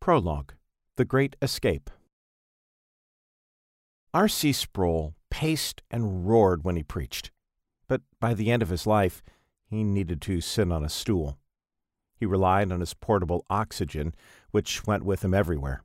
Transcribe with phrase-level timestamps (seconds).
[0.00, 0.54] Prologue
[0.96, 1.90] The Great Escape.
[4.14, 4.54] R.C.
[4.54, 7.30] Sproul paced and roared when he preached,
[7.86, 9.22] but by the end of his life,
[9.68, 11.36] he needed to sit on a stool.
[12.14, 14.14] He relied on his portable oxygen,
[14.52, 15.84] which went with him everywhere.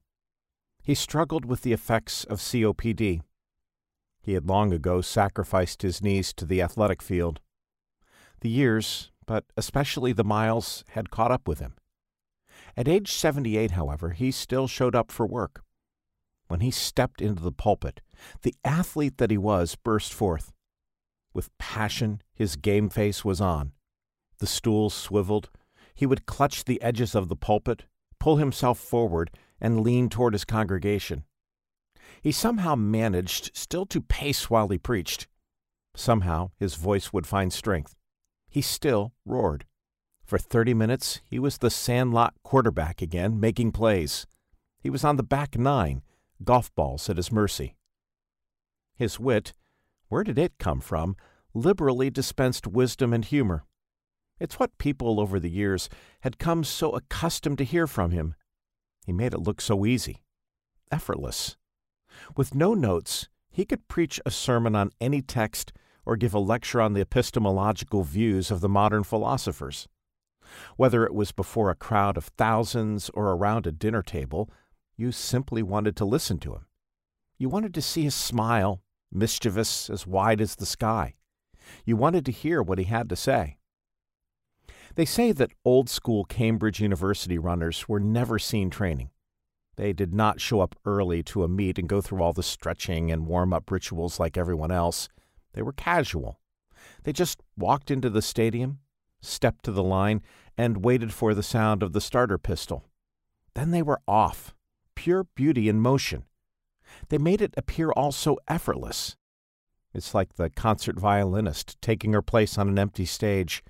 [0.82, 3.20] He struggled with the effects of COPD.
[4.22, 7.42] He had long ago sacrificed his knees to the athletic field.
[8.40, 11.76] The years, but especially the miles, had caught up with him.
[12.78, 15.64] At age 78, however, he still showed up for work.
[16.48, 18.02] When he stepped into the pulpit,
[18.42, 20.52] the athlete that he was burst forth.
[21.34, 23.72] With passion, his game face was on.
[24.40, 25.50] The stool swiveled.
[25.94, 27.86] He would clutch the edges of the pulpit,
[28.20, 31.24] pull himself forward, and lean toward his congregation.
[32.22, 35.28] He somehow managed still to pace while he preached.
[35.96, 37.96] Somehow his voice would find strength.
[38.50, 39.66] He still roared.
[40.26, 44.26] For 30 minutes, he was the sandlot quarterback again, making plays.
[44.80, 46.02] He was on the back nine,
[46.44, 47.76] golf balls at his mercy.
[48.96, 49.54] His wit,
[50.08, 51.16] where did it come from,
[51.54, 53.66] liberally dispensed wisdom and humor.
[54.40, 55.90] It's what people over the years
[56.22, 58.34] had come so accustomed to hear from him.
[59.06, 60.24] He made it look so easy,
[60.92, 61.56] effortless.
[62.36, 65.72] With no notes, he could preach a sermon on any text
[66.04, 69.88] or give a lecture on the epistemological views of the modern philosophers.
[70.78, 74.50] Whether it was before a crowd of thousands or around a dinner table,
[74.98, 76.66] you simply wanted to listen to him.
[77.38, 81.16] You wanted to see his smile, mischievous as wide as the sky.
[81.84, 83.58] You wanted to hear what he had to say.
[84.96, 89.10] They say that old school Cambridge University runners were never seen training.
[89.76, 93.12] They did not show up early to a meet and go through all the stretching
[93.12, 95.10] and warm up rituals like everyone else.
[95.54, 96.40] They were casual.
[97.04, 98.80] They just walked into the stadium,
[99.26, 100.22] stepped to the line,
[100.58, 102.86] and waited for the sound of the starter pistol.
[103.54, 104.54] Then they were off,
[104.96, 106.26] pure beauty in motion.
[107.10, 109.16] They made it appear all so effortless.
[109.94, 113.64] It's like the concert violinist taking her place on an empty stage,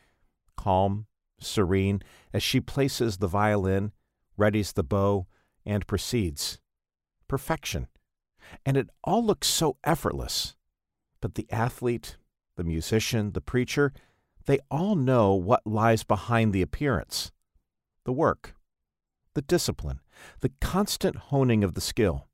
[0.58, 1.06] calm,
[1.40, 2.02] serene,
[2.34, 3.92] as she places the violin,
[4.40, 5.28] readies the bow,
[5.66, 6.60] and proceeds.
[7.28, 7.88] Perfection.
[8.66, 10.56] And it all looks so effortless.
[11.22, 12.18] But the athlete,
[12.56, 13.94] the musician, the preacher,
[14.46, 17.32] they all know what lies behind the appearance
[18.06, 18.54] the work,
[19.34, 20.00] the discipline,
[20.42, 22.28] the constant honing of the skill.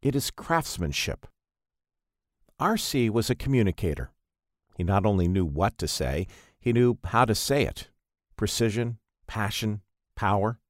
[0.00, 1.26] It is craftsmanship.
[2.60, 3.10] R.C.
[3.10, 4.10] was a communicator.
[4.76, 6.28] He not only knew what to say,
[6.60, 7.88] he knew how to say it
[8.36, 9.80] precision, passion,
[10.14, 10.60] power.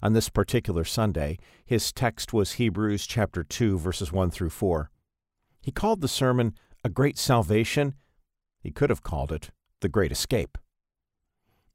[0.00, 4.90] On this particular Sunday, his text was Hebrews chapter 2 verses 1 through 4.
[5.60, 7.94] He called the sermon a great salvation.
[8.60, 9.50] He could have called it
[9.84, 10.56] the Great Escape.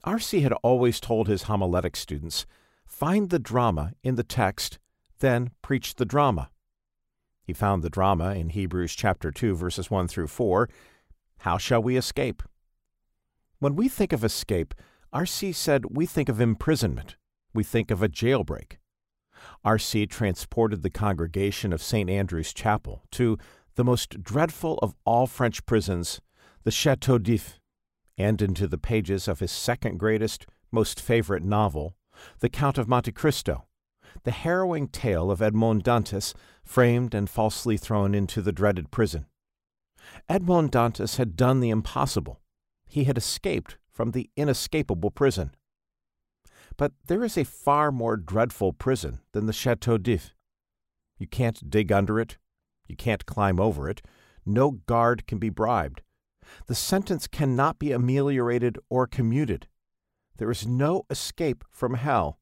[0.03, 0.41] R.C.
[0.41, 2.47] had always told his homiletic students
[2.83, 4.79] find the drama in the text,
[5.19, 6.49] then preach the drama.
[7.43, 10.67] He found the drama in Hebrews chapter 2 verses 1 through 4.
[11.41, 12.41] How shall we escape?
[13.59, 14.73] When we think of escape,
[15.13, 15.51] R.C.
[15.51, 17.15] said we think of imprisonment.
[17.53, 18.77] We think of a jailbreak.
[19.63, 20.07] R.C.
[20.07, 22.09] transported the congregation of St.
[22.09, 23.37] Andrew's Chapel to
[23.75, 26.21] the most dreadful of all French prisons,
[26.63, 27.59] the Chateau d'If
[28.19, 31.95] and into the pages of his second greatest, most favorite novel,
[32.41, 33.65] The Count of Monte Cristo,
[34.23, 39.25] the harrowing tale of Edmond Dantes framed and falsely thrown into the dreaded prison.
[40.27, 42.41] Edmond Dantes had done the impossible.
[42.85, 45.55] He had escaped from the inescapable prison.
[46.75, 50.33] But there is a far more dreadful prison than the Chateau d'If.
[51.17, 52.37] You can't dig under it.
[52.87, 54.01] You can't climb over it.
[54.45, 56.01] No guard can be bribed
[56.67, 59.67] the sentence cannot be ameliorated or commuted.
[60.37, 62.39] There is no escape from hell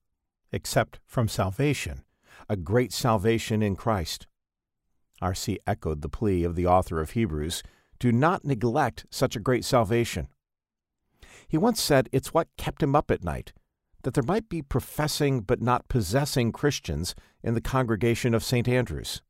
[0.51, 2.03] except from salvation,
[2.47, 4.27] a great salvation in Christ.
[5.21, 5.59] R.C.
[5.65, 7.63] echoed the plea of the author of Hebrews
[7.99, 10.27] do not neglect such a great salvation.
[11.47, 13.53] He once said it's what kept him up at night,
[14.03, 18.67] that there might be professing but not possessing Christians in the congregation of St.
[18.67, 19.21] Andrew's.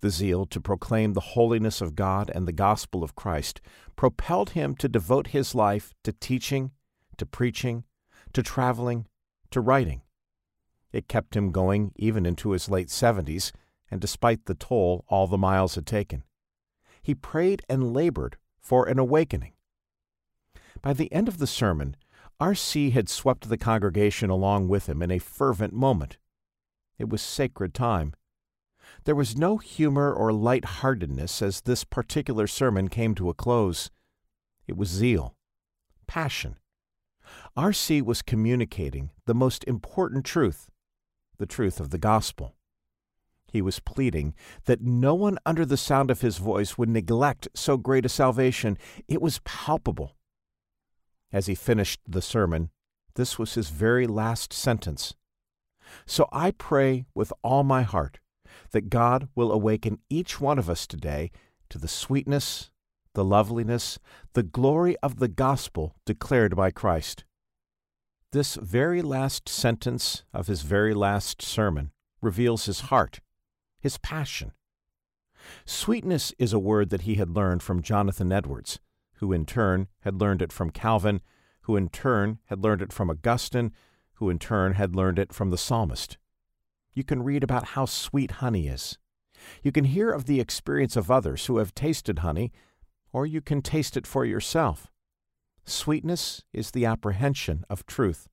[0.00, 3.60] The zeal to proclaim the holiness of God and the gospel of Christ
[3.96, 6.72] propelled him to devote his life to teaching,
[7.16, 7.84] to preaching,
[8.32, 9.06] to traveling,
[9.50, 10.02] to writing.
[10.92, 13.52] It kept him going even into his late seventies,
[13.90, 16.24] and despite the toll all the miles had taken.
[17.02, 19.52] He prayed and labored for an awakening.
[20.82, 21.96] By the end of the sermon,
[22.38, 22.90] R.C.
[22.90, 26.18] had swept the congregation along with him in a fervent moment.
[26.98, 28.14] It was sacred time
[29.06, 33.88] there was no humor or light-heartedness as this particular sermon came to a close.
[34.66, 35.36] It was zeal,
[36.08, 36.56] passion.
[37.56, 38.02] R.C.
[38.02, 40.68] was communicating the most important truth
[41.38, 42.56] the truth of the gospel.
[43.52, 47.76] He was pleading that no one under the sound of his voice would neglect so
[47.76, 48.78] great a salvation.
[49.06, 50.16] It was palpable.
[51.30, 52.70] As he finished the sermon,
[53.14, 55.14] this was his very last sentence.
[56.06, 58.18] So I pray with all my heart
[58.70, 61.30] that God will awaken each one of us today
[61.68, 62.70] to the sweetness,
[63.14, 63.98] the loveliness,
[64.34, 67.24] the glory of the gospel declared by Christ.
[68.32, 73.20] This very last sentence of his very last sermon reveals his heart,
[73.80, 74.52] his passion.
[75.64, 78.80] Sweetness is a word that he had learned from Jonathan Edwards,
[79.14, 81.20] who in turn had learned it from Calvin,
[81.62, 83.72] who in turn had learned it from Augustine,
[84.14, 86.18] who in turn had learned it from the psalmist.
[86.96, 88.98] You can read about how sweet honey is.
[89.62, 92.52] You can hear of the experience of others who have tasted honey,
[93.12, 94.90] or you can taste it for yourself.
[95.66, 98.28] Sweetness is the apprehension of truth.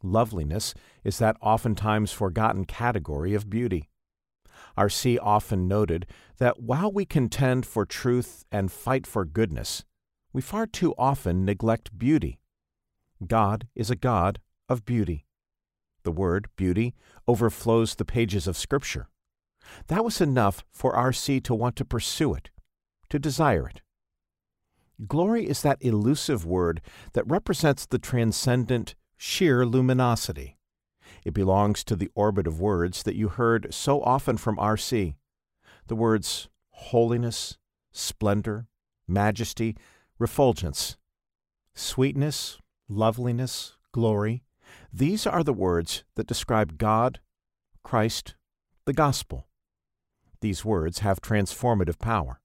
[0.00, 3.90] Loveliness is that oftentimes forgotten category of beauty.
[4.76, 5.18] R.C.
[5.18, 6.06] often noted
[6.38, 9.84] that while we contend for truth and fight for goodness,
[10.32, 12.38] we far too often neglect beauty.
[13.26, 14.38] God is a God
[14.68, 15.23] of beauty.
[16.04, 16.94] The word beauty
[17.26, 19.08] overflows the pages of Scripture.
[19.88, 21.40] That was enough for R.C.
[21.40, 22.50] to want to pursue it,
[23.08, 23.80] to desire it.
[25.08, 26.80] Glory is that elusive word
[27.14, 30.58] that represents the transcendent, sheer luminosity.
[31.24, 35.16] It belongs to the orbit of words that you heard so often from R.C.
[35.86, 37.56] The words holiness,
[37.92, 38.66] splendor,
[39.08, 39.76] majesty,
[40.18, 40.96] refulgence,
[41.74, 42.58] sweetness,
[42.88, 44.42] loveliness, glory.
[44.96, 47.18] These are the words that describe God,
[47.82, 48.36] Christ,
[48.84, 49.48] the gospel.
[50.40, 52.38] These words have transformative power.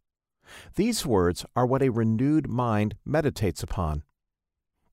[0.73, 4.01] These words are what a renewed mind meditates upon.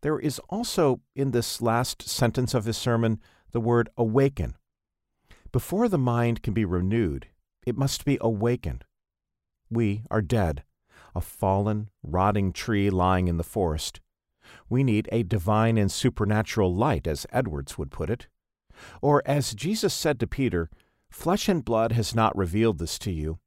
[0.02, 3.22] There is also in this last sentence of his sermon
[3.52, 4.56] the word awaken.
[5.50, 7.28] Before the mind can be renewed,
[7.66, 8.84] it must be awakened.
[9.70, 10.62] We are dead,
[11.14, 14.02] a fallen, rotting tree lying in the forest.
[14.68, 18.28] We need a divine and supernatural light, as Edwards would put it.
[19.00, 20.70] Or, as Jesus said to Peter,
[21.10, 23.38] Flesh and blood has not revealed this to you.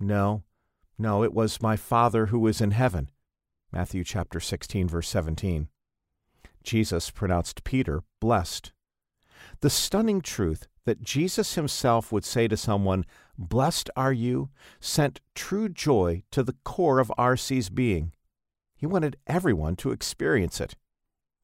[0.00, 0.44] No,
[0.98, 3.10] no, it was my Father who is in heaven.
[3.72, 5.68] Matthew chapter 16 verse 17.
[6.62, 8.72] Jesus pronounced Peter blessed.
[9.60, 13.04] The stunning truth that Jesus himself would say to someone,
[13.38, 14.50] Blessed are you,
[14.80, 18.12] sent true joy to the core of R.C.'s being.
[18.82, 20.74] He wanted everyone to experience it.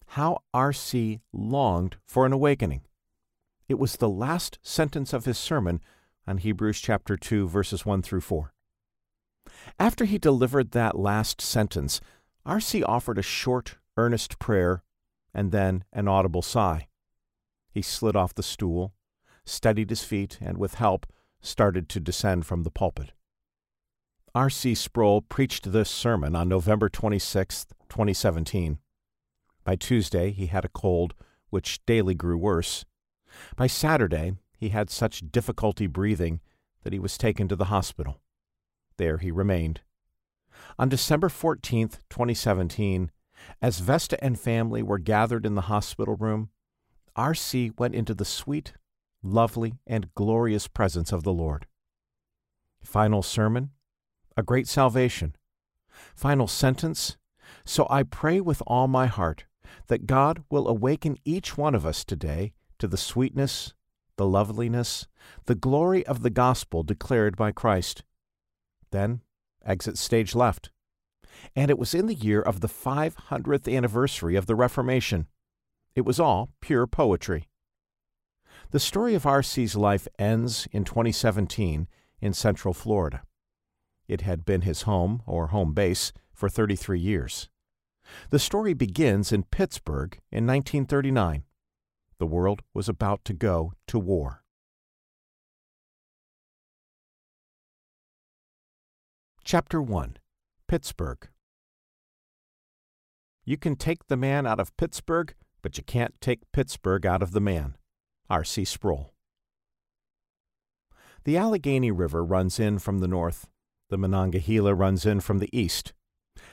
[0.09, 1.21] How R.C.
[1.33, 2.81] longed for an awakening.
[3.69, 5.81] It was the last sentence of his sermon
[6.27, 8.53] on Hebrews chapter 2 verses 1 through 4.
[9.79, 12.01] After he delivered that last sentence,
[12.45, 12.83] R.C.
[12.83, 14.83] offered a short, earnest prayer
[15.33, 16.89] and then an audible sigh.
[17.71, 18.95] He slid off the stool,
[19.45, 21.07] steadied his feet, and with help
[21.41, 23.13] started to descend from the pulpit.
[24.39, 24.77] R.C.
[24.77, 28.79] Sproul preached this sermon on November 26, 2017.
[29.65, 31.15] By Tuesday, he had a cold,
[31.51, 32.85] which daily grew worse.
[33.57, 36.39] By Saturday, he had such difficulty breathing
[36.85, 38.21] that he was taken to the hospital.
[38.97, 39.81] There he remained.
[40.79, 43.11] On December 14, 2017,
[43.61, 46.51] as Vesta and family were gathered in the hospital room,
[47.17, 47.73] R.C.
[47.77, 48.75] went into the sweet,
[49.21, 51.67] lovely, and glorious presence of the Lord.
[52.81, 53.71] Final sermon
[54.39, 55.35] A great salvation.
[56.15, 57.17] Final sentence
[57.65, 59.47] So I pray with all my heart
[59.89, 63.75] that God will awaken each one of us today to the sweetness,
[64.17, 65.09] the loveliness,
[65.47, 68.05] the glory of the gospel declared by Christ.
[68.93, 69.23] Then
[69.67, 70.71] exit stage left.
[71.57, 75.27] And it was in the year of the 500th anniversary of the Reformation.
[75.97, 77.49] It was all pure poetry.
[78.71, 81.89] The story of R.C.'s life ends in 2017
[82.21, 83.23] in Central Florida.
[84.09, 87.49] It had been his home, or home base, for 33 years.
[88.31, 91.45] The story begins in Pittsburgh in 1939.
[92.19, 94.43] The world was about to go to war.
[99.45, 100.17] Chapter 1
[100.67, 101.29] Pittsburgh
[103.45, 107.33] You can take the man out of Pittsburgh, but you can't take Pittsburgh out of
[107.33, 107.77] the man.
[108.29, 108.65] R.C.
[108.65, 109.15] Sproul.
[111.25, 113.49] The Allegheny River runs in from the north.
[113.91, 115.95] The Monongahela runs in from the east.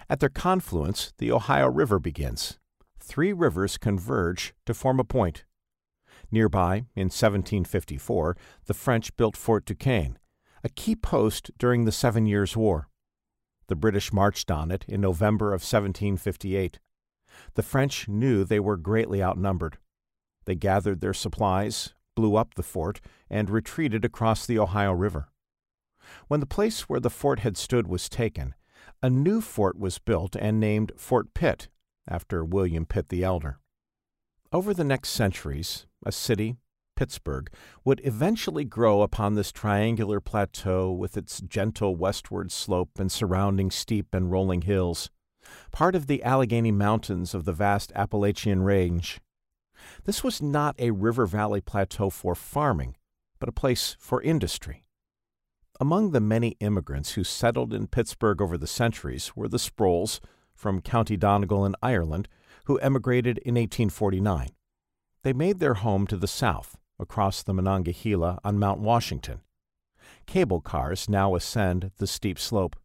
[0.10, 2.60] At their confluence, the Ohio River begins.
[3.00, 5.46] Three rivers converge to form a point.
[6.32, 10.18] Nearby, in 1754, the French built Fort Duquesne,
[10.64, 12.90] a key post during the Seven Years' War.
[13.68, 16.80] The British marched on it in November of 1758.
[17.56, 19.78] The French knew they were greatly outnumbered.
[20.46, 25.30] They gathered their supplies, blew up the fort and retreated across the Ohio River.
[26.28, 28.56] When the place where the fort had stood was taken,
[29.02, 31.70] a new fort was built and named Fort Pitt
[32.08, 33.60] after William Pitt the Elder.
[34.52, 36.56] Over the next centuries, a city,
[36.96, 37.52] Pittsburgh,
[37.84, 44.14] would eventually grow upon this triangular plateau with its gentle westward slope and surrounding steep
[44.14, 45.10] and rolling hills,
[45.72, 49.20] part of the Allegheny Mountains of the vast Appalachian Range.
[50.06, 52.96] This was not a river valley plateau for farming,
[53.40, 54.85] but a place for industry.
[55.80, 60.22] Among the many immigrants who settled in Pittsburgh over the centuries were the Sprouls
[60.54, 62.30] from County Donegal in Ireland,
[62.66, 64.50] who emigrated in 1849.
[65.24, 69.42] They made their home to the south, across the Monongahela on Mount Washington.
[70.26, 72.78] Cable cars now ascend the steep slope.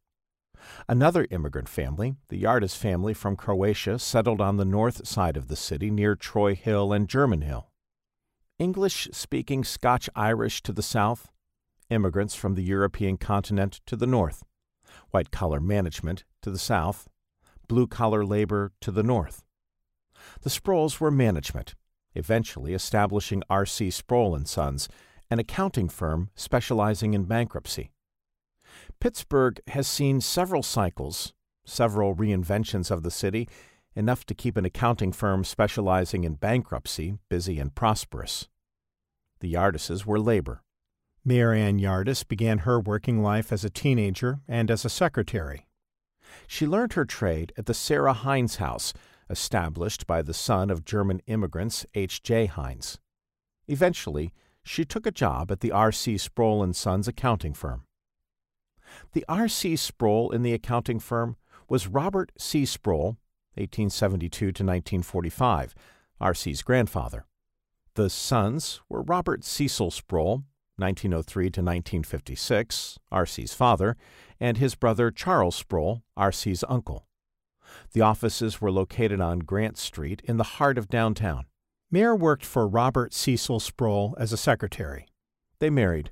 [0.89, 5.57] Another immigrant family, the Yardis family from Croatia, settled on the north side of the
[5.57, 7.71] city near Troy Hill and German Hill.
[8.59, 11.31] English speaking Scotch Irish to the south,
[11.91, 14.43] immigrants from the European continent to the north,
[15.11, 17.09] white collar management to the south,
[17.69, 19.45] blue collar labor to the north.
[20.43, 21.75] The Sprouls were management,
[22.15, 23.91] eventually establishing R.C.
[23.91, 24.89] Sproul and Sons,
[25.31, 27.93] an accounting firm specializing in bankruptcy.
[29.01, 31.33] Pittsburgh has seen several cycles,
[31.65, 33.49] several reinventions of the city,
[33.95, 38.49] enough to keep an accounting firm specializing in bankruptcy busy and prosperous.
[39.41, 40.63] The Yardises were labor.
[41.25, 45.67] Mayre Ann Yardis began her working life as a teenager and as a secretary.
[46.47, 48.93] She learned her trade at the Sarah Heinz House,
[49.29, 52.23] established by the son of German immigrants H.
[52.23, 52.47] J.
[52.47, 52.99] Heinz.
[53.69, 56.19] Eventually, she took a job at the R.C.
[56.19, 57.85] Sproul and Sons accounting firm.
[59.13, 59.77] The R.C.
[59.77, 61.37] Sproul in the accounting firm
[61.69, 62.65] was Robert C.
[62.65, 63.19] Sproul,
[63.55, 65.75] 1872 to 1945,
[66.21, 66.35] R.
[66.35, 67.27] C.'s grandfather.
[67.95, 70.45] The sons were Robert Cecil Sproul,
[70.81, 73.97] 1903 to 1956, R.C.'s father,
[74.41, 77.07] and his brother Charles Sproul, R.C.'s uncle.
[77.93, 81.45] The offices were located on Grant Street in the heart of downtown.
[81.91, 85.07] Mayre worked for Robert Cecil Sproul as a secretary.
[85.59, 86.11] They married.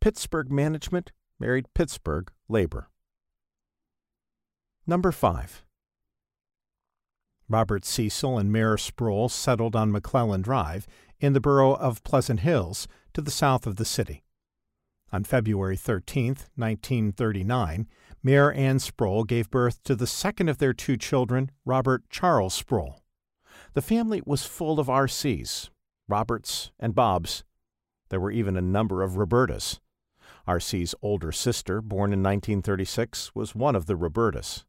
[0.00, 2.88] Pittsburgh Management married Pittsburgh Labor.
[4.86, 5.64] Number 5.
[7.48, 10.86] Robert Cecil and Mayre Sproul settled on McClellan Drive
[11.20, 14.22] in the borough of Pleasant Hills to the south of the city.
[15.10, 17.88] On February 13, 1939,
[18.22, 23.00] Mayre Ann Sproul gave birth to the second of their two children, Robert Charles Sproul.
[23.72, 25.70] The family was full of RCs,
[26.06, 27.42] Roberts and Bobs.
[28.10, 29.80] There were even a number of Robertas.
[30.46, 34.64] RC's older sister, born in 1936, was one of the Robertas.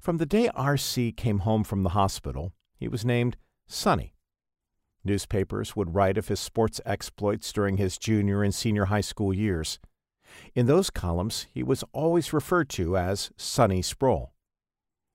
[0.00, 3.36] From the day RC came home from the hospital, he was named
[3.68, 4.13] Sonny.
[5.04, 9.78] Newspapers would write of his sports exploits during his junior and senior high school years.
[10.54, 14.32] In those columns, he was always referred to as Sonny Sproul.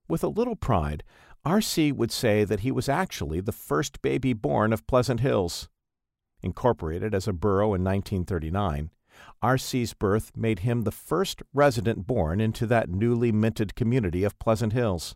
[0.08, 1.03] With a little pride,
[1.46, 1.91] R.C.
[1.91, 5.69] would say that he was actually the first baby born of Pleasant Hills.
[6.41, 8.91] Incorporated as a borough in 1939,
[9.41, 14.74] R.C.'s birth made him the first resident born into that newly minted community of Pleasant
[14.74, 15.15] Hills.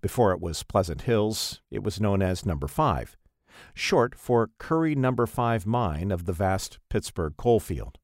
[0.00, 3.16] Before it was Pleasant Hills, it was known as Number 5,
[3.74, 7.98] short for Curry Number 5 Mine of the vast Pittsburgh coalfield.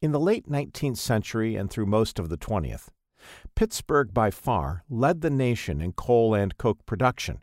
[0.00, 2.88] In the late 19th century and through most of the 20th,
[3.54, 7.40] Pittsburgh by far led the nation in coal and coke production,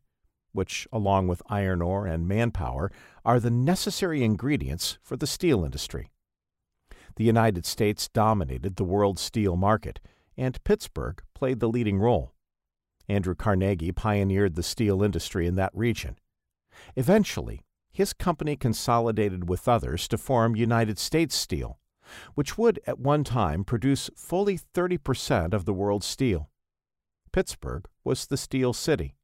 [0.51, 2.91] which, along with iron ore and manpower,
[3.25, 6.12] are the necessary ingredients for the steel industry.
[7.15, 10.00] The United States dominated the world steel market,
[10.38, 12.33] and Pittsburgh played the leading role.
[13.07, 16.17] Andrew Carnegie pioneered the steel industry in that region.
[16.96, 17.62] Eventually,
[17.92, 21.80] his company consolidated with others to form United States Steel,
[22.36, 26.50] which would at one time produce fully 30% of the world's steel.
[27.32, 29.16] Pittsburgh was the steel city.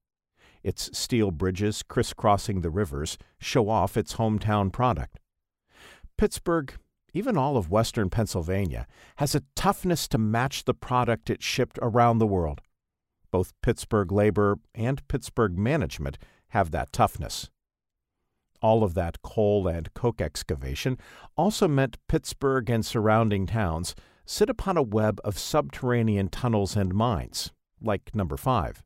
[0.63, 5.19] Its steel bridges crisscrossing the rivers show off its hometown product.
[6.17, 6.73] Pittsburgh,
[7.13, 8.87] even all of western Pennsylvania,
[9.17, 12.61] has a toughness to match the product it shipped around the world.
[13.31, 16.17] Both Pittsburgh labor and Pittsburgh management
[16.49, 17.49] have that toughness.
[18.61, 20.97] All of that coal and coke excavation
[21.35, 27.51] also meant Pittsburgh and surrounding towns sit upon a web of subterranean tunnels and mines,
[27.81, 28.83] like Number 5.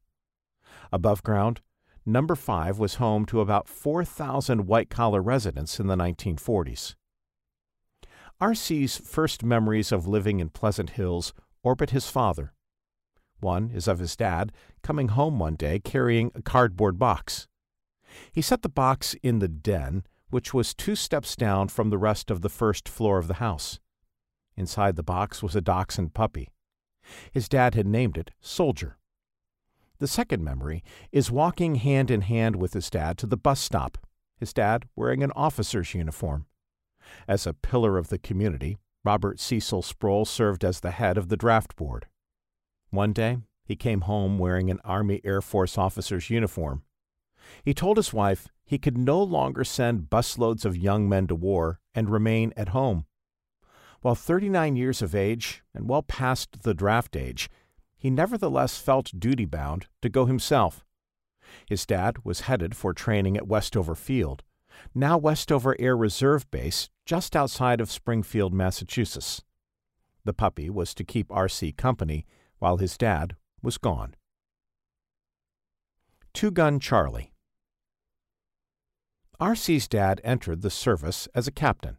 [0.92, 1.62] Above ground,
[2.06, 6.96] Number 5 was home to about 4,000 white collar residents in the 1940s.
[8.40, 11.32] R.C.'s first memories of living in Pleasant Hills
[11.64, 12.54] orbit his father.
[13.40, 14.52] One is of his dad
[14.82, 17.48] coming home one day carrying a cardboard box.
[18.32, 22.32] He set the box in the den which was two steps down from the rest
[22.32, 23.80] of the first floor of the house.
[24.56, 26.48] Inside the box was a dachshund puppy.
[27.32, 28.98] His dad had named it Soldier.
[30.00, 33.98] The second memory is walking hand in hand with his dad to the bus stop,
[34.38, 36.46] his dad wearing an officer's uniform.
[37.28, 41.38] As a pillar of the community, Robert Cecil Sproul served as the head of the
[41.38, 42.08] draft board.
[42.90, 46.84] One day, he came home wearing an Army Air Force officer's uniform.
[47.64, 51.80] He told his wife he could no longer send busloads of young men to war
[51.94, 53.06] and remain at home.
[54.02, 57.50] While 39 years of age and well past the draft age,
[57.98, 60.84] he nevertheless felt duty bound to go himself.
[61.68, 64.44] His dad was headed for training at Westover Field,
[64.96, 69.44] now Westover Air Reserve Base, just outside of Springfield, Massachusetts.
[70.24, 71.74] The puppy was to keep R.C.
[71.74, 72.26] company
[72.60, 74.16] while his dad was gone.
[76.34, 77.31] Two Gun Charlie
[79.42, 81.98] R.C.'s dad entered the service as a captain.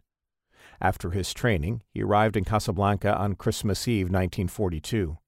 [0.80, 5.18] After his training, he arrived in Casablanca on Christmas Eve 1942.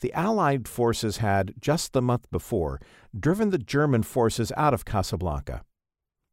[0.00, 2.78] The Allied forces had, just the month before,
[3.18, 5.64] driven the German forces out of Casablanca.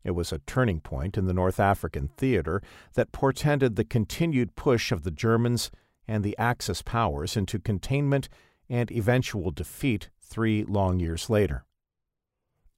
[0.03, 2.61] It was a turning point in the North African theater
[2.95, 5.71] that portended the continued push of the Germans
[6.05, 8.27] and the Axis powers into containment
[8.69, 11.63] and eventual defeat three long years later.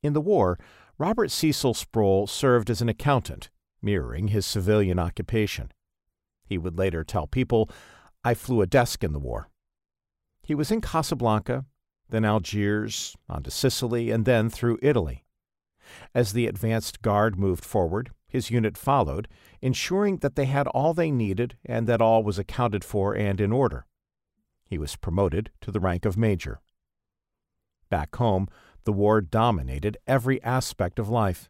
[0.03, 0.59] In the war,
[0.99, 3.49] Robert Cecil Sproul served as an accountant,
[3.81, 5.71] mirroring his civilian occupation.
[6.43, 7.69] He would later tell people,
[8.21, 9.49] I flew a desk in the war.
[10.43, 11.63] He was in Casablanca,
[12.09, 15.23] then Algiers, on to Sicily, and then through Italy.
[16.13, 19.29] As the advanced guard moved forward, his unit followed,
[19.61, 23.53] ensuring that they had all they needed and that all was accounted for and in
[23.53, 23.85] order.
[24.65, 26.59] He was promoted to the rank of major.
[27.89, 28.49] Back home,
[28.89, 31.47] the war dominated every aspect of life.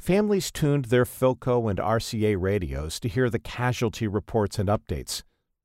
[0.00, 5.22] Families tuned their Philco and RCA radios to hear the casualty reports and updates,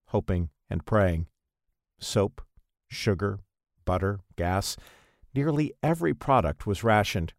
[0.07, 1.27] hoping and praying.
[2.01, 2.41] Soap,
[2.89, 3.39] sugar,
[3.85, 4.75] butter, gas,
[5.33, 7.31] nearly every product was rationed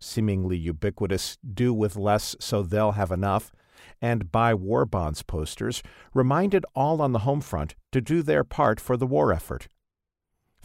[0.00, 3.52] seemingly ubiquitous do with less so they'll have enough,
[4.00, 5.82] and buy war bonds posters
[6.14, 9.68] reminded all on the home front to do their part for the war effort.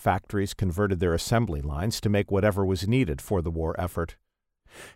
[0.04, 4.18] Factories converted their assembly lines to make whatever was needed for the war effort.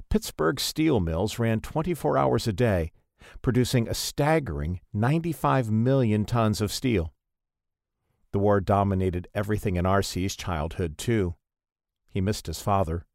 [0.09, 2.91] Pittsburgh steel mills ran 24 hours a day,
[3.41, 7.13] producing a staggering 95 million tons of steel.
[8.33, 11.35] The war dominated everything in R.C.'s childhood, too.
[12.09, 13.05] He missed his father.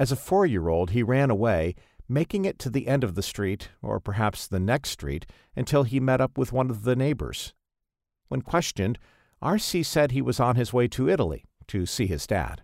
[0.00, 1.76] As a four year old, he ran away,
[2.08, 6.00] making it to the end of the street, or perhaps the next street, until he
[6.00, 7.54] met up with one of the neighbors.
[8.26, 8.98] When questioned,
[9.42, 9.82] R.C.
[9.82, 12.62] said he was on his way to Italy to see his dad.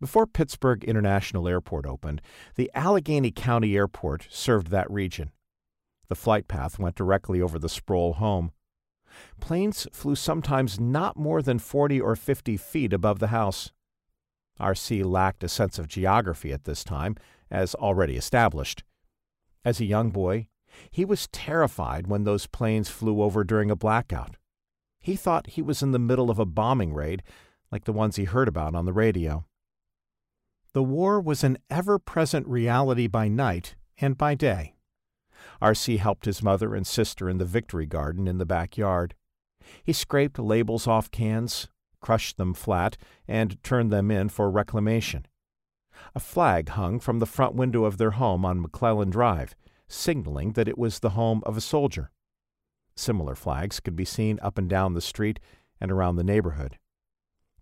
[0.00, 2.22] Before Pittsburgh International Airport opened,
[2.54, 5.32] the Allegheny County Airport served that region.
[6.08, 8.52] The flight path went directly over the Sproul home.
[9.40, 13.72] Planes flew sometimes not more than 40 or 50 feet above the house.
[14.60, 15.02] R.C.
[15.02, 17.16] lacked a sense of geography at this time,
[17.50, 18.84] as already established.
[19.64, 20.48] As a young boy,
[20.90, 24.36] he was terrified when those planes flew over during a blackout.
[25.02, 27.22] He thought he was in the middle of a bombing raid,
[27.70, 29.44] like the ones he heard about on the radio.
[30.72, 34.74] The war was an ever present reality by night and by day.
[35.60, 35.96] R.C.
[35.96, 39.14] helped his mother and sister in the Victory Garden in the backyard.
[39.82, 41.68] He scraped labels off cans,
[42.00, 45.26] crushed them flat, and turned them in for reclamation.
[46.14, 49.54] A flag hung from the front window of their home on McClellan Drive,
[49.88, 52.10] signaling that it was the home of a soldier.
[52.96, 55.40] Similar flags could be seen up and down the street
[55.80, 56.78] and around the neighborhood.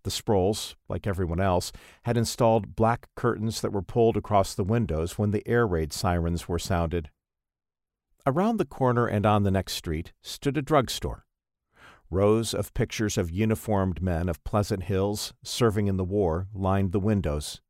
[0.03, 1.71] The Sprouls, like everyone else,
[2.03, 6.47] had installed black curtains that were pulled across the windows when the air raid sirens
[6.47, 7.09] were sounded.
[8.25, 11.25] Around the corner and on the next street stood a drugstore.
[12.09, 16.99] Rows of pictures of uniformed men of Pleasant Hills serving in the war lined the
[16.99, 17.61] windows.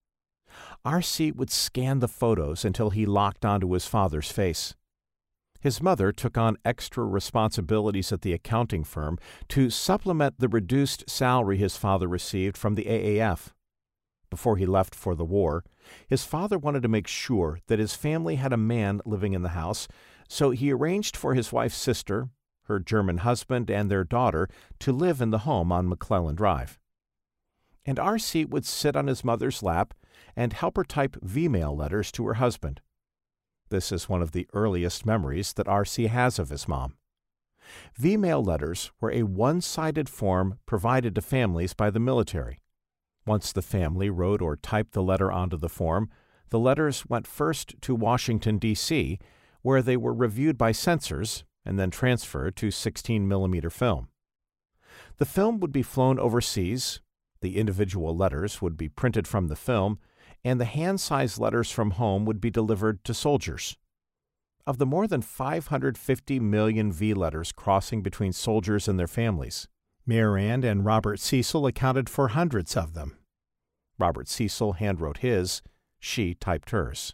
[0.84, 1.32] R.C.
[1.32, 4.76] would scan the photos until he locked onto his father's face.
[5.62, 9.20] His mother took on extra responsibilities at the accounting firm
[9.50, 13.50] to supplement the reduced salary his father received from the AAF.
[14.32, 15.64] Before he left for the war,
[16.08, 19.50] his father wanted to make sure that his family had a man living in the
[19.50, 19.88] house,
[20.28, 22.30] so he arranged for his wife's sister,
[22.64, 24.48] her German husband, and their daughter
[24.80, 26.80] to live in the home on McClellan Drive.
[27.86, 28.46] And R.C.
[28.46, 29.94] would sit on his mother's lap
[30.36, 32.80] and help her type V-mail letters to her husband.
[33.72, 36.08] This is one of the earliest memories that R.C.
[36.08, 36.98] has of his mom.
[37.96, 42.60] V-mail letters were a one-sided form provided to families by the military.
[43.26, 46.10] Once the family wrote or typed the letter onto the form,
[46.52, 49.18] The letters went first to Washington, D.C.,
[49.62, 54.10] where they were reviewed by censors and then transferred to 16 millimeter film.
[55.18, 57.00] The film would be flown overseas,
[57.40, 59.98] the individual letters would be printed from the film,
[60.44, 63.78] and the hand sized letters from home would be delivered to soldiers.
[64.66, 69.68] Of the more than 550 million V letters crossing between soldiers and their families,
[70.06, 73.18] Mayre Ann and Robert Cecil accounted for hundreds of them.
[73.98, 75.62] Robert Cecil handwrote his,
[76.00, 77.14] she typed hers.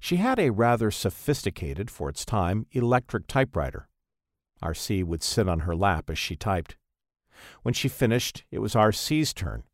[0.00, 3.88] She had a rather sophisticated, for its time, electric typewriter.
[4.60, 5.02] R.C.
[5.02, 6.76] would sit on her lap as she typed.
[7.62, 9.64] When she finished, it was R.C.'s turn.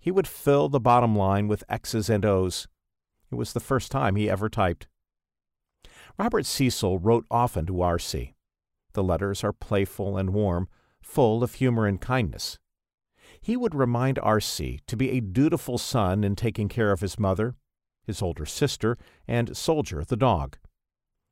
[0.00, 2.66] He would fill the bottom line with X's and O's.
[3.30, 4.88] It was the first time he ever typed.
[6.18, 8.34] Robert Cecil wrote often to R.C.
[8.94, 10.68] The letters are playful and warm,
[11.02, 12.58] full of humor and kindness.
[13.40, 14.80] He would remind R.C.
[14.86, 17.54] to be a dutiful son in taking care of his mother,
[18.04, 20.56] his older sister, and Soldier the dog.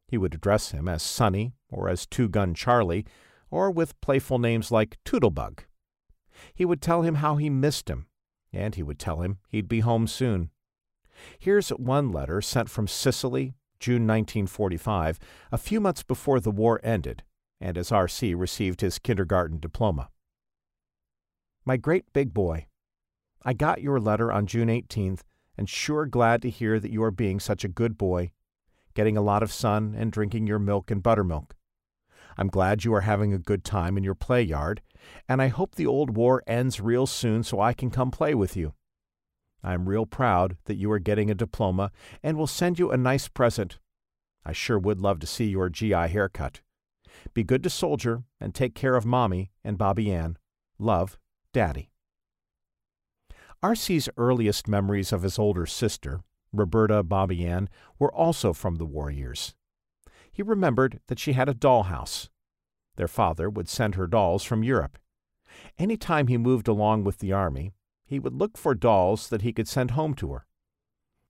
[0.06, 3.06] He would address him as Sonny or as Two Gun Charlie,
[3.50, 5.60] or with playful names like Toodlebug.
[6.54, 8.06] He would tell him how he missed him,
[8.52, 10.50] and he would tell him he'd be home soon.
[11.38, 15.18] Here's one letter sent from Sicily, June 1945,
[15.52, 17.22] a few months before the war ended,
[17.60, 18.34] and as R.C.
[18.34, 20.10] received his kindergarten diploma.
[21.64, 22.66] My great big boy,
[23.42, 25.20] I got your letter on June 18th
[25.56, 28.30] and sure glad to hear that you are being such a good boy,
[28.94, 31.54] getting a lot of sun and drinking your milk and buttermilk.
[32.36, 34.82] I'm glad you are having a good time in your play yard,
[35.28, 38.56] and I hope the old war ends real soon so I can come play with
[38.56, 38.74] you.
[39.62, 41.90] I am real proud that you are getting a diploma
[42.22, 43.78] and will send you a nice present.
[44.44, 46.60] I sure would love to see your GI haircut.
[47.34, 50.38] Be good to Soldier and take care of Mommy and Bobby Ann.
[50.78, 51.18] Love,
[51.52, 51.90] Daddy.
[53.62, 56.20] R.C.'s earliest memories of his older sister,
[56.52, 59.54] Roberta Bobby Ann, were also from the war years.
[60.30, 62.28] He remembered that she had a dollhouse.
[62.98, 64.98] Their father would send her dolls from Europe.
[65.78, 67.70] Any time he moved along with the army,
[68.04, 70.46] he would look for dolls that he could send home to her.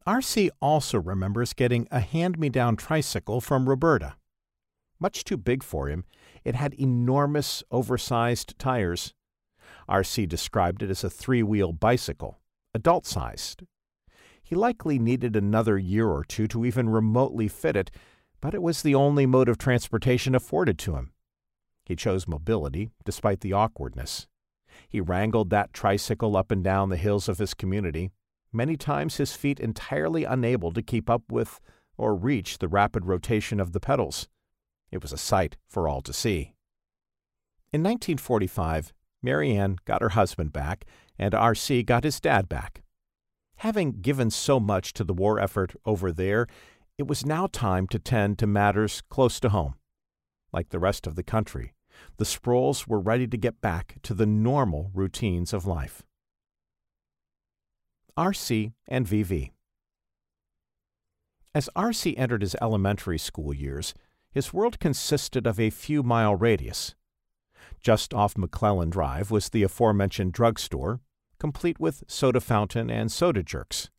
[0.07, 0.51] R.C.
[0.63, 4.17] also remembers getting a hand me down tricycle from Roberta.
[4.99, 6.07] Much too big for him,
[6.43, 9.13] it had enormous, oversized tires.
[9.87, 10.25] R.C.
[10.25, 12.41] described it as a three wheel bicycle,
[12.73, 13.63] adult sized.
[14.43, 17.91] He likely needed another year or two to even remotely fit it,
[18.41, 21.13] but it was the only mode of transportation afforded to him.
[21.89, 24.27] He chose mobility, despite the awkwardness.
[24.91, 28.11] He wrangled that tricycle up and down the hills of his community,
[28.53, 31.61] many times his feet entirely unable to keep up with
[31.97, 34.29] or reach the rapid rotation of the pedals.
[34.91, 36.53] It was a sight for all to see.
[37.73, 40.85] In 1945, Mayre Ann got her husband back,
[41.19, 41.83] and R.C.
[41.85, 42.83] got his dad back.
[43.57, 46.47] Having given so much to the war effort over there,
[46.99, 49.75] it was now time to tend to matters close to home.
[50.53, 51.73] Like the rest of the country,
[52.17, 56.03] the Sprouls were ready to get back to the normal routines of life.
[58.17, 58.73] R.C.
[58.89, 59.53] and V.V.
[61.55, 62.17] As R.C.
[62.17, 63.95] entered his elementary school years,
[64.31, 66.95] his world consisted of a few mile radius.
[67.81, 71.01] Just off McClellan Drive was the aforementioned drugstore,
[71.39, 73.91] complete with soda fountain and soda jerks.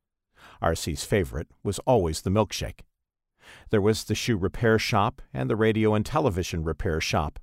[0.62, 2.81] R.C.'s favorite was always the milkshake.
[3.69, 7.39] There was the shoe repair shop and the radio and television repair shop.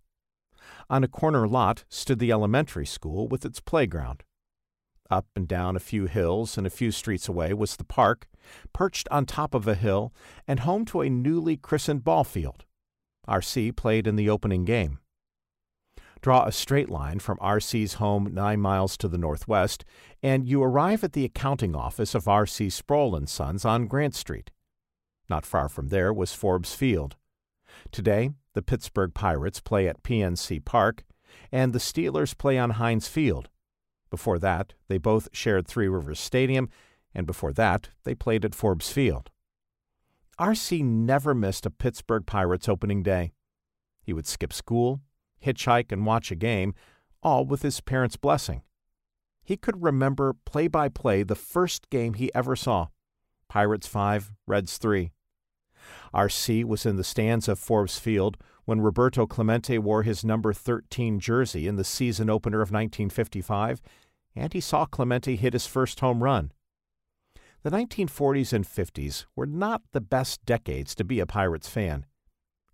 [0.89, 4.23] On a corner lot stood the elementary school with its playground.
[5.11, 8.29] Up and down a few hills and a few streets away was the park,
[8.73, 10.13] perched on top of a hill
[10.47, 12.65] and home to a newly christened ball field.
[13.29, 13.73] R.C.
[13.73, 14.99] played in the opening game.
[16.23, 19.85] Draw a straight line from R.C.'s home nine miles to the northwest,
[20.23, 22.71] and you arrive at the accounting office of R.C.
[22.71, 24.51] Sproul and Sons on Grant Street.
[25.29, 27.17] Not far from there was Forbes Field.
[27.93, 31.05] Today, the Pittsburgh Pirates play at PNC Park,
[31.53, 33.51] and the Steelers play on Heinz Field.
[34.09, 36.71] Before that, they both shared Three Rivers Stadium,
[37.15, 39.29] and before that, they played at Forbes Field.
[40.39, 40.83] R.C.
[40.83, 43.35] never missed a Pittsburgh Pirates opening day.
[44.01, 45.03] He would skip school,
[45.45, 46.73] hitchhike, and watch a game,
[47.23, 48.63] all with his parents' blessing.
[49.45, 52.87] He could remember play by play the first game he ever saw
[53.51, 55.13] Pirates 5, Reds 3.
[56.13, 56.65] R.C.
[56.65, 61.67] was in the stands of Forbes Field when Roberto Clemente wore his number 13 jersey
[61.67, 63.81] in the season opener of 1955,
[64.35, 66.53] and he saw Clemente hit his first home run.
[67.63, 72.07] The 1940s and 50s were not the best decades to be a Pirates fan.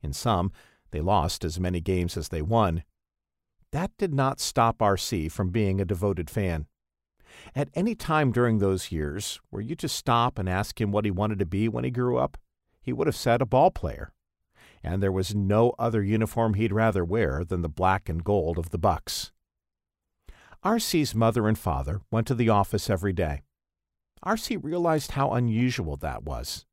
[0.02, 0.52] In sum,
[0.90, 2.84] they lost as many games as they won.
[3.70, 5.28] That did not stop R.C.
[5.28, 6.66] from being a devoted fan.
[7.54, 11.10] At any time during those years, were you to stop and ask him what he
[11.10, 12.36] wanted to be when he grew up,
[12.82, 14.12] he would have said a ball player.
[14.82, 18.70] And there was no other uniform he'd rather wear than the black and gold of
[18.70, 19.30] the Bucs.
[20.64, 23.42] R.C.'s mother and father went to the office every day.
[24.22, 24.56] R.C.
[24.56, 26.64] realized how unusual that was.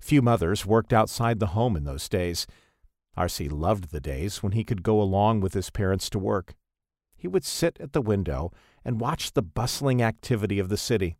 [0.00, 2.46] Few mothers worked outside the home in those days.
[3.16, 3.48] R.C.
[3.48, 6.54] loved the days when he could go along with his parents to work.
[7.16, 8.52] He would sit at the window
[8.84, 11.16] and watch the bustling activity of the city.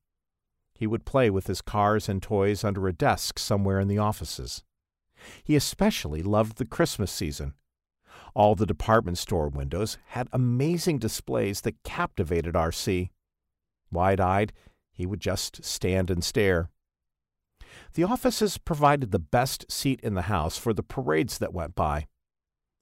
[0.81, 4.65] He would play with his cars and toys under a desk somewhere in the offices.
[5.45, 7.53] He especially loved the Christmas season.
[8.35, 13.11] All the department store windows had amazing displays that captivated R.C.
[13.93, 14.55] Wide eyed,
[14.91, 16.71] he would just stand and stare.
[17.93, 22.07] The offices provided the best seat in the house for the parades that went by.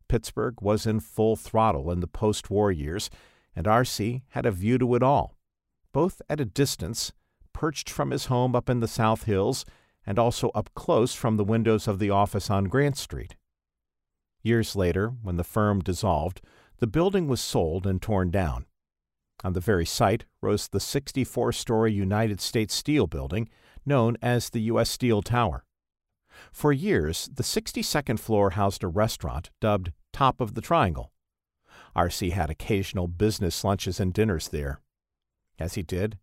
[0.08, 3.10] Pittsburgh was in full throttle in the post war years,
[3.56, 4.22] and R.C.
[4.28, 5.36] had a view to it all,
[5.92, 7.12] both at a distance,
[7.58, 9.64] perched from his home up in the South Hills,
[10.06, 13.34] and also up close from the windows of the office on Grant Street.
[14.44, 16.40] Years later, when the firm dissolved,
[16.76, 18.66] the building was sold and torn down.
[19.42, 23.48] On the very site rose the 64 story United States Steel building,
[23.84, 24.88] known as the U.S.
[24.88, 25.64] Steel Tower.
[26.52, 31.10] For years, the 62nd floor housed a restaurant dubbed Top of the Triangle.
[31.96, 32.30] R.C.
[32.30, 34.80] had occasional business lunches and dinners there.
[35.58, 36.18] As he did,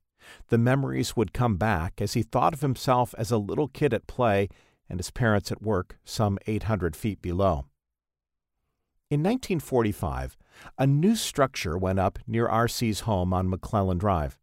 [0.49, 4.07] the memories would come back as he thought of himself as a little kid at
[4.07, 4.49] play
[4.89, 7.65] and his parents at work some 800 feet below.
[9.11, 10.37] In 1945,
[10.77, 14.39] a new structure went up near R.C.'s home on McClellan Drive.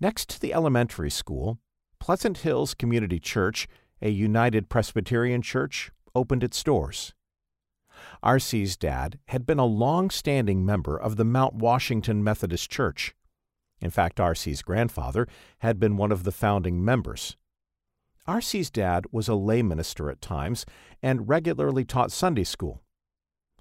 [0.00, 1.58] Next to the elementary school,
[2.00, 3.68] Pleasant Hills Community Church,
[4.00, 7.14] a United Presbyterian church, opened its doors.
[8.22, 13.14] R.C.'s dad had been a long standing member of the Mount Washington Methodist Church.
[13.84, 17.36] In fact, R.C.'s grandfather had been one of the founding members.
[18.26, 20.64] R.C.'s dad was a lay minister at times
[21.02, 22.80] and regularly taught Sunday school.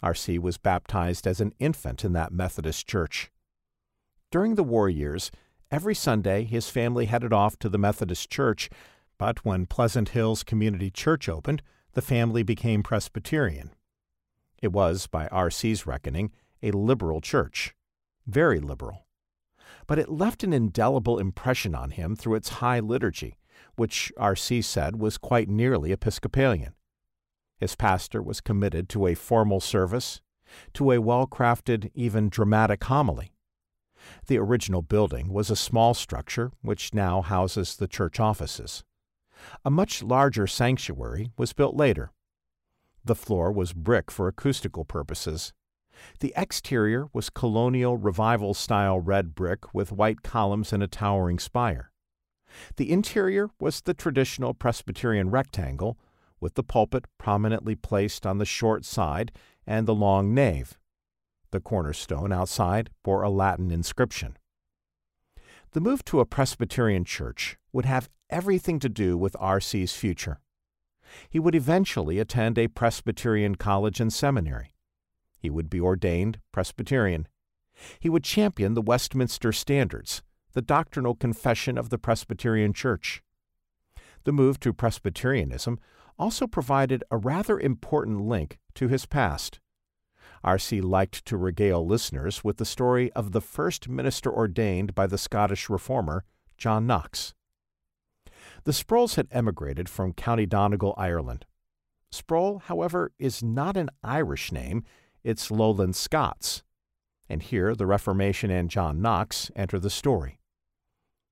[0.02, 0.40] R.C.
[0.40, 3.32] was baptized as an infant in that Methodist church.
[4.32, 5.30] During the war years,
[5.70, 8.70] every Sunday his family headed off to the Methodist church,
[9.18, 11.62] but when Pleasant Hills Community Church opened,
[11.96, 13.72] the family became Presbyterian.
[14.62, 16.32] It was, by R.C.'s reckoning,
[16.62, 17.76] a liberal church.
[18.26, 19.06] Very liberal.
[19.88, 23.38] But it left an indelible impression on him through its high liturgy,
[23.76, 24.62] which R.C.
[24.62, 26.74] said was quite nearly Episcopalian.
[27.58, 30.22] His pastor was committed to a formal service,
[30.74, 33.34] to a well crafted, even dramatic homily.
[34.28, 38.84] The original building was a small structure which now houses the church offices.
[39.64, 42.12] A much larger sanctuary was built later.
[43.06, 45.54] The floor was brick for acoustical purposes.
[46.20, 51.92] The exterior was colonial revival style red brick with white columns and a towering spire.
[52.76, 55.98] The interior was the traditional Presbyterian rectangle
[56.40, 59.32] with the pulpit prominently placed on the short side
[59.66, 60.78] and the long nave.
[61.52, 64.38] The cornerstone outside bore a Latin inscription.
[65.72, 70.40] The move to a Presbyterian church would have everything to do with R.C.'s future.
[71.30, 74.73] He would eventually attend a Presbyterian college and seminary.
[75.44, 77.28] He would be ordained Presbyterian.
[78.00, 83.22] He would champion the Westminster Standards, the doctrinal confession of the Presbyterian Church.
[84.24, 85.80] The move to Presbyterianism
[86.18, 89.60] also provided a rather important link to his past.
[90.46, 90.80] R.C.
[90.80, 95.70] liked to regale listeners with the story of the first minister ordained by the Scottish
[95.70, 96.24] reformer,
[96.58, 97.34] John Knox.
[98.64, 101.46] The Sproul's had emigrated from County Donegal, Ireland.
[102.12, 104.86] Sproul, however, is not an Irish name,
[105.24, 106.64] it's Lowland Scots.
[107.30, 110.40] And here the Reformation and John Knox enter the story.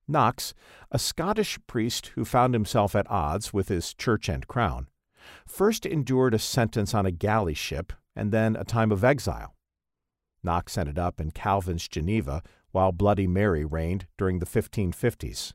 [0.08, 0.54] Knox,
[0.90, 4.88] a Scottish priest who found himself at odds with his church and crown,
[5.46, 9.54] first endured a sentence on a galley ship and then a time of exile.
[10.42, 15.52] Knox ended up in Calvin's Geneva while Bloody Mary reigned during the 1550s.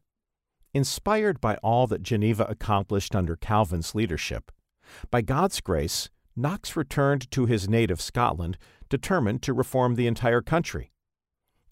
[0.73, 4.51] Inspired by all that Geneva accomplished under Calvin's leadership,
[5.11, 10.91] by God's grace, Knox returned to his native Scotland, determined to reform the entire country.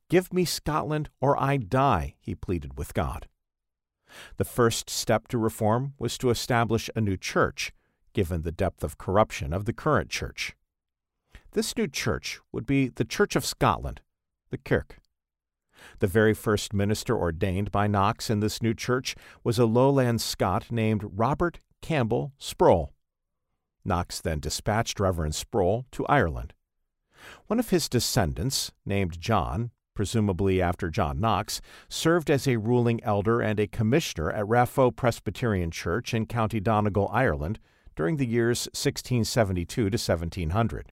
[0.10, 3.28] Give me Scotland or I die, he pleaded with God.
[4.38, 7.74] The first step to reform was to establish a new church,
[8.14, 10.56] given the depth of corruption of the current church.
[11.52, 14.02] This new church would be the Church of Scotland,
[14.50, 14.98] the Kirk.
[16.00, 20.72] The very first minister ordained by Knox in this new church was a lowland Scot
[20.72, 22.95] named Robert Campbell Sproul.
[23.86, 26.54] Knox then dispatched Reverend Sproul to Ireland.
[27.48, 33.42] One of his descendants, named John, presumably after John Knox, served as a ruling elder
[33.42, 37.60] and a commissioner at Raphoe Presbyterian Church in County Donegal, Ireland,
[37.96, 40.92] during the years 1672 to 1700.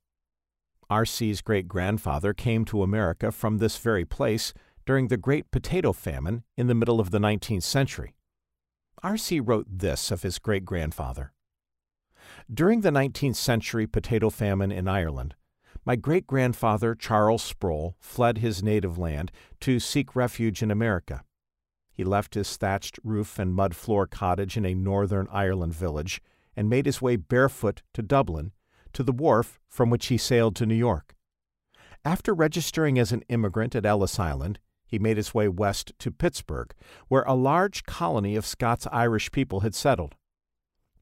[0.89, 4.53] R.C.'s great grandfather came to America from this very place
[4.85, 8.15] during the Great Potato Famine in the middle of the 19th century.
[9.01, 9.39] R.C.
[9.39, 11.33] wrote this of his great grandfather
[12.51, 15.35] During the 19th century potato famine in Ireland,
[15.85, 21.23] my great grandfather, Charles Sproul, fled his native land to seek refuge in America.
[21.91, 26.21] He left his thatched roof and mud floor cottage in a northern Ireland village
[26.55, 28.51] and made his way barefoot to Dublin,
[28.93, 31.15] to the wharf from which he sailed to New York.
[32.05, 36.73] After registering as an immigrant at Ellis Island, he made his way west to Pittsburgh,
[37.07, 40.15] where a large colony of Scots Irish people had settled.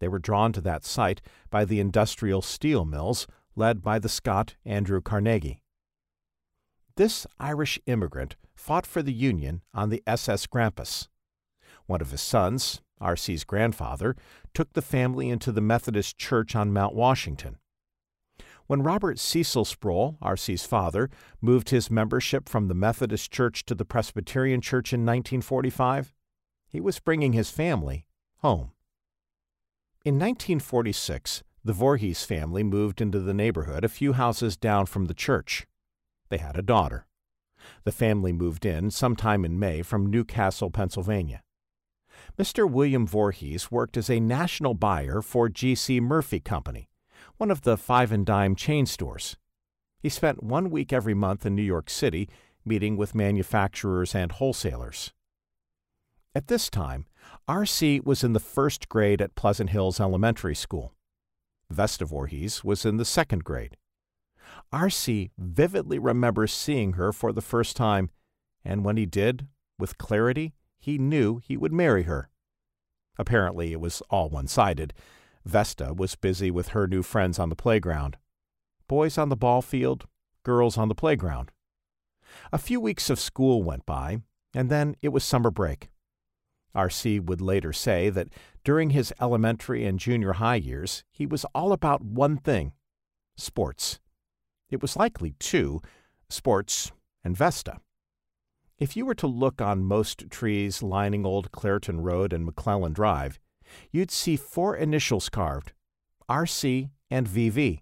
[0.02, 4.56] They were drawn to that site by the industrial steel mills led by the Scot
[4.66, 5.62] Andrew Carnegie.
[6.96, 11.08] This Irish immigrant fought for the Union on the SS Grampus.
[11.86, 14.16] One of his sons, R.C.'s grandfather,
[14.56, 17.60] took the family into the Methodist Church on Mount Washington.
[18.66, 21.12] When Robert Cecil Sproul, R.C.'s father,
[21.42, 26.12] moved his membership from the Methodist Church to the Presbyterian Church in 1945,
[26.68, 28.72] he was bringing his family home.
[30.04, 35.14] In 1946, the Voorhees family moved into the neighborhood a few houses down from the
[35.14, 35.68] church.
[36.30, 37.06] They had a daughter.
[37.84, 41.44] The family moved in sometime in May from New Castle, Pennsylvania.
[42.36, 42.68] Mr.
[42.68, 46.00] William Voorhees worked as a national buyer for G.C.
[46.00, 46.90] Murphy Company,
[47.38, 49.38] one of the five and dime chain stores.
[50.00, 52.28] He spent one week every month in New York City
[52.66, 55.14] meeting with manufacturers and wholesalers.
[56.34, 57.06] At this time,
[57.48, 58.02] R.C.
[58.04, 60.94] was in the first grade at Pleasant Hills Elementary School.
[61.70, 63.78] Vesta Voorhees was in the second grade.
[64.72, 65.32] R.C.
[65.38, 68.10] vividly remembers seeing her for the first time,
[68.64, 72.30] and when he did, with clarity, he knew he would marry her.
[73.18, 74.94] Apparently, it was all one sided.
[75.46, 78.18] Vesta was busy with her new friends on the playground.
[78.88, 80.06] Boys on the ball field,
[80.44, 81.52] girls on the playground.
[82.52, 84.22] A few weeks of school went by,
[84.54, 85.90] and then it was summer break.
[86.74, 87.20] R.C.
[87.20, 88.30] would later say that
[88.64, 92.74] during his elementary and junior high years, he was all about one thing
[93.38, 94.00] sports.
[94.70, 95.82] It was likely two
[96.30, 96.92] sports
[97.24, 97.78] and Vesta.
[98.78, 103.40] If you were to look on most trees lining Old Clairton Road and McClellan Drive,
[103.92, 105.74] you'd see four initials carved
[106.30, 107.82] RC and VV.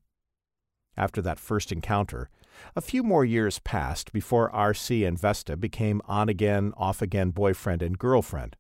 [0.97, 2.29] After that first encounter,
[2.75, 7.81] a few more years passed before RC and Vesta became on again, off again boyfriend
[7.81, 8.57] and girlfriend.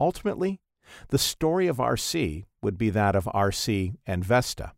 [0.00, 0.60] Ultimately,
[1.08, 2.44] the story of R.C.
[2.62, 3.94] would be that of R.C.
[4.06, 4.72] and Vesta.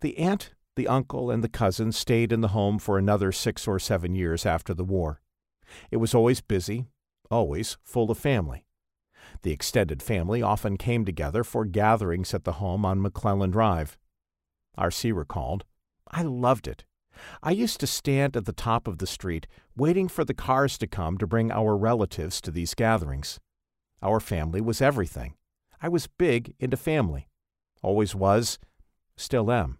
[0.00, 3.78] The aunt, the uncle, and the cousin stayed in the home for another six or
[3.78, 5.20] seven years after the war.
[5.90, 6.86] It was always busy,
[7.30, 8.64] always full of family.
[9.42, 13.96] The extended family often came together for gatherings at the home on McClellan Drive.
[14.76, 15.12] R.C.
[15.12, 15.64] recalled,
[16.10, 16.84] I loved it.
[17.42, 20.86] I used to stand at the top of the street, waiting for the cars to
[20.86, 23.38] come to bring our relatives to these gatherings.
[24.02, 25.34] Our family was everything.
[25.80, 27.28] I was big into family.
[27.82, 28.58] Always was,
[29.16, 29.78] still am.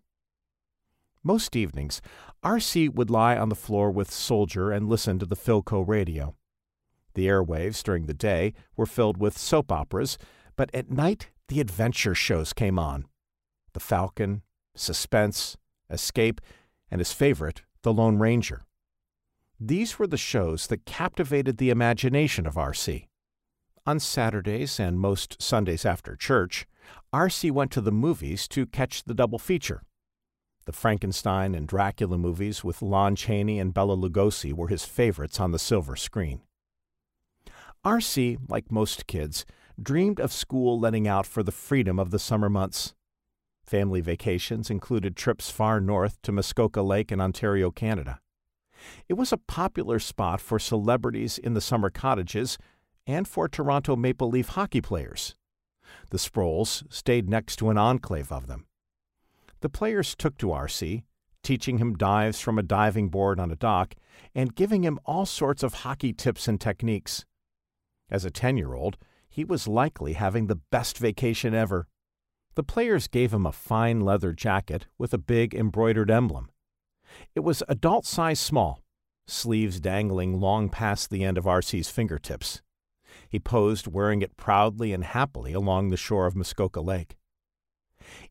[1.23, 2.01] Most evenings,
[2.43, 2.89] R.C.
[2.89, 6.35] would lie on the floor with Soldier and listen to the Philco radio.
[7.15, 10.19] The airwaves during the day were filled with soap operas,
[10.57, 13.07] but at night the adventure shows came on.
[13.73, 14.43] The Falcon,
[14.75, 15.57] Suspense,
[15.91, 16.41] Escape,
[16.91, 18.65] and his favorite, The Lone Ranger.
[19.61, 23.07] These were the shows that captivated the imagination of R.C.
[23.85, 26.67] On Saturdays and most Sundays after church,
[27.13, 27.51] R.C.
[27.51, 29.83] went to the movies to catch the double feature.
[30.67, 35.51] The Frankenstein and Dracula movies with Lon Chaney and Bela Lugosi were his favorites on
[35.51, 36.43] the silver screen.
[37.85, 39.45] R.C., like most kids,
[39.83, 42.95] dreamed of school letting out for the freedom of the summer months.
[43.65, 48.21] Family vacations included trips far north to Muskoka Lake in Ontario, Canada.
[49.09, 52.59] It was a popular spot for celebrities in the summer cottages
[53.07, 55.35] and for Toronto Maple Leaf hockey players.
[56.11, 58.67] The Sprouls stayed next to an enclave of them.
[59.61, 61.05] The players took to R.C.,
[61.43, 63.95] teaching him dives from a diving board on a dock
[64.35, 67.25] and giving him all sorts of hockey tips and techniques.
[68.11, 68.99] As a 10 year old,
[69.29, 71.89] he was likely having the best vacation ever.
[72.55, 76.51] The players gave him a fine leather jacket with a big embroidered emblem.
[77.35, 78.83] It was adult size small,
[79.27, 82.61] sleeves dangling long past the end of R.C.'s fingertips.
[83.33, 87.17] He posed wearing it proudly and happily along the shore of Muskoka Lake.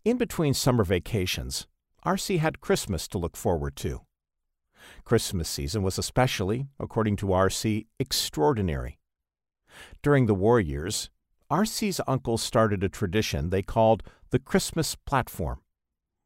[0.05, 1.65] In between summer vacations,
[2.03, 2.37] R.C.
[2.37, 4.01] had Christmas to look forward to.
[5.03, 8.99] Christmas season was especially, according to R.C., extraordinary.
[10.03, 11.09] During the war years,
[11.49, 15.61] R.C.'s uncle started a tradition they called the Christmas Platform.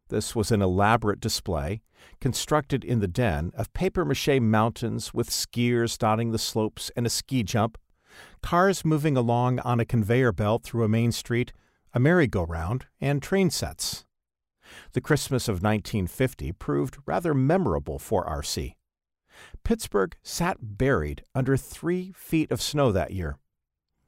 [0.10, 1.82] This was an elaborate display,
[2.20, 7.10] constructed in the den, of papier mache mountains with skiers dotting the slopes and a
[7.10, 7.78] ski jump,
[8.42, 11.52] cars moving along on a conveyor belt through a main street,
[11.94, 14.06] a merry-go-round, and train sets.
[14.94, 18.76] The Christmas of 1950 proved rather memorable for R.C.
[19.64, 23.38] Pittsburgh sat buried under three feet of snow that year.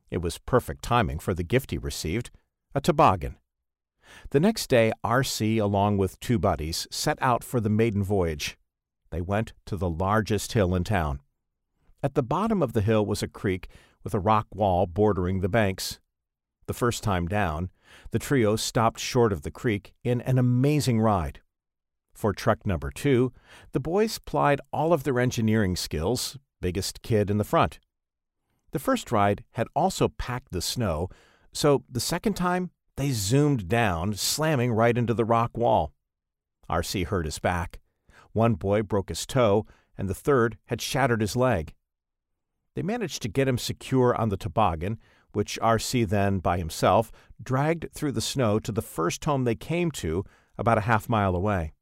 [0.09, 2.31] It was perfect timing for the gift he received
[2.73, 3.37] a toboggan.
[4.29, 8.57] The next day, R.C., along with two buddies, set out for the maiden voyage.
[9.09, 11.21] They went to the largest hill in town.
[12.03, 13.67] At the bottom of the hill was a creek
[14.07, 15.99] with a rock wall bordering the banks.
[16.67, 17.71] The first time down,
[18.11, 21.41] the trio stopped short of the creek in an amazing ride.
[22.13, 23.33] For truck number two,
[23.73, 27.79] the boys plied all of their engineering skills, biggest kid in the front.
[28.71, 31.09] The first ride had also packed the snow,
[31.51, 35.91] so the second time they zoomed down, slamming right into the rock wall.
[36.69, 37.03] R.C.
[37.03, 37.81] hurt his back.
[38.31, 39.65] One boy broke his toe,
[39.97, 41.73] and the third had shattered his leg.
[42.77, 44.99] They managed to get him secure on the toboggan,
[45.31, 46.03] which R.C.
[46.03, 47.11] then, by himself,
[47.41, 50.23] dragged through the snow to the first home they came to,
[50.59, 51.73] about a half mile away.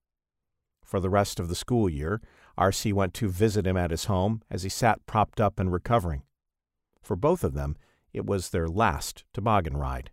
[0.85, 2.21] For the rest of the school year,
[2.57, 2.93] R.C.
[2.93, 6.23] went to visit him at his home as he sat propped up and recovering.
[7.03, 7.75] For both of them,
[8.13, 10.11] it was their last toboggan ride.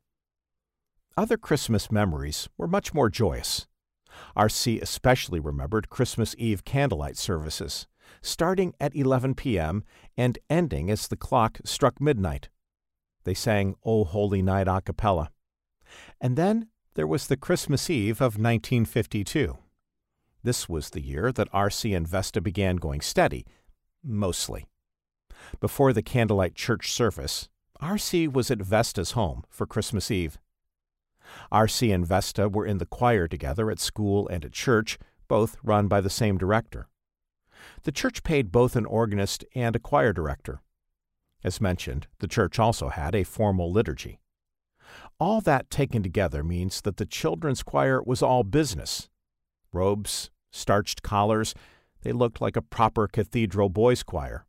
[1.16, 3.68] Other Christmas memories were much more joyous.
[4.34, 4.80] R.C.
[4.80, 7.86] especially remembered Christmas Eve candlelight services,
[8.20, 9.84] starting at 11 p.m.
[10.16, 12.48] and ending as the clock struck midnight.
[13.24, 15.30] They sang O Holy Night a cappella.
[16.20, 19.58] And then there was the Christmas Eve of 1952.
[20.42, 21.94] This was the year that R.C.
[21.94, 23.46] and Vesta began going steady,
[24.02, 24.66] mostly.
[25.60, 27.48] Before the candlelight church service,
[27.80, 28.28] R.C.
[28.28, 30.38] was at Vesta's home for Christmas Eve.
[31.50, 31.90] R.C.
[31.90, 34.98] and Vesta were in the choir together at school and at church,
[35.28, 36.88] both run by the same director.
[37.84, 40.60] The church paid both an organist and a choir director.
[41.44, 44.20] As mentioned, the church also had a formal liturgy.
[45.18, 49.08] All that taken together means that the children's choir was all business.
[49.72, 51.54] Robes, starched collars,
[52.02, 54.46] they looked like a proper cathedral boys' choir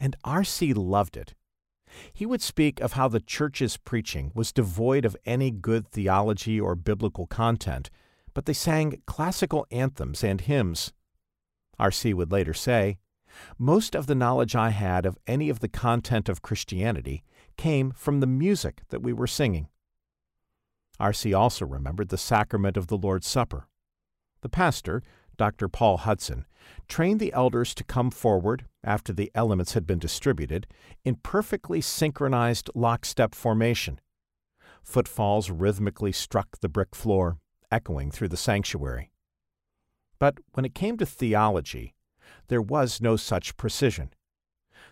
[0.00, 0.72] and R.C.
[0.74, 1.34] loved it.
[2.12, 6.74] He would speak of how the church's preaching was devoid of any good theology or
[6.74, 7.90] biblical content,
[8.34, 10.92] but they sang classical anthems and hymns.
[11.78, 12.12] R.C.
[12.14, 12.98] would later say,
[13.58, 17.22] Most of the knowledge I had of any of the content of Christianity
[17.56, 19.68] came from the music that we were singing.
[21.00, 21.32] R.C.
[21.32, 23.68] also remembered the sacrament of the Lord's Supper.
[24.40, 25.02] The pastor,
[25.36, 25.68] Dr.
[25.68, 26.44] Paul Hudson,
[26.88, 30.66] trained the elders to come forward, after the elements had been distributed,
[31.04, 34.00] in perfectly synchronized lockstep formation.
[34.82, 37.38] Footfalls rhythmically struck the brick floor,
[37.70, 39.10] echoing through the sanctuary.
[40.18, 41.94] But when it came to theology,
[42.48, 44.10] there was no such precision.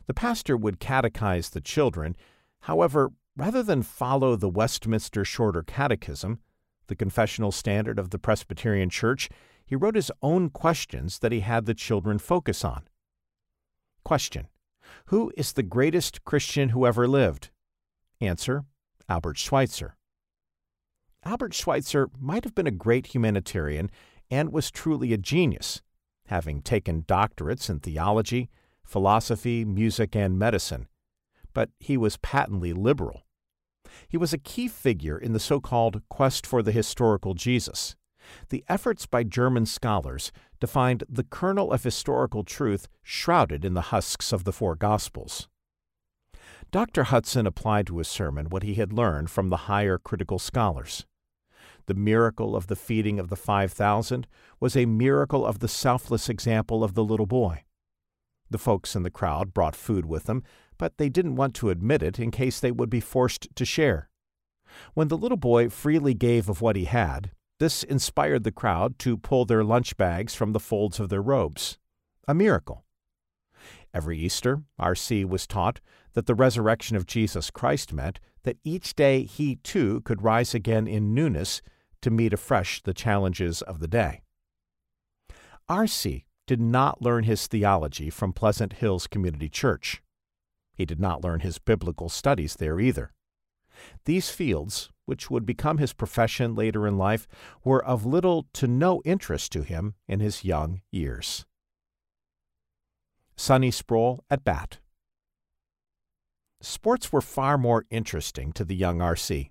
[0.06, 2.16] The pastor would catechize the children,
[2.60, 6.40] however, rather than follow the Westminster Shorter Catechism,
[6.86, 9.28] the confessional standard of the Presbyterian Church,
[9.64, 12.84] he wrote his own questions that he had the children focus on.
[14.04, 14.46] Question
[15.06, 17.50] Who is the greatest Christian who ever lived?
[18.20, 18.64] Answer
[19.08, 19.96] Albert Schweitzer.
[21.24, 23.90] Albert Schweitzer might have been a great humanitarian
[24.30, 25.82] and was truly a genius,
[26.26, 28.50] having taken doctorates in theology,
[28.84, 30.88] philosophy, music, and medicine,
[31.52, 33.22] but he was patently liberal.
[34.08, 37.96] He was a key figure in the so called quest for the historical Jesus
[38.48, 43.92] the efforts by German scholars to find the kernel of historical truth shrouded in the
[43.92, 45.48] husks of the four Gospels.
[46.70, 47.04] Dr.
[47.04, 51.06] Hudson applied to his sermon what he had learned from the higher critical scholars.
[51.86, 54.26] The miracle of the feeding of the 5,000
[54.58, 57.64] was a miracle of the selfless example of the little boy.
[58.50, 60.42] The folks in the crowd brought food with them,
[60.78, 64.08] but they didn't want to admit it in case they would be forced to share.
[64.94, 69.16] When the little boy freely gave of what he had, this inspired the crowd to
[69.16, 71.78] pull their lunch bags from the folds of their robes.
[72.28, 72.84] A miracle.
[73.94, 75.24] Every Easter, R.C.
[75.24, 75.80] was taught
[76.12, 80.86] that the resurrection of Jesus Christ meant that each day he too could rise again
[80.86, 81.62] in newness
[82.06, 84.22] to meet afresh the challenges of the day.
[85.68, 86.24] R.C.
[86.46, 90.00] did not learn his theology from Pleasant Hills Community Church.
[90.72, 93.12] He did not learn his biblical studies there either.
[94.04, 97.26] These fields, which would become his profession later in life,
[97.64, 101.44] were of little to no interest to him in his young years.
[103.34, 104.78] Sonny Sproul at bat.
[106.60, 109.50] Sports were far more interesting to the young R.C.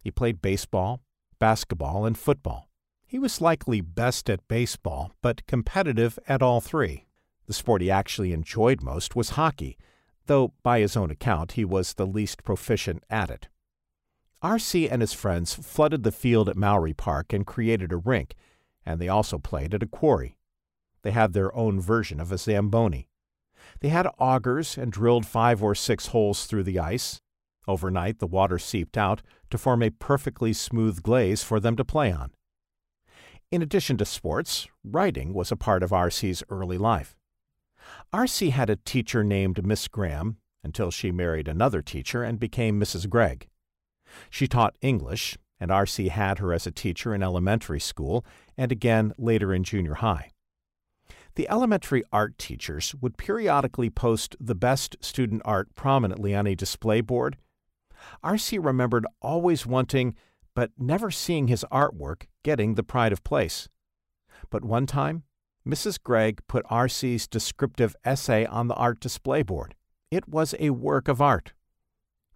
[0.00, 1.02] He played baseball,
[1.38, 2.68] basketball, and football.
[3.06, 7.06] He was likely best at baseball, but competitive at all three.
[7.46, 9.78] The sport he actually enjoyed most was hockey,
[10.26, 13.48] though by his own account he was the least proficient at it.
[14.42, 14.88] R.C.
[14.88, 18.34] and his friends flooded the field at Mowry Park and created a rink,
[18.84, 20.36] and they also played at a quarry.
[21.02, 23.08] They had their own version of a Zamboni.
[23.80, 27.20] They had augers and drilled five or six holes through the ice.
[27.66, 32.12] Overnight, the water seeped out to form a perfectly smooth glaze for them to play
[32.12, 32.32] on.
[33.50, 37.16] In addition to sports, writing was a part of R.C.'s early life.
[38.12, 38.50] R.C.
[38.50, 43.08] had a teacher named Miss Graham until she married another teacher and became Mrs.
[43.08, 43.48] Gregg.
[44.28, 46.08] She taught English, and R.C.
[46.08, 48.24] had her as a teacher in elementary school
[48.56, 50.30] and again later in junior high.
[51.34, 57.00] The elementary art teachers would periodically post the best student art prominently on a display
[57.00, 57.36] board.
[58.22, 58.58] R.C.
[58.58, 60.14] remembered always wanting,
[60.54, 63.68] but never seeing his artwork getting the pride of place.
[64.50, 65.24] But one time,
[65.66, 66.02] Mrs.
[66.02, 69.74] Gregg put R.C.'s descriptive essay on the art display board.
[70.10, 71.52] It was a work of art.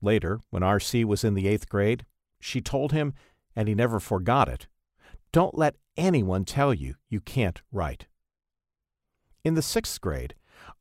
[0.00, 1.04] Later, when R.C.
[1.04, 2.04] was in the eighth grade,
[2.40, 3.14] she told him,
[3.54, 4.66] and he never forgot it
[5.32, 8.06] don't let anyone tell you you can't write.
[9.44, 10.34] In the sixth grade,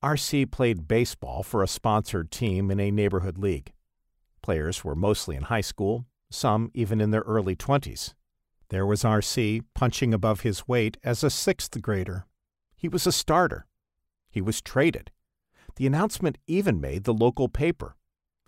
[0.04, 0.46] R.C.
[0.46, 3.72] played baseball for a sponsored team in a neighborhood league.
[4.42, 8.14] Players were mostly in high school, some even in their early 20s.
[8.70, 9.64] There was R.C.
[9.76, 12.26] punching above his weight as a sixth grader.
[12.76, 13.68] He was a starter.
[14.30, 15.12] He was traded.
[15.76, 17.96] The announcement even made the local paper.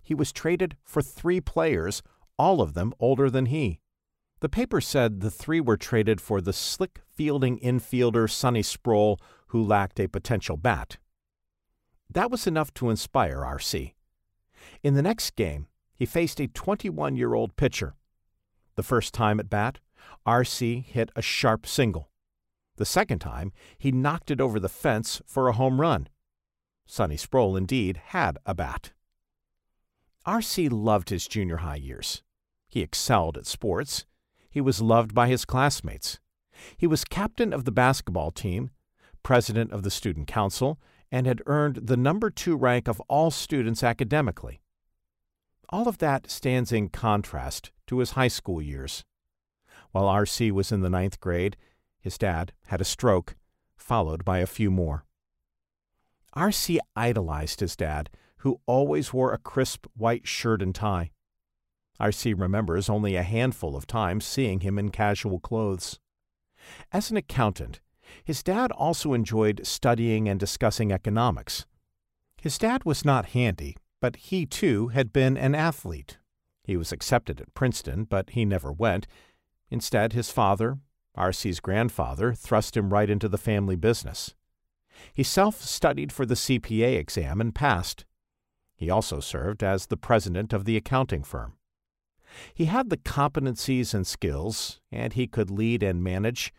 [0.02, 2.02] He was traded for three players,
[2.38, 3.80] all of them older than he.
[4.40, 9.18] The paper said the three were traded for the slick fielding infielder Sonny Sproul,
[9.48, 10.98] who lacked a potential bat.
[12.10, 13.94] That was enough to inspire R.C.
[14.82, 17.94] In the next game, he faced a 21 year old pitcher.
[18.76, 19.78] The first time at bat,
[20.26, 20.80] R.C.
[20.80, 22.10] hit a sharp single.
[22.76, 26.08] The second time, he knocked it over the fence for a home run.
[26.86, 28.92] Sonny Sproul indeed had a bat.
[30.26, 30.68] R.C.
[30.68, 32.22] loved his junior high years.
[32.66, 34.06] He excelled at sports.
[34.50, 36.18] He was loved by his classmates.
[36.76, 38.70] He was captain of the basketball team,
[39.22, 40.80] president of the student council,
[41.10, 44.60] and had earned the number two rank of all students academically.
[45.68, 49.04] All of that stands in contrast to his high school years.
[49.92, 50.50] While R.C.
[50.50, 51.56] was in the ninth grade,
[52.00, 53.36] his dad had a stroke,
[53.76, 55.04] followed by a few more.
[56.34, 56.80] R.C.
[56.96, 61.10] idolized his dad, who always wore a crisp white shirt and tie.
[62.00, 62.34] R.C.
[62.34, 66.00] remembers only a handful of times seeing him in casual clothes.
[66.92, 67.80] As an accountant,
[68.24, 71.66] his dad also enjoyed studying and discussing economics.
[72.40, 76.18] His dad was not handy, but he too had been an athlete.
[76.62, 79.06] He was accepted at Princeton, but he never went.
[79.70, 80.76] Instead, his father,
[81.14, 84.34] R.C.'s grandfather thrust him right into the family business.
[85.14, 88.04] He self studied for the CPA exam and passed.
[88.76, 91.54] He also served as the president of the accounting firm.
[92.52, 96.52] He had the competencies and skills, and he could lead and manage.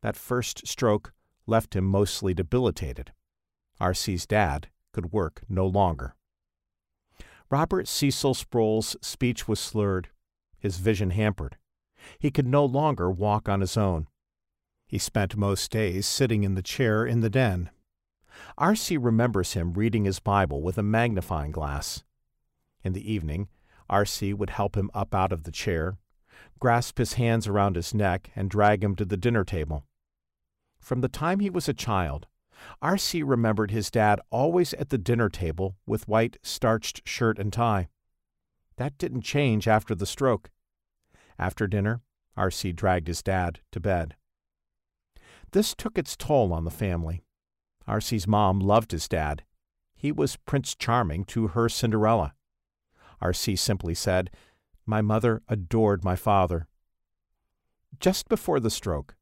[0.00, 1.12] That first stroke
[1.46, 3.12] left him mostly debilitated.
[3.78, 6.16] R.C.'s dad could work no longer.
[7.52, 10.08] Robert Cecil Sproul's speech was slurred,
[10.58, 11.58] his vision hampered.
[12.18, 14.08] He could no longer walk on his own.
[14.86, 17.68] He spent most days sitting in the chair in the den.
[18.56, 18.96] R.C.
[18.96, 22.02] remembers him reading his Bible with a magnifying glass.
[22.82, 23.48] In the evening,
[23.90, 24.32] R.C.
[24.32, 25.98] would help him up out of the chair,
[26.58, 29.84] grasp his hands around his neck, and drag him to the dinner table.
[30.80, 32.26] From the time he was a child,
[32.80, 33.22] R.C.
[33.22, 37.88] remembered his dad always at the dinner table with white starched shirt and tie.
[38.76, 40.50] That didn't change after the stroke.
[41.38, 42.02] After dinner,
[42.36, 42.72] R.C.
[42.72, 44.16] dragged his dad to bed.
[45.52, 47.24] This took its toll on the family.
[47.86, 49.44] R.C.'s mom loved his dad.
[49.94, 52.34] He was Prince Charming to her Cinderella.
[53.20, 53.56] R.C.
[53.56, 54.30] simply said,
[54.86, 56.66] My mother adored my father.
[58.00, 59.14] Just before the stroke,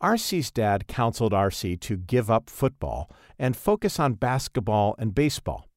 [0.00, 1.76] R.C.'s dad counseled R.C.
[1.78, 5.68] to give up football and focus on basketball and baseball.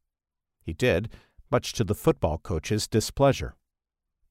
[0.62, 1.10] He did,
[1.50, 3.56] much to the football coach's displeasure.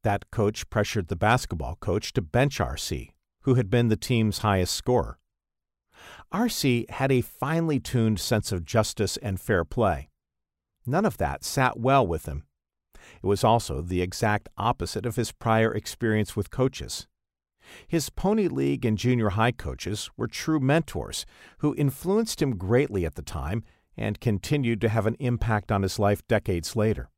[0.03, 3.11] That coach pressured the basketball coach to bench RC,
[3.43, 5.19] who had been the team's highest scorer.
[6.33, 10.11] RC had a finely tuned sense of justice and fair play.
[10.87, 12.45] None of that sat well with him.
[13.23, 17.07] It was also the exact opposite of his prior experience with coaches.
[17.87, 21.27] His Pony League and junior high coaches were true mentors
[21.59, 23.64] who influenced him greatly at the time
[23.97, 27.11] and continued to have an impact on his life decades later.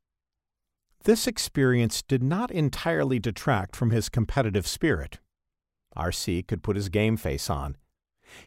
[1.03, 5.19] This experience did not entirely detract from his competitive spirit.
[5.95, 6.43] R.C.
[6.43, 7.77] could put his game face on.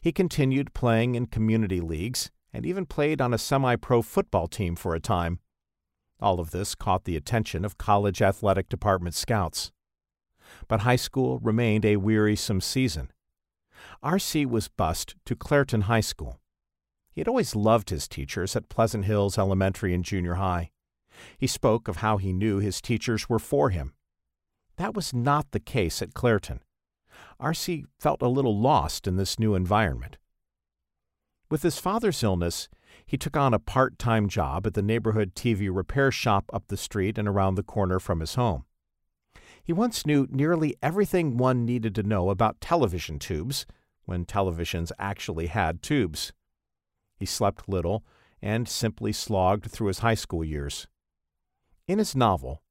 [0.00, 4.76] He continued playing in community leagues and even played on a semi pro football team
[4.76, 5.40] for a time.
[6.20, 9.72] All of this caught the attention of college athletic department scouts.
[10.72, 13.12] But high school remained a wearisome season.
[14.02, 14.46] R.C.
[14.46, 16.40] was bused to Clairton High School.
[17.10, 20.70] He had always loved his teachers at Pleasant Hills Elementary and Junior High.
[21.36, 23.92] He spoke of how he knew his teachers were for him.
[24.78, 26.60] That was not the case at Clairton.
[27.38, 27.84] R.C.
[28.00, 30.16] felt a little lost in this new environment.
[31.50, 32.70] With his father's illness,
[33.04, 36.78] he took on a part time job at the neighborhood TV repair shop up the
[36.78, 38.64] street and around the corner from his home.
[39.64, 43.66] He once knew nearly everything one needed to know about television tubes,
[44.04, 46.32] when televisions actually had tubes.
[47.16, 48.04] He slept little
[48.40, 50.88] and simply slogged through his high school years.
[51.86, 52.62] In his novel,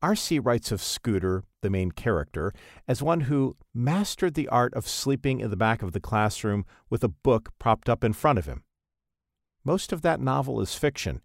[0.00, 0.38] R.C.
[0.38, 2.52] writes of Scooter, the main character,
[2.86, 7.02] as one who mastered the art of sleeping in the back of the classroom with
[7.02, 8.62] a book propped up in front of him.
[9.64, 11.20] Most of that novel is fiction.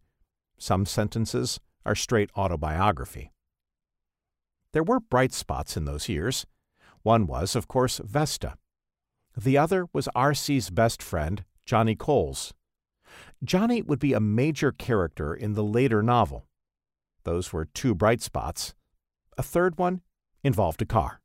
[0.57, 3.32] Some sentences are straight autobiography.
[4.73, 6.45] There were bright spots in those years.
[7.03, 8.55] One was, of course, Vesta.
[9.37, 12.53] The other was R.C.'s best friend, Johnny Coles.
[13.43, 16.47] Johnny would be a major character in the later novel.
[17.23, 18.73] Those were two bright spots.
[19.37, 20.01] A third one
[20.43, 21.21] involved a car.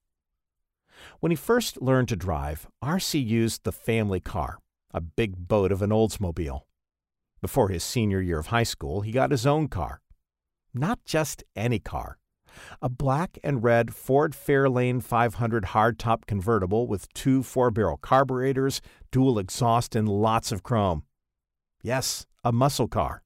[1.20, 3.18] When he first learned to drive, R.C.
[3.18, 4.59] used the family car,
[4.92, 6.62] a big boat of an Oldsmobile.
[7.40, 10.01] Before his senior year of high school, he got his own car.
[10.74, 12.18] Not just any car.
[12.80, 18.80] A black and red Ford Fairlane 500 hardtop convertible with two four barrel carburetors,
[19.11, 21.05] dual exhaust, and lots of chrome.
[21.82, 23.22] Yes, a muscle car.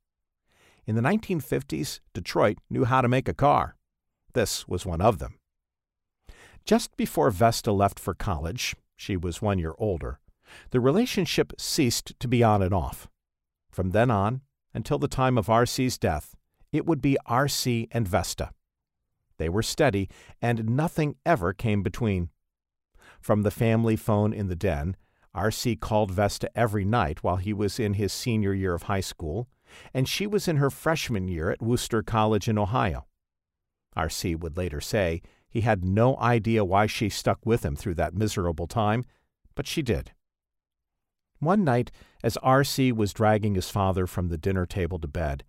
[0.86, 3.76] In the 1950s, Detroit knew how to make a car.
[4.34, 5.38] This was one of them.
[6.64, 10.20] Just before Vesta left for college, she was one year older,
[10.70, 13.08] the relationship ceased to be on and off.
[13.70, 14.42] From then on,
[14.74, 16.34] until the time of R.C.'s death,
[16.72, 17.88] it would be R.C.
[17.90, 18.50] and Vesta.
[19.42, 20.08] They were steady,
[20.40, 22.28] and nothing ever came between.
[23.20, 24.94] From the family phone in the den,
[25.34, 25.74] R.C.
[25.74, 29.48] called Vesta every night while he was in his senior year of high school,
[29.92, 33.08] and she was in her freshman year at Wooster College in Ohio.
[33.96, 34.36] R.C.
[34.36, 38.68] would later say he had no idea why she stuck with him through that miserable
[38.68, 39.04] time,
[39.56, 40.12] but she did.
[41.40, 41.90] One night,
[42.22, 42.92] as R.C.
[42.92, 45.42] was dragging his father from the dinner table to bed,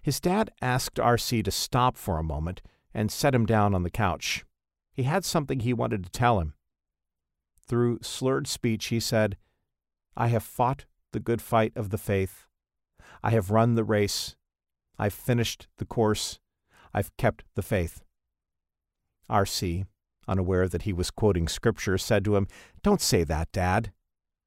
[0.00, 1.42] his dad asked R.C.
[1.42, 2.62] to stop for a moment
[2.94, 4.44] and set him down on the couch.
[4.92, 6.54] He had something he wanted to tell him.
[7.66, 9.36] Through slurred speech, he said,
[10.16, 12.46] I have fought the good fight of the faith.
[13.22, 14.36] I have run the race.
[14.98, 16.38] I've finished the course.
[16.92, 18.02] I've kept the faith.
[19.28, 19.84] R.C.,
[20.28, 22.46] unaware that he was quoting scripture, said to him,
[22.82, 23.92] Don't say that, Dad.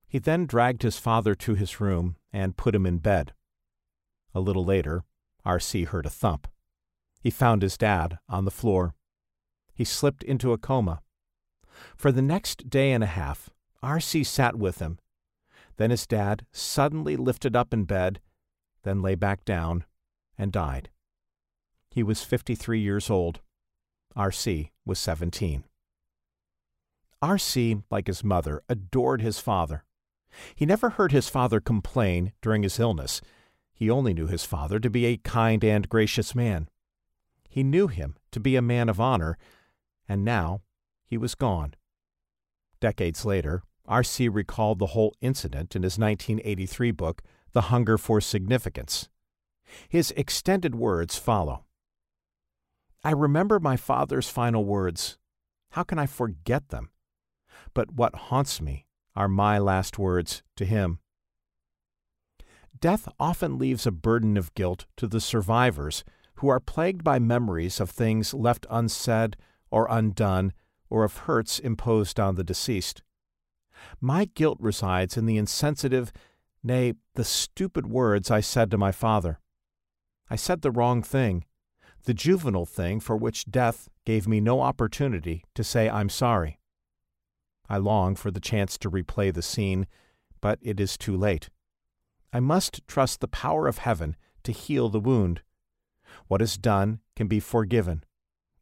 [0.08, 3.34] He then dragged his father to his room and put him in bed.
[4.34, 5.04] A little later,
[5.44, 5.86] R.C.
[5.86, 6.48] heard a thump.
[7.26, 8.94] He found his dad on the floor.
[9.74, 11.02] He slipped into a coma.
[11.98, 13.50] For the next day and a half,
[13.82, 14.24] R.C.
[14.24, 15.00] sat with him.
[15.78, 18.22] Then his dad suddenly lifted up in bed,
[18.84, 19.86] then lay back down,
[20.38, 20.92] and died.
[21.90, 23.42] He was 53 years old.
[24.16, 24.70] R.C.
[24.86, 25.64] was 17.
[27.24, 29.84] R.C., like his mother, adored his father.
[30.54, 33.20] He never heard his father complain during his illness.
[33.74, 36.70] He only knew his father to be a kind and gracious man.
[37.56, 39.38] He knew him to be a man of honor,
[40.10, 40.60] and now
[41.06, 41.74] he was gone.
[42.82, 44.28] Decades later, R.C.
[44.28, 47.22] recalled the whole incident in his 1983 book,
[47.54, 49.08] The Hunger for Significance.
[49.88, 51.64] His extended words follow
[53.06, 55.18] I remember my father's final words.
[55.72, 56.90] How can I forget them?
[57.74, 58.86] But what haunts me
[59.16, 61.00] are my last words to him.
[62.78, 66.04] Death often leaves a burden of guilt to the survivors
[66.38, 69.38] who are plagued by memories of things left unsaid
[69.72, 70.54] or undone
[70.90, 73.02] or of hurts imposed on the deceased.
[74.00, 76.12] My guilt resides in the insensitive,
[76.64, 79.40] nay, the stupid words I said to my father.
[80.30, 81.46] I said the wrong thing,
[82.06, 86.60] the juvenile thing for which death gave me no opportunity to say I'm sorry.
[87.68, 89.88] I long for the chance to replay the scene,
[90.40, 91.50] but it is too late.
[92.32, 95.42] I must trust the power of heaven to heal the wound.
[96.28, 98.04] What is done can be forgiven.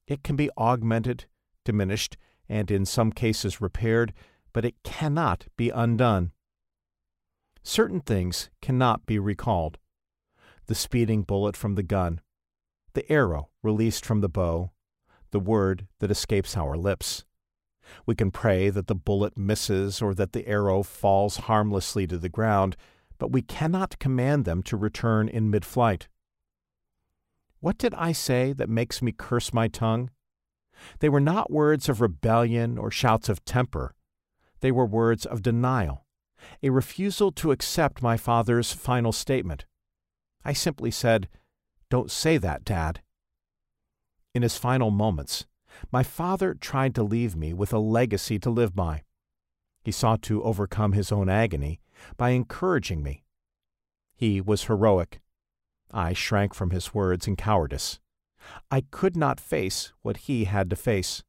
[0.07, 1.25] It can be augmented,
[1.63, 2.17] diminished,
[2.49, 4.13] and in some cases repaired,
[4.51, 6.31] but it cannot be undone.
[7.63, 9.77] Certain things cannot be recalled.
[10.67, 12.21] the speeding bullet from the gun,
[12.93, 14.71] the arrow released from the bow,
[15.31, 17.25] the word that escapes our lips.
[18.05, 22.29] We can pray that the bullet misses or that the arrow falls harmlessly to the
[22.29, 22.77] ground,
[23.17, 26.07] but we cannot command them to return in mid flight.
[27.63, 30.09] What did I say that makes me curse my tongue?
[30.99, 33.95] They were not words of rebellion or shouts of temper.
[34.59, 36.05] They were words of denial,
[36.61, 39.63] a refusal to accept my father's final statement.
[40.43, 41.29] I simply said,
[41.89, 43.01] Don't say that, Dad.
[44.35, 45.45] In his final moments,
[45.89, 49.03] my father tried to leave me with a legacy to live by.
[49.85, 51.79] He sought to overcome his own agony
[52.17, 53.23] by encouraging me.
[54.17, 55.21] He was heroic.
[55.93, 57.99] I shrank from his words in cowardice.
[58.71, 61.23] I could not face what he had to face.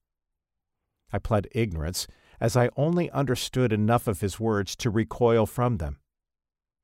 [1.13, 2.07] I pled ignorance,
[2.41, 5.99] as I only understood enough of his words to recoil from them.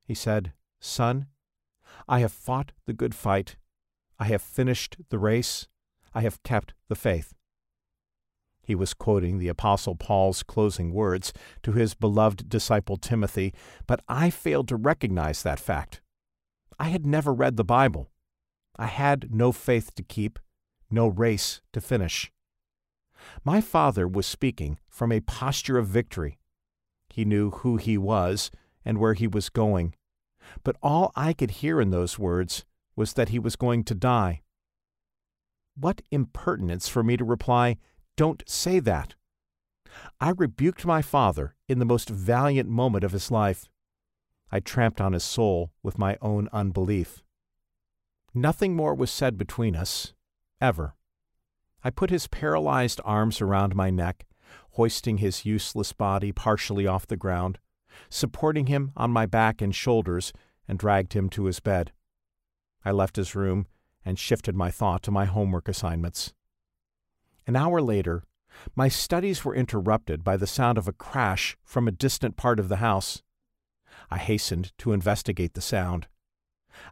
[0.05, 1.27] He said, Son,
[2.07, 3.57] I have fought the good fight.
[4.19, 5.67] I have finished the race.
[6.13, 7.33] I have kept the faith.
[8.63, 13.53] He was quoting the Apostle Paul's closing words to his beloved disciple Timothy,
[13.87, 16.00] but I failed to recognize that fact.
[16.81, 18.09] I had never read the Bible.
[18.75, 20.39] I had no faith to keep,
[20.89, 22.31] no race to finish.
[23.45, 26.39] My father was speaking from a posture of victory.
[27.07, 28.49] He knew who he was
[28.83, 29.93] and where he was going,
[30.63, 32.65] but all I could hear in those words
[32.95, 34.41] was that he was going to die.
[35.75, 37.77] What impertinence for me to reply,
[38.17, 39.13] Don't say that!
[40.19, 43.69] I rebuked my father in the most valiant moment of his life.
[44.51, 47.23] I tramped on his soul with my own unbelief.
[48.33, 50.13] Nothing more was said between us,
[50.59, 50.95] ever.
[51.83, 54.25] I put his paralyzed arms around my neck,
[54.71, 57.59] hoisting his useless body partially off the ground,
[58.09, 60.31] supporting him on my back and shoulders,
[60.67, 61.91] and dragged him to his bed.
[62.85, 63.67] I left his room
[64.05, 66.33] and shifted my thought to my homework assignments.
[67.47, 68.23] An hour later,
[68.75, 72.69] my studies were interrupted by the sound of a crash from a distant part of
[72.69, 73.21] the house.
[74.11, 76.07] I hastened to investigate the sound.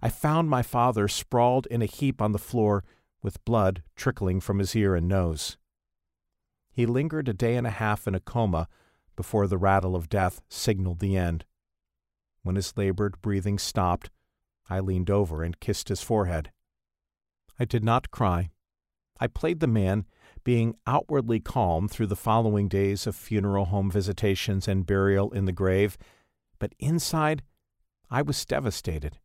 [0.02, 2.84] I found my father sprawled in a heap on the floor
[3.22, 5.58] with blood trickling from his ear and nose.
[6.72, 8.68] He lingered a day and a half in a coma
[9.16, 11.44] before the rattle of death signaled the end.
[12.44, 14.10] When his labored breathing stopped,
[14.70, 16.52] I leaned over and kissed his forehead.
[17.60, 18.52] I did not cry.
[19.20, 20.06] I played the man,
[20.46, 25.52] being outwardly calm through the following days of funeral home visitations and burial in the
[25.52, 25.98] grave,
[26.60, 27.44] but inside
[28.10, 29.20] I was devastated.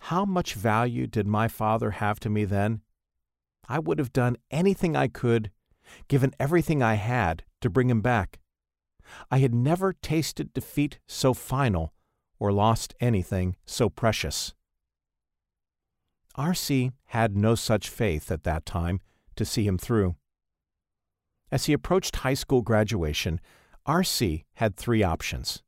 [0.00, 2.82] How much value did my father have to me then?
[3.68, 5.50] I would have done anything I could,
[6.08, 8.38] given everything I had, to bring him back.
[9.30, 11.92] I had never tasted defeat so final
[12.38, 14.54] or lost anything so precious.
[16.34, 16.92] R.C.
[17.06, 19.00] had no such faith at that time
[19.36, 20.14] to see him through.
[21.50, 23.40] As he approached high school graduation,
[23.86, 24.44] R.C.
[24.54, 25.62] had three options.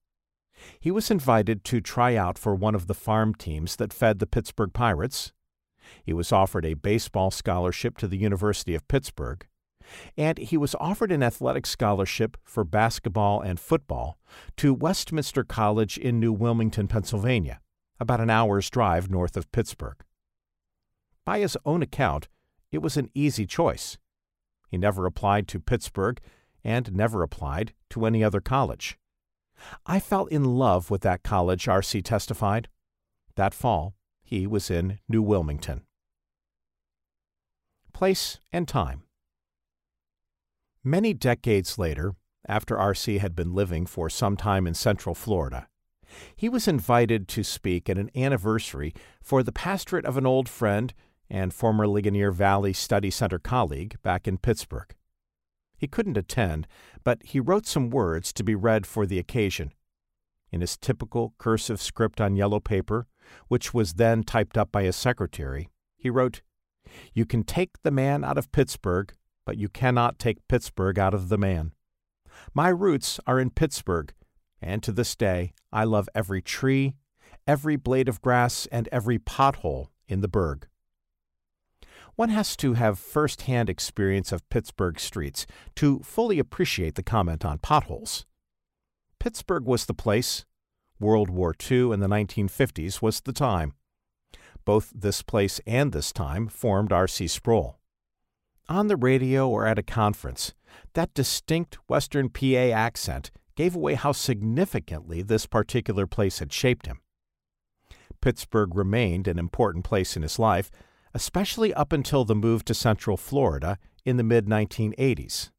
[0.79, 4.27] He was invited to try out for one of the farm teams that fed the
[4.27, 5.33] Pittsburgh Pirates.
[6.05, 9.47] He was offered a baseball scholarship to the University of Pittsburgh.
[10.17, 14.19] And he was offered an athletic scholarship for basketball and football
[14.59, 17.61] to Westminster College in New Wilmington, Pennsylvania,
[17.99, 19.97] about an hour's drive north of Pittsburgh.
[21.25, 22.29] By his own account,
[22.71, 23.99] it was an easy choice.
[24.69, 26.21] He never applied to Pittsburgh
[26.63, 28.97] and never applied to any other college.
[29.87, 32.03] I fell in love with that college, R.C.
[32.03, 32.69] testified.
[33.37, 35.83] That fall, he was in New Wilmington.
[37.93, 39.03] Place and time.
[40.83, 42.15] Many decades later,
[42.49, 43.19] after R.C.
[43.19, 45.69] had been living for some time in Central Florida,
[46.35, 50.93] he was invited to speak at an anniversary for the pastorate of an old friend
[51.29, 54.95] and former Ligonier Valley Study Center colleague back in Pittsburgh.
[55.81, 56.67] He couldn't attend,
[57.05, 59.73] but he wrote some words to be read for the occasion.
[60.53, 63.07] In his typical cursive script on yellow paper,
[63.49, 66.43] which was then typed up by his secretary, he wrote,
[67.15, 69.15] You can take the man out of Pittsburgh,
[69.47, 71.73] but you cannot take Pittsburgh out of the man.
[72.53, 74.13] My roots are in Pittsburgh,
[74.61, 76.93] and to this day I love every tree,
[77.47, 80.69] every blade of grass, and every pothole in the burg.
[82.21, 85.47] One has to have first hand experience of Pittsburgh streets
[85.77, 88.27] to fully appreciate the comment on potholes.
[89.19, 90.45] Pittsburgh was the place.
[90.99, 93.73] World War II and the 1950s was the time.
[94.67, 97.27] Both this place and this time formed R.C.
[97.27, 97.79] Sproul.
[98.69, 100.53] On the radio or at a conference,
[100.93, 107.01] that distinct Western PA accent gave away how significantly this particular place had shaped him.
[108.21, 110.71] Pittsburgh remained an important place in his life,
[111.15, 115.51] especially up until the move to Central Florida in the mid 1980s.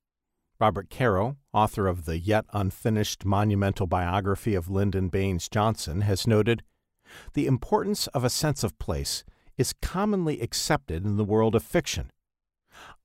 [0.60, 6.62] Robert Caro, author of the yet unfinished monumental biography of Lyndon Baines Johnson, has noted
[7.34, 9.24] The importance of a sense of place
[9.58, 12.12] is commonly accepted in the world of fiction.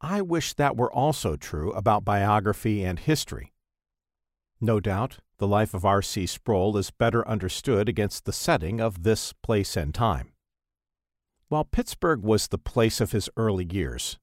[0.01, 3.53] I wish that were also true about biography and history.
[4.61, 6.27] No doubt, the life of R.C.
[6.27, 10.33] Sproul is better understood against the setting of this place and time.
[11.49, 14.19] While Pittsburgh was the place of his early years,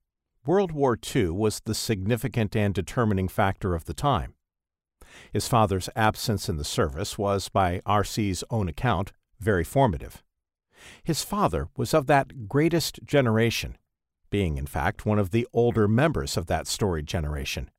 [0.46, 4.34] World War II was the significant and determining factor of the time.
[5.32, 10.22] His father's absence in the service was, by R.C.'s own account, very formative.
[11.02, 13.78] His father was of that greatest generation,
[14.30, 17.72] being, in fact, one of the older members of that storied generation.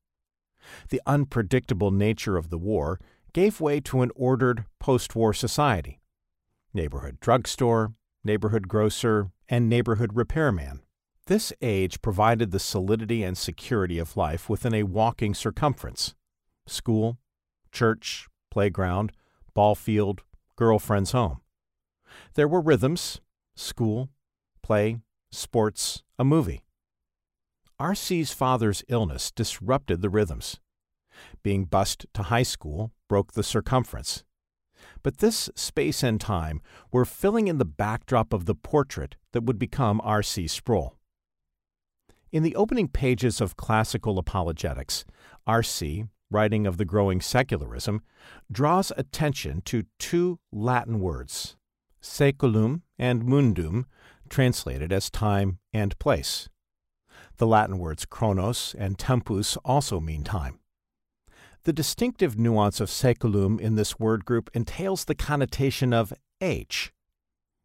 [0.88, 2.98] The unpredictable nature of the war
[3.34, 6.00] gave way to an ordered post war society
[6.72, 7.92] neighborhood drugstore,
[8.24, 10.80] neighborhood grocer, and neighborhood repairman.
[11.26, 16.14] This age provided the solidity and security of life within a walking circumference
[16.66, 17.18] school,
[17.72, 19.12] church, playground,
[19.54, 20.22] ball field,
[20.56, 21.40] girlfriend's home.
[22.34, 23.20] There were rhythms
[23.56, 24.10] school,
[24.62, 24.98] play,
[25.30, 26.64] sports, a movie.
[27.78, 30.60] R.C.'s father's illness disrupted the rhythms.
[31.42, 34.24] Being bused to high school broke the circumference.
[35.04, 39.58] But this space and time were filling in the backdrop of the portrait that would
[39.58, 40.48] become R.C.
[40.48, 40.96] Sproul.
[42.32, 45.04] In the opening pages of classical apologetics,
[45.46, 48.00] R.C., writing of the growing secularism,
[48.50, 51.54] draws attention to two Latin words,
[52.02, 53.84] saeculum and mundum,
[54.30, 56.48] translated as time and place.
[57.36, 60.60] The Latin words chronos and tempus also mean time.
[61.64, 66.12] The distinctive nuance of saeculum in this word group entails the connotation of
[66.42, 66.92] age.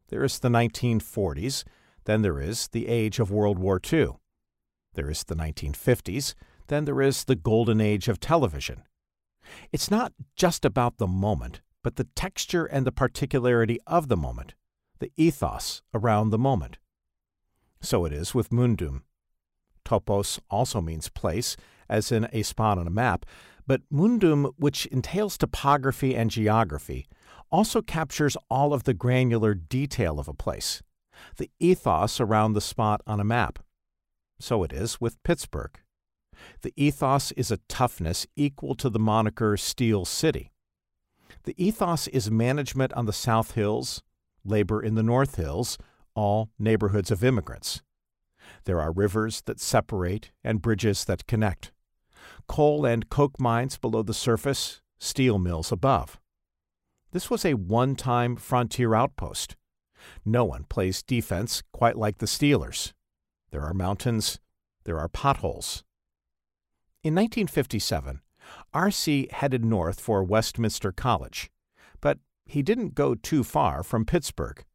[0.07, 1.65] There is the 1940s,
[2.05, 4.11] then there is the age of World War II.
[4.93, 6.33] There is the 1950s,
[6.67, 8.83] then there is the golden age of television.
[9.73, 14.55] It's not just about the moment, but the texture and the particularity of the moment,
[14.99, 16.77] the ethos around the moment.
[17.81, 19.03] So it is with mundum.
[19.83, 21.57] Topos also means place,
[21.89, 23.25] as in a spot on a map,
[23.69, 27.07] but mundum, which entails topography and geography,
[27.51, 30.81] also captures all of the granular detail of a place,
[31.37, 33.59] the ethos around the spot on a map.
[34.39, 35.79] So it is with Pittsburgh.
[36.63, 40.51] The ethos is a toughness equal to the moniker Steel City.
[41.43, 44.01] The ethos is management on the South Hills,
[44.43, 45.77] labor in the North Hills,
[46.15, 47.83] all neighborhoods of immigrants.
[48.63, 51.71] There are rivers that separate and bridges that connect
[52.49, 56.19] coal and coke mines below the surface, steel mills above.
[57.11, 59.55] This was a one time frontier outpost.
[60.25, 62.91] No one plays defense quite like the Steelers.
[63.51, 64.39] There are mountains,
[64.83, 65.83] there are potholes.
[67.03, 68.21] In 1957,
[68.73, 69.29] R.C.
[69.31, 71.49] headed north for Westminster College,
[72.01, 74.65] but he didn't go too far from Pittsburgh.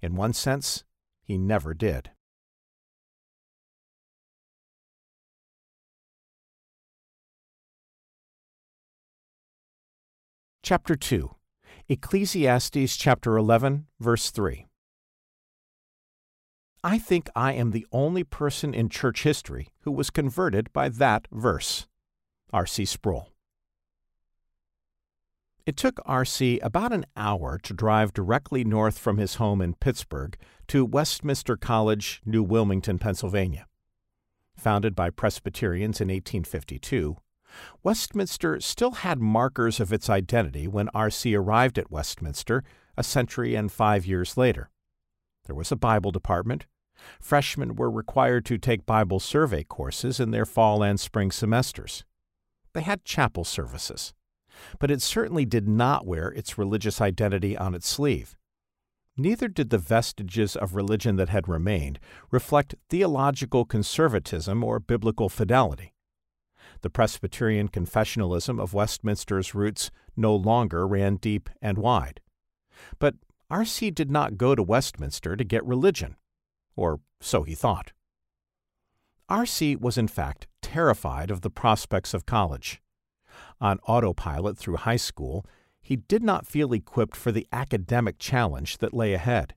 [0.00, 0.82] In one sense,
[1.22, 2.10] he never did.
[10.64, 11.28] Chapter 2
[11.88, 14.68] Ecclesiastes chapter 11 verse 3
[16.84, 21.26] I think I am the only person in church history who was converted by that
[21.32, 21.88] verse.
[22.52, 22.84] R.C.
[22.84, 23.30] Sproul.
[25.66, 26.60] It took R.C.
[26.60, 30.36] about an hour to drive directly north from his home in Pittsburgh
[30.68, 33.66] to Westminster College, New Wilmington, Pennsylvania.
[34.56, 37.16] Founded by Presbyterians in 1852,
[37.82, 41.34] Westminster still had markers of its identity when R.C.
[41.34, 42.62] arrived at Westminster
[42.96, 44.70] a century and five years later.
[45.46, 46.66] There was a Bible department.
[47.20, 52.04] Freshmen were required to take Bible survey courses in their fall and spring semesters.
[52.74, 54.14] They had chapel services.
[54.78, 58.36] But it certainly did not wear its religious identity on its sleeve.
[59.16, 61.98] Neither did the vestiges of religion that had remained
[62.30, 65.91] reflect theological conservatism or biblical fidelity.
[66.82, 72.20] The Presbyterian confessionalism of Westminster's roots no longer ran deep and wide.
[72.98, 73.14] But
[73.50, 73.90] R.C.
[73.90, 76.16] did not go to Westminster to get religion,
[76.74, 77.92] or so he thought.
[79.28, 79.76] R.C.
[79.76, 82.82] was in fact terrified of the prospects of college.
[83.60, 85.46] On autopilot through high school,
[85.80, 89.54] he did not feel equipped for the academic challenge that lay ahead.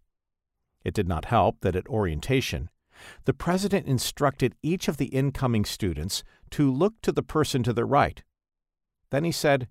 [0.83, 2.69] It did not help that at orientation,
[3.25, 6.23] the president instructed each of the incoming students
[6.55, 8.23] to look to the person to their right.
[9.11, 9.67] Then he said,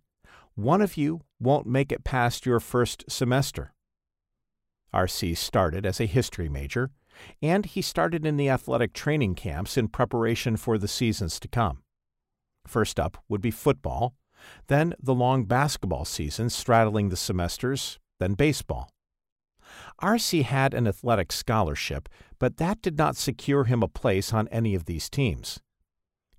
[0.55, 3.73] One of you won't make it past your first semester.
[4.93, 5.33] R.C.
[5.33, 6.91] started as a history major,
[7.41, 11.79] and he started in the athletic training camps in preparation for the seasons to come.
[12.67, 14.15] First up would be football,
[14.67, 18.91] then the long basketball season straddling the semesters, then baseball.
[20.01, 20.43] R.C.
[20.43, 24.85] had an athletic scholarship, but that did not secure him a place on any of
[24.85, 25.61] these teams.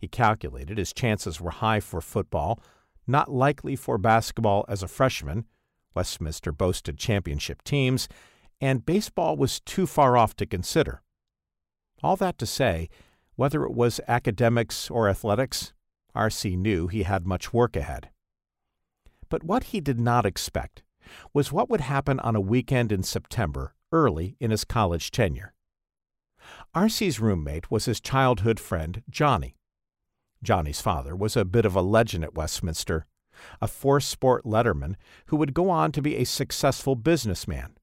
[0.05, 2.59] He calculated his chances were high for football,
[3.07, 5.45] not likely for basketball as a freshman.
[5.95, 8.07] Westminster boasted championship teams,
[8.61, 11.01] and baseball was too far off to consider.
[12.03, 12.87] All that to say,
[13.35, 15.73] whether it was academics or athletics,
[16.13, 16.55] R.C.
[16.55, 18.11] knew he had much work ahead.
[19.27, 20.83] But what he did not expect
[21.33, 25.55] was what would happen on a weekend in September, early in his college tenure.
[26.75, 29.54] R.C.'s roommate was his childhood friend, Johnny.
[30.45, 33.05] Johnny's father was a bit of a legend at Westminster,
[33.61, 37.75] a four sport letterman who would go on to be a successful businessman.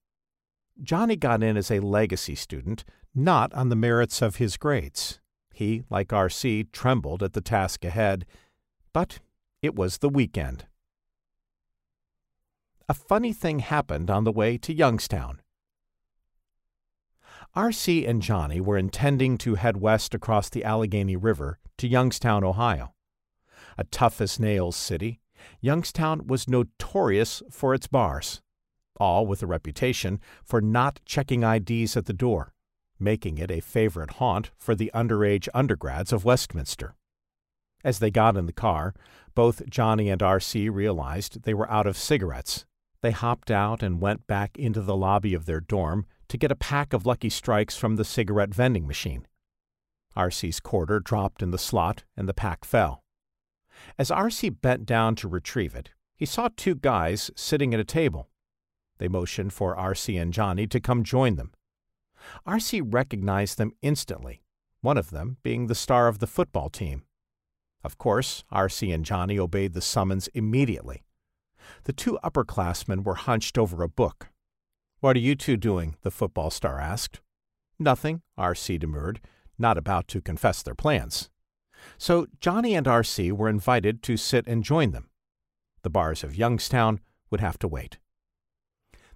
[0.81, 2.85] Johnny got in as a legacy student,
[3.15, 5.21] not on the merits of his grades.
[5.53, 8.25] He, like R.C., trembled at the task ahead,
[8.95, 9.19] but
[9.61, 10.67] it was the weekend.
[12.89, 15.42] A funny thing happened on the way to Youngstown.
[17.55, 18.07] R.C.
[18.07, 22.95] and Johnny were intending to head west across the Allegheny River to Youngstown, Ohio.
[23.77, 25.21] A tough as nails city,
[25.61, 28.41] Youngstown was notorious for its bars,
[28.99, 32.53] all with a reputation for not checking IDs at the door
[33.03, 36.95] making it a favorite haunt for the underage undergrads of Westminster.
[37.85, 38.95] As they got in the car,
[39.35, 40.69] both Johnny and R.C.
[40.69, 42.65] realized they were out of cigarettes.
[43.01, 46.57] They hopped out and went back into the lobby of their dorm to get a
[46.57, 49.27] pack of Lucky Strikes from the cigarette vending machine.
[50.17, 53.05] R.C.'s quarter dropped in the slot and the pack fell.
[53.99, 54.49] As R.C.
[54.49, 58.31] bent down to retrieve it, he saw two guys sitting at a table.
[58.97, 60.17] They motioned for R.C.
[60.17, 61.53] and Johnny to come join them.
[62.47, 62.81] R.C.
[62.81, 64.43] recognized them instantly,
[64.81, 67.03] one of them being the star of the football team.
[67.85, 68.91] Of course, R.C.
[68.91, 71.05] and Johnny obeyed the summons immediately.
[71.85, 74.32] The two upperclassmen were hunched over a book.
[75.03, 75.97] What are you two doing?
[76.03, 77.21] the football star asked.
[77.77, 78.79] Nothing, R.C.
[78.79, 79.21] demurred,
[79.59, 81.29] not about to confess their plans.
[81.99, 83.33] So Johnny and R.C.
[83.33, 85.11] were invited to sit and join them.
[85.83, 87.01] The bars of Youngstown
[87.33, 87.99] would have to wait.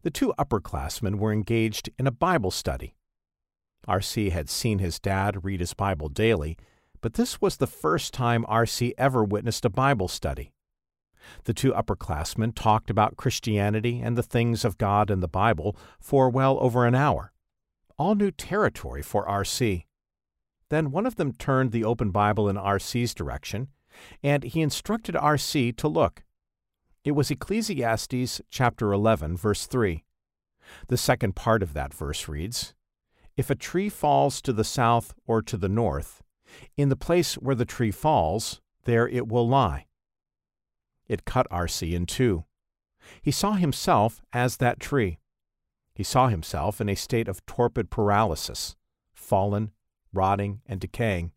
[0.03, 2.97] The two upperclassmen were engaged in a Bible study.
[3.87, 4.31] R.C.
[4.31, 6.57] had seen his dad read his Bible daily,
[7.01, 8.93] but this was the first time R.C.
[8.99, 10.53] ever witnessed a Bible study.
[11.45, 16.29] The two upperclassmen talked about Christianity and the things of God and the Bible for
[16.29, 17.33] well over an hour.
[17.99, 19.87] All new territory for R.C.
[20.69, 23.69] Then one of them turned the open Bible in R.C.'s direction,
[24.23, 25.73] and he instructed R.C.
[25.73, 26.25] to look.
[27.05, 30.05] It was Ecclesiastes chapter 11, verse 3.
[30.89, 32.75] The second part of that verse reads,
[33.37, 36.23] if a tree falls to the south or to the north,
[36.77, 39.87] in the place where the tree falls, there it will lie.
[41.09, 41.95] It cut R.C.
[41.95, 42.45] in two.
[43.23, 45.19] He saw himself as that tree.
[45.95, 48.77] He saw himself in a state of torpid paralysis,
[49.15, 49.71] fallen,
[50.13, 51.33] rotting, and decaying.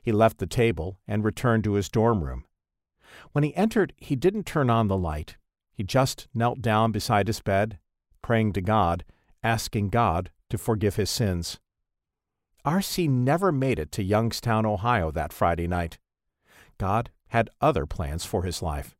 [0.00, 2.44] He left the table and returned to his dorm room.
[3.32, 5.36] When he entered, he didn't turn on the light.
[5.72, 7.78] He just knelt down beside his bed,
[8.22, 9.04] praying to God,
[9.42, 11.58] asking God to forgive his sins.
[12.64, 13.06] R.C.
[13.06, 15.98] never made it to Youngstown, Ohio that Friday night.
[16.78, 18.94] God had other plans for his life.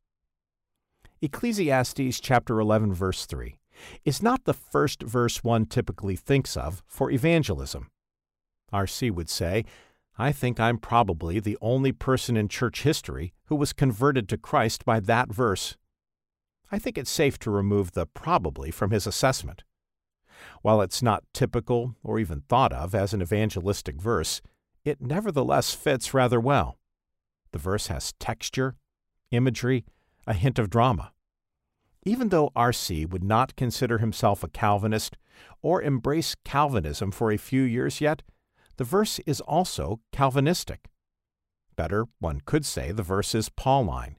[1.22, 3.56] Ecclesiastes chapter 11 verse 3
[4.04, 7.90] is not the first verse one typically thinks of for evangelism.
[8.72, 9.10] R.C.
[9.10, 9.64] would say,
[10.18, 14.84] I think I'm probably the only person in church history who was converted to Christ
[14.84, 15.76] by that verse.
[16.72, 19.62] I think it's safe to remove the probably from his assessment.
[20.62, 24.40] While it's not typical or even thought of as an evangelistic verse,
[24.84, 26.78] it nevertheless fits rather well.
[27.52, 28.76] The verse has texture,
[29.30, 29.84] imagery,
[30.26, 31.12] a hint of drama.
[32.04, 33.06] Even though R.C.
[33.06, 35.16] would not consider himself a Calvinist
[35.62, 38.22] or embrace Calvinism for a few years yet,
[38.76, 40.86] the verse is also Calvinistic.
[41.74, 44.16] Better, one could say the verse is Pauline.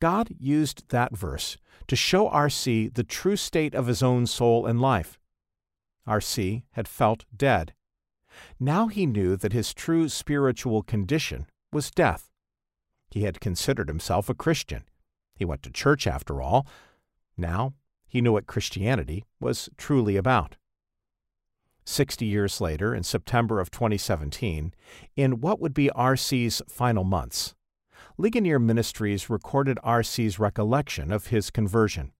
[0.00, 2.88] God used that verse to show R.C.
[2.88, 5.18] the true state of his own soul and life.
[6.06, 6.64] R.C.
[6.72, 7.74] had felt dead.
[8.58, 12.30] Now he knew that his true spiritual condition was death.
[13.10, 14.84] He had considered himself a Christian.
[15.36, 16.66] He went to church after all.
[17.36, 17.74] Now
[18.06, 20.56] he knew what Christianity was truly about.
[21.84, 24.72] Sixty years later, in September of 2017,
[25.16, 27.54] in what would be R.C.'s final months,
[28.16, 32.12] Ligonier Ministries recorded R.C.'s recollection of his conversion.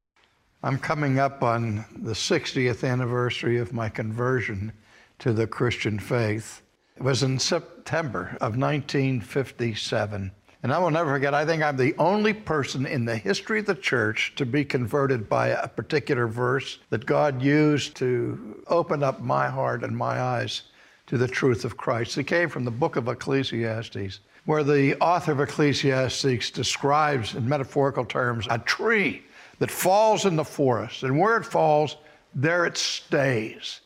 [0.64, 4.72] I'm coming up on the 60th anniversary of my conversion
[5.20, 6.63] to the Christian faith.
[6.96, 10.30] It was in September of 1957.
[10.62, 13.66] And I will never forget, I think I'm the only person in the history of
[13.66, 19.20] the church to be converted by a particular verse that God used to open up
[19.20, 20.62] my heart and my eyes
[21.08, 22.16] to the truth of Christ.
[22.16, 28.06] It came from the book of Ecclesiastes, where the author of Ecclesiastes describes in metaphorical
[28.06, 29.22] terms a tree
[29.58, 31.02] that falls in the forest.
[31.02, 31.96] And where it falls,
[32.34, 33.80] there it stays.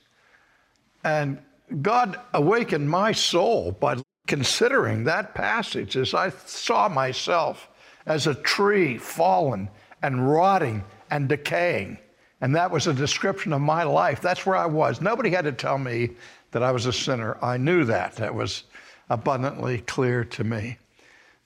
[1.03, 1.39] And
[1.83, 3.97] God awakened my soul by
[4.27, 7.69] considering that passage as I saw myself
[8.07, 9.69] as a tree fallen
[10.03, 11.99] and rotting and decaying.
[12.41, 14.21] And that was a description of my life.
[14.21, 15.01] That's where I was.
[15.01, 16.11] Nobody had to tell me
[16.53, 17.37] that I was a sinner.
[17.43, 18.17] I knew that.
[18.17, 18.65] That was
[19.11, 20.79] abundantly clear to me.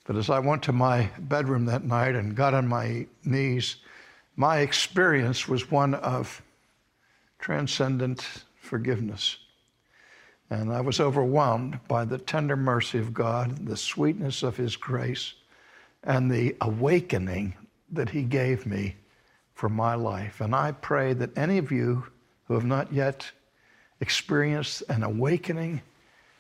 [0.04, 3.76] But as I went to my bedroom that night and got on my knees,
[4.36, 6.42] my experience was one of
[7.38, 9.38] transcendent forgiveness.
[10.52, 15.32] And I was overwhelmed by the tender mercy of God, the sweetness of His grace,
[16.04, 17.54] and the awakening
[17.90, 18.96] that He gave me
[19.54, 20.42] for my life.
[20.42, 22.04] And I pray that any of you
[22.44, 23.30] who have not yet
[24.02, 25.80] experienced an awakening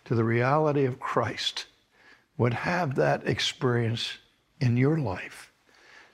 [0.04, 1.64] to the reality of Christ
[2.36, 4.18] would have that experience
[4.60, 5.50] in your life.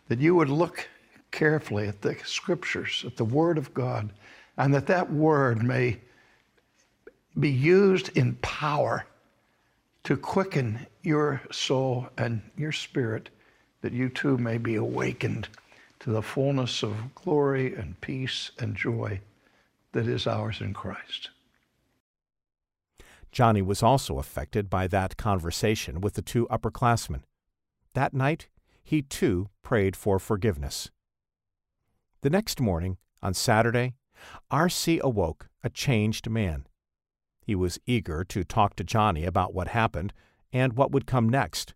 [0.07, 0.89] That you would look
[1.33, 4.11] carefully at the scriptures, at the Word of God,
[4.57, 5.99] and that that Word may
[7.39, 9.07] be used in power
[10.05, 13.29] to quicken your soul and your spirit,
[13.83, 15.49] that you too may be awakened
[16.01, 19.21] to the fullness of glory and peace and joy
[19.93, 21.31] that is ours in Christ.
[23.31, 27.23] Johnny was also affected by that conversation with the two upperclassmen.
[27.95, 28.49] That night,
[28.83, 30.91] he too prayed for forgiveness.
[32.23, 33.95] The next morning, on Saturday,
[34.51, 35.01] R.C.
[35.03, 36.67] awoke a changed man.
[37.49, 40.13] He was eager to talk to Johnny about what happened
[40.53, 41.73] and what would come next.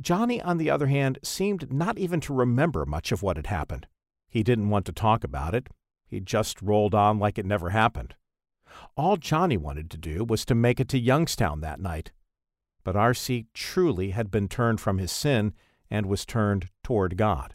[0.00, 3.86] Johnny, on the other hand, seemed not even to remember much of what had happened.
[4.26, 5.68] He didn't want to talk about it.
[6.06, 8.14] He just rolled on like it never happened.
[8.96, 12.10] All Johnny wanted to do was to make it to Youngstown that night.
[12.82, 13.48] But R.C.
[13.52, 15.52] truly had been turned from his sin
[15.90, 17.54] and was turned toward God.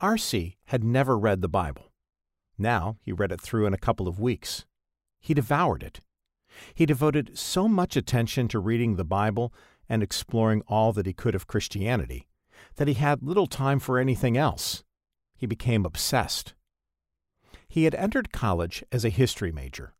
[0.00, 0.56] R.C.
[0.64, 1.92] had never read the Bible.
[2.56, 4.64] Now he read it through in a couple of weeks.
[5.20, 6.00] He devoured it.
[6.74, 9.52] He devoted so much attention to reading the Bible
[9.88, 12.26] and exploring all that he could of Christianity
[12.76, 14.84] that he had little time for anything else.
[15.36, 16.54] He became obsessed.
[17.68, 19.94] He had entered college as a history major.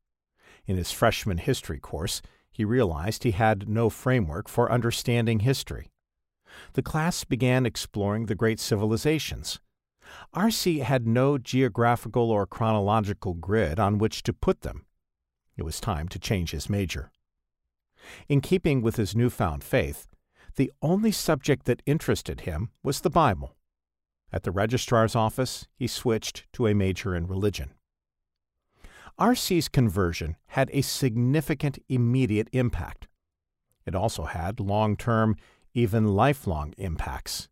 [0.66, 5.90] In his freshman history course, he realized he had no framework for understanding history.
[6.72, 9.60] The class began exploring the great civilizations.
[10.32, 10.78] R.C.
[10.78, 14.85] had no geographical or chronological grid on which to put them.
[15.56, 17.10] It was time to change his major.
[18.28, 20.06] In keeping with his newfound faith,
[20.56, 23.56] the only subject that interested him was the Bible.
[24.32, 27.70] At the registrar's office, he switched to a major in religion.
[29.18, 33.08] R.C.'s conversion had a significant immediate impact.
[33.86, 35.36] It also had long term,
[35.72, 37.48] even lifelong impacts.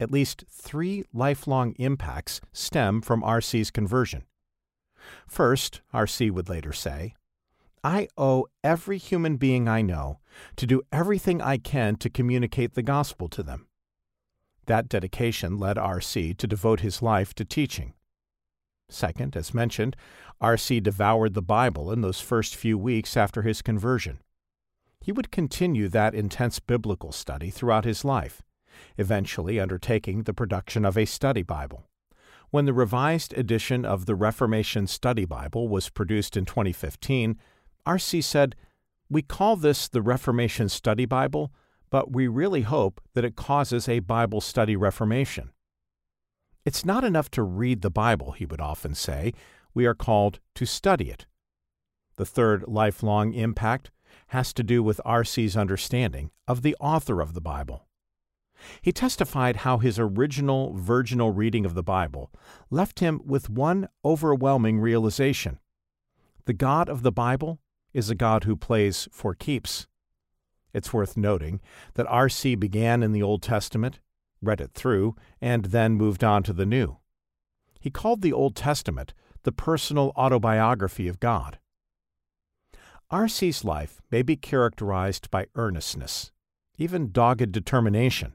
[0.00, 4.24] At least three lifelong impacts stem from R.C.'s conversion.
[5.26, 6.30] First, R.C.
[6.30, 7.14] would later say,
[7.82, 10.18] I owe every human being I know
[10.56, 13.68] to do everything I can to communicate the gospel to them.
[14.66, 16.34] That dedication led R.C.
[16.34, 17.94] to devote his life to teaching.
[18.88, 19.96] Second, as mentioned,
[20.40, 20.80] R.C.
[20.80, 24.20] devoured the Bible in those first few weeks after his conversion.
[25.00, 28.42] He would continue that intense biblical study throughout his life,
[28.96, 31.84] eventually undertaking the production of a study Bible.
[32.50, 37.38] When the revised edition of the Reformation Study Bible was produced in 2015,
[37.86, 38.20] R.C.
[38.20, 38.56] said,
[39.08, 41.52] We call this the Reformation Study Bible,
[41.88, 45.52] but we really hope that it causes a Bible study reformation.
[46.64, 49.32] It's not enough to read the Bible, he would often say.
[49.72, 51.26] We are called to study it.
[52.16, 53.92] The third lifelong impact
[54.28, 57.86] has to do with R.C.'s understanding of the author of the Bible.
[58.80, 62.32] He testified how his original virginal reading of the Bible
[62.70, 65.60] left him with one overwhelming realization.
[66.46, 67.60] The God of the Bible
[67.96, 69.86] is a God who plays for keeps.
[70.74, 71.60] It's worth noting
[71.94, 72.54] that R.C.
[72.56, 74.00] began in the Old Testament,
[74.42, 76.98] read it through, and then moved on to the New.
[77.80, 79.14] He called the Old Testament
[79.44, 81.58] the personal autobiography of God.
[83.10, 86.32] R.C.'s life may be characterized by earnestness,
[86.76, 88.34] even dogged determination.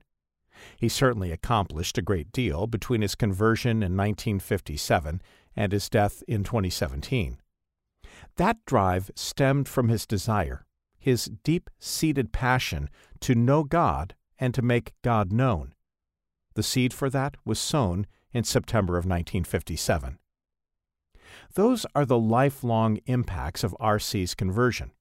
[0.76, 5.22] He certainly accomplished a great deal between his conversion in 1957
[5.56, 7.41] and his death in 2017.
[8.38, 10.66] That drive stemmed from his desire,
[10.98, 12.90] his deep seated passion
[13.22, 15.74] to know God and to make God known.
[16.54, 20.18] The seed for that was sown in September of 1957.
[21.54, 24.92] Those are the lifelong impacts of R.C.'s conversion.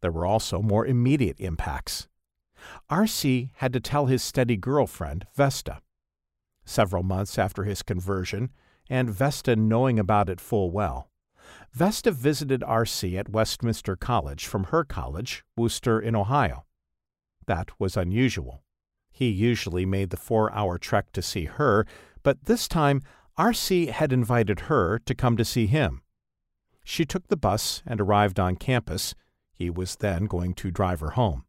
[0.00, 2.08] There were also more immediate impacts.
[2.90, 3.50] R.C.
[3.56, 5.80] had to tell his steady girlfriend, Vesta.
[6.64, 8.50] Several months after his conversion,
[8.88, 11.10] and Vesta knowing about it full well,
[11.72, 13.16] Vesta visited R.C.
[13.18, 16.64] at Westminster College from her college, Wooster in Ohio.
[17.46, 18.62] That was unusual.
[19.10, 21.86] He usually made the four hour trek to see her,
[22.22, 23.02] but this time
[23.36, 23.86] R.C.
[23.86, 26.02] had invited her to come to see him.
[26.84, 29.14] She took the bus and arrived on campus.
[29.52, 31.44] He was then going to drive her home.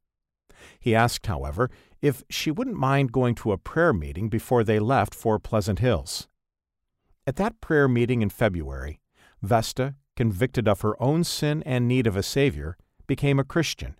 [0.79, 1.69] He asked, however,
[2.01, 6.27] if she wouldn't mind going to a prayer meeting before they left for Pleasant Hills.
[7.25, 8.99] At that prayer meeting in February,
[9.41, 13.95] Vesta, convicted of her own sin and need of a Savior, became a Christian.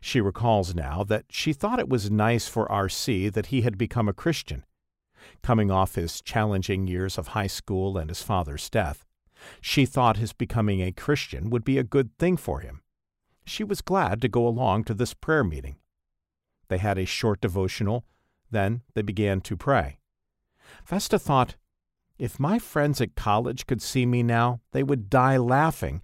[0.00, 3.28] She recalls now that she thought it was nice for R.C.
[3.28, 4.64] that he had become a Christian.
[5.42, 9.04] Coming off his challenging years of high school and his father's death,
[9.60, 12.82] she thought his becoming a Christian would be a good thing for him.
[13.44, 15.76] She was glad to go along to this prayer meeting.
[16.68, 18.04] They had a short devotional,
[18.50, 20.00] then they began to pray.
[20.84, 21.56] Vesta thought,
[22.18, 26.02] if my friends at college could see me now, they would die laughing.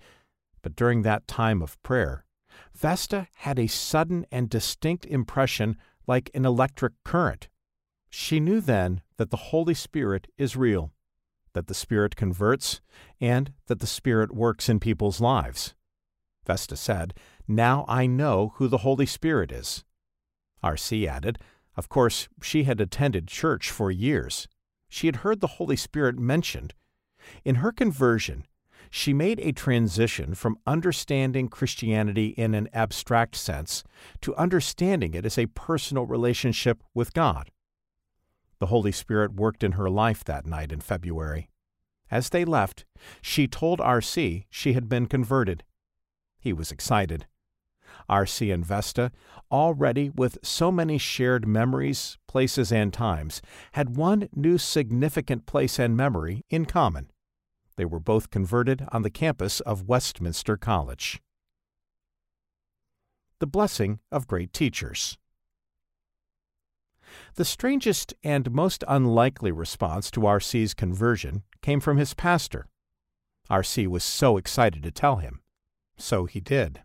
[0.62, 2.24] But during that time of prayer,
[2.74, 5.76] Vesta had a sudden and distinct impression
[6.06, 7.48] like an electric current.
[8.10, 10.92] She knew then that the Holy Spirit is real,
[11.52, 12.80] that the Spirit converts,
[13.20, 15.74] and that the Spirit works in people's lives.
[16.46, 17.14] Vesta said,
[17.48, 19.84] Now I know who the Holy Spirit is.
[20.62, 21.08] R.C.
[21.08, 21.38] added,
[21.76, 24.46] Of course, she had attended church for years.
[24.94, 26.72] She had heard the Holy Spirit mentioned.
[27.44, 28.46] In her conversion,
[28.92, 33.82] she made a transition from understanding Christianity in an abstract sense
[34.20, 37.50] to understanding it as a personal relationship with God.
[38.60, 41.50] The Holy Spirit worked in her life that night in February.
[42.08, 42.84] As they left,
[43.20, 44.46] she told R.C.
[44.48, 45.64] she had been converted.
[46.38, 47.26] He was excited.
[48.08, 48.50] R.C.
[48.50, 49.10] and Vesta,
[49.50, 53.40] already with so many shared memories, places, and times,
[53.72, 57.10] had one new significant place and memory in common.
[57.76, 61.20] They were both converted on the campus of Westminster College.
[63.40, 65.18] The Blessing of Great Teachers.
[67.34, 72.66] The strangest and most unlikely response to R.C.'s conversion came from his pastor.
[73.50, 73.86] R.C.
[73.86, 75.40] was so excited to tell him.
[75.96, 76.82] So he did.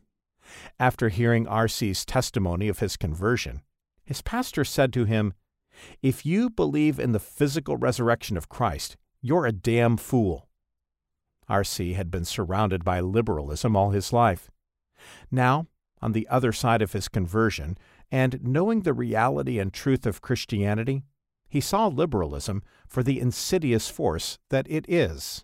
[0.80, 3.62] After hearing R.C.'s testimony of his conversion,
[4.04, 5.34] his pastor said to him,
[6.02, 10.48] If you believe in the physical resurrection of Christ, you're a damn fool.
[11.48, 11.94] R.C.
[11.94, 14.50] had been surrounded by liberalism all his life.
[15.32, 15.68] Now,
[16.02, 17.78] on the other side of his conversion,
[18.12, 21.04] and knowing the reality and truth of Christianity,
[21.48, 25.44] he saw liberalism for the insidious force that it is.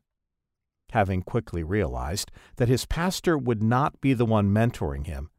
[0.96, 5.30] Having quickly realized that his pastor would not be the one mentoring him,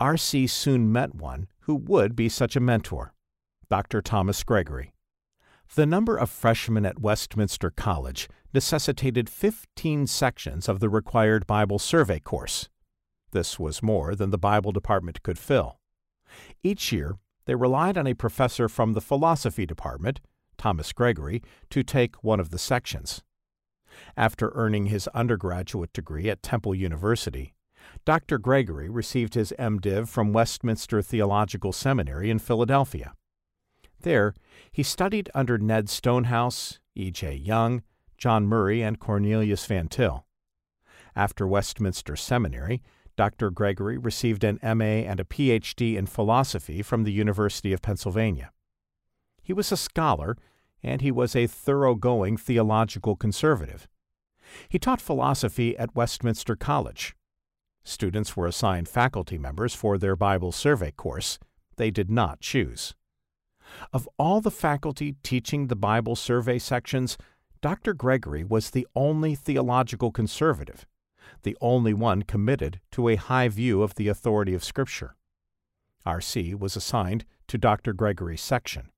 [0.00, 0.46] R.C.
[0.46, 3.12] soon met one who would be such a mentor
[3.68, 4.00] Dr.
[4.00, 4.94] Thomas Gregory.
[5.74, 12.18] The number of freshmen at Westminster College necessitated 15 sections of the required Bible survey
[12.18, 12.70] course.
[13.32, 15.78] This was more than the Bible department could fill.
[16.62, 20.22] Each year, they relied on a professor from the philosophy department,
[20.56, 23.22] Thomas Gregory, to take one of the sections.
[24.16, 27.54] After earning his undergraduate degree at Temple University,
[28.04, 28.38] Dr.
[28.38, 33.14] Gregory received his MDiv from Westminster Theological Seminary in Philadelphia.
[34.00, 34.34] There,
[34.70, 37.34] he studied under Ned Stonehouse, E.J.
[37.34, 37.82] Young,
[38.18, 40.26] John Murray, and Cornelius Van Til.
[41.14, 42.82] After Westminster Seminary,
[43.16, 43.50] Dr.
[43.50, 48.52] Gregory received an MA and a PhD in philosophy from the University of Pennsylvania.
[49.42, 50.36] He was a scholar,
[50.82, 53.88] and he was a thoroughgoing theological conservative.
[54.68, 57.14] He taught philosophy at Westminster College.
[57.84, 61.38] Students were assigned faculty members for their Bible survey course.
[61.76, 62.94] They did not choose.
[63.92, 67.18] Of all the faculty teaching the Bible survey sections,
[67.60, 67.94] Dr.
[67.94, 70.86] Gregory was the only theological conservative,
[71.42, 75.16] the only one committed to a high view of the authority of Scripture.
[76.04, 76.54] R.C.
[76.54, 77.92] was assigned to Dr.
[77.92, 78.90] Gregory's section.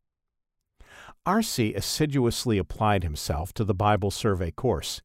[1.27, 1.75] R.C.
[1.75, 5.03] assiduously applied himself to the Bible survey course.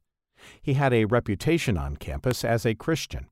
[0.62, 3.28] He had a reputation on campus as a Christian.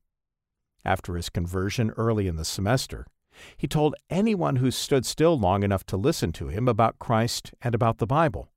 [0.85, 3.07] After his conversion early in the semester,
[3.57, 7.73] He told anyone who stood still long enough to listen to him about Christ and
[7.73, 8.49] about the Bible.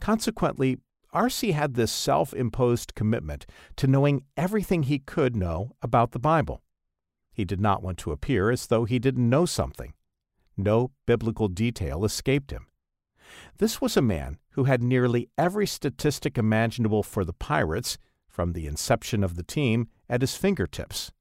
[0.00, 0.78] Consequently,
[1.12, 1.52] R.C.
[1.52, 3.46] had this self imposed commitment
[3.76, 6.62] to knowing everything he could know about the Bible.
[7.32, 9.94] He did not want to appear as though he didn't know something.
[10.56, 12.66] No biblical detail escaped him.
[13.58, 17.98] This was a man who had nearly every statistic imaginable for the Pirates,
[18.28, 21.12] from the inception of the team, at his fingertips.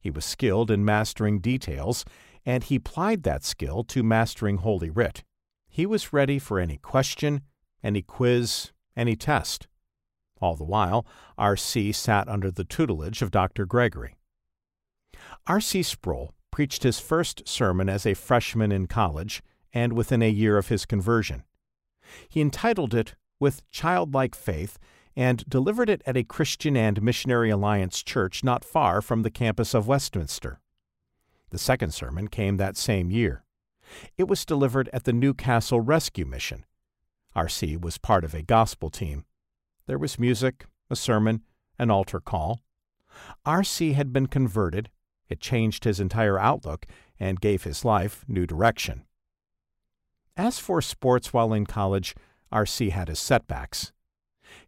[0.00, 2.04] He was skilled in mastering details,
[2.44, 5.22] and he plied that skill to mastering Holy Writ.
[5.68, 7.42] He was ready for any question,
[7.82, 9.68] any quiz, any test.
[10.40, 11.06] All the while,
[11.36, 11.92] R.C.
[11.92, 13.66] sat under the tutelage of Dr.
[13.66, 14.16] Gregory.
[15.46, 15.82] R.C.
[15.82, 20.68] Sproul preached his first sermon as a freshman in college and within a year of
[20.68, 21.44] his conversion.
[22.28, 24.78] He entitled it With Childlike Faith
[25.16, 29.74] and delivered it at a Christian and Missionary Alliance church not far from the campus
[29.74, 30.60] of Westminster.
[31.50, 33.42] The second sermon came that same year.
[34.16, 36.64] It was delivered at the New Castle Rescue Mission.
[37.34, 37.76] R.C.
[37.76, 39.24] was part of a gospel team.
[39.86, 41.42] There was music, a sermon,
[41.78, 42.60] an altar call.
[43.44, 43.94] R.C.
[43.94, 44.90] had been converted.
[45.28, 46.86] It changed his entire outlook
[47.18, 49.04] and gave his life new direction.
[50.38, 52.14] As for sports while in college,
[52.52, 52.90] R.C.
[52.90, 53.92] had his setbacks.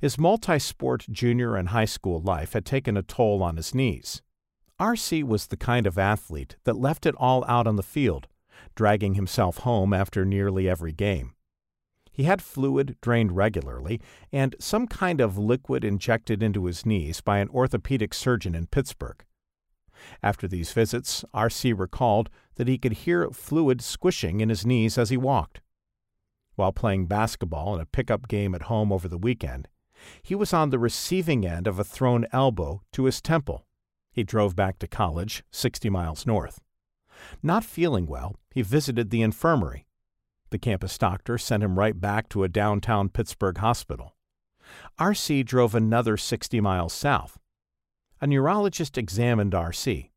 [0.01, 4.21] His multi sport junior and high school life had taken a toll on his knees.
[4.81, 5.23] R.C.
[5.23, 8.27] was the kind of athlete that left it all out on the field,
[8.75, 11.35] dragging himself home after nearly every game.
[12.11, 14.01] He had fluid drained regularly
[14.33, 19.25] and some kind of liquid injected into his knees by an orthopedic surgeon in Pittsburgh.
[20.23, 21.73] After these visits, R.C.
[21.73, 22.29] recalled
[22.61, 25.63] that he could hear fluid squishing in his knees as he walked.
[26.57, 29.67] While playing basketball in a pickup game at home over the weekend,
[30.23, 33.65] he was on the receiving end of a thrown elbow to his temple.
[34.13, 36.61] He drove back to college, 60 miles north.
[37.43, 39.87] Not feeling well, he visited the infirmary.
[40.51, 44.17] The campus doctor sent him right back to a downtown Pittsburgh hospital.
[44.99, 45.45] R.C.
[45.45, 47.39] drove another 60 miles south.
[48.21, 50.10] A neurologist examined R.C.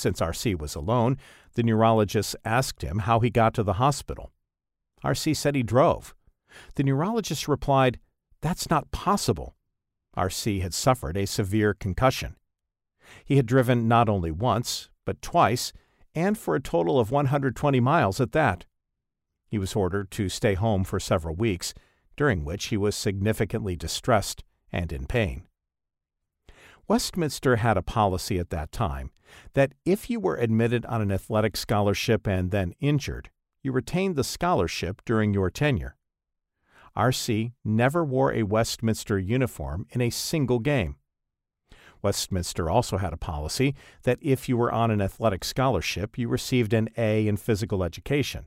[0.00, 0.54] Since R.C.
[0.54, 1.18] was alone,
[1.56, 4.32] the neurologist asked him how he got to the hospital.
[5.04, 5.34] R.C.
[5.34, 6.14] said he drove.
[6.76, 8.00] The neurologist replied,
[8.40, 9.56] That's not possible.
[10.14, 10.60] R.C.
[10.60, 12.36] had suffered a severe concussion.
[13.26, 15.74] He had driven not only once, but twice,
[16.14, 18.64] and for a total of 120 miles at that.
[19.48, 21.74] He was ordered to stay home for several weeks,
[22.16, 25.42] during which he was significantly distressed and in pain.
[26.88, 29.10] Westminster had a policy at that time
[29.54, 33.30] that if you were admitted on an athletic scholarship and then injured,
[33.62, 35.96] you retained the scholarship during your tenure.
[36.96, 37.52] R.C.
[37.64, 40.96] never wore a Westminster uniform in a single game.
[42.02, 43.74] Westminster also had a policy
[44.04, 48.46] that if you were on an athletic scholarship, you received an A in physical education.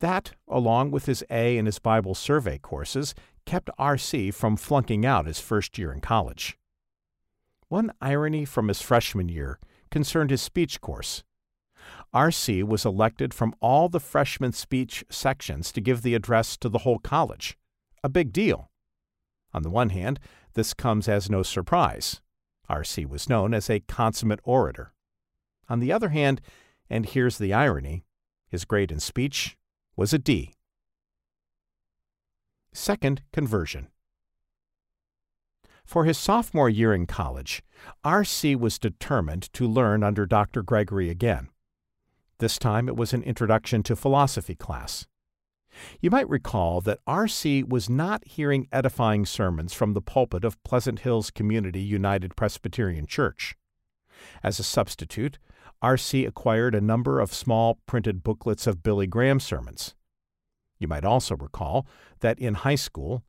[0.00, 3.14] That, along with his A in his Bible survey courses,
[3.46, 4.30] kept R.C.
[4.32, 6.58] from flunking out his first year in college.
[7.68, 9.58] One irony from his freshman year
[9.90, 11.24] concerned his speech course.
[12.12, 12.62] R.C.
[12.62, 16.98] was elected from all the freshman speech sections to give the address to the whole
[16.98, 17.56] college.
[18.02, 18.70] A big deal.
[19.52, 20.20] On the one hand,
[20.54, 22.20] this comes as no surprise.
[22.68, 23.04] R.C.
[23.04, 24.92] was known as a consummate orator.
[25.68, 26.40] On the other hand,
[26.88, 28.04] and here's the irony,
[28.48, 29.56] his grade in speech
[29.96, 30.54] was a D.
[32.72, 33.88] Second conversion.
[35.86, 37.62] For his sophomore year in college,
[38.04, 38.56] R.C.
[38.56, 40.62] was determined to learn under Dr.
[40.62, 41.48] Gregory again.
[42.38, 45.06] This time it was an introduction to philosophy class.
[46.00, 47.62] You might recall that R.C.
[47.62, 53.54] was not hearing edifying sermons from the pulpit of Pleasant Hills Community United Presbyterian Church.
[54.42, 55.38] As a substitute,
[55.82, 56.24] R.C.
[56.24, 59.94] acquired a number of small printed booklets of Billy Graham sermons.
[60.78, 61.86] You might also recall
[62.20, 63.22] that in high school,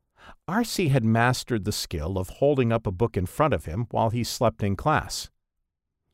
[0.47, 0.89] R.C.
[0.89, 4.23] had mastered the skill of holding up a book in front of him while he
[4.23, 5.29] slept in class.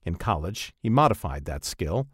[0.04, 2.08] In college, he modified that skill.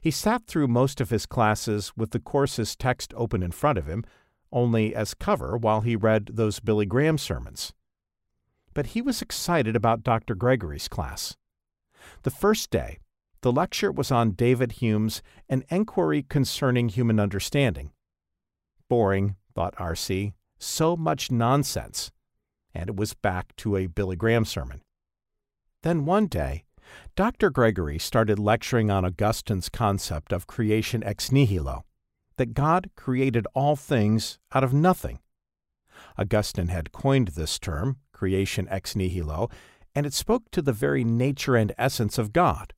[0.00, 3.86] He sat through most of his classes with the course's text open in front of
[3.86, 4.04] him,
[4.52, 7.72] only as cover while he read those Billy Graham sermons.
[8.72, 10.34] But he was excited about Dr.
[10.34, 11.36] Gregory's class.
[12.22, 12.98] The first day,
[13.42, 17.92] the lecture was on David Hume's An Enquiry Concerning Human Understanding.
[18.88, 22.10] Boring, thought R.C., so much nonsense.
[22.74, 24.82] And it was back to a Billy Graham sermon.
[25.82, 26.64] Then one day,
[27.14, 27.50] Dr.
[27.50, 31.84] Gregory started lecturing on Augustine's concept of creation ex nihilo,
[32.36, 35.18] that God created all things out of nothing.
[36.18, 39.48] Augustine had coined this term, creation ex nihilo,
[39.94, 42.74] and it spoke to the very nature and essence of God.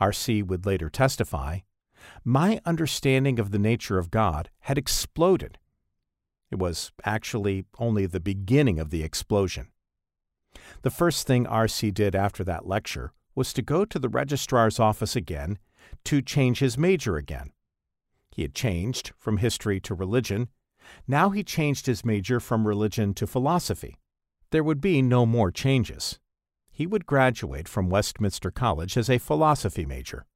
[0.00, 0.42] R.C.
[0.42, 1.58] would later testify,
[2.24, 5.58] my understanding of the nature of God had exploded.
[6.52, 9.68] It was actually only the beginning of the explosion.
[10.82, 11.90] The first thing R.C.
[11.92, 15.58] did after that lecture was to go to the registrar's office again
[16.04, 17.52] to change his major again.
[18.30, 20.48] He had changed from history to religion.
[21.08, 23.96] Now he changed his major from religion to philosophy.
[24.50, 26.18] There would be no more changes.
[26.70, 30.26] He would graduate from Westminster College as a philosophy major.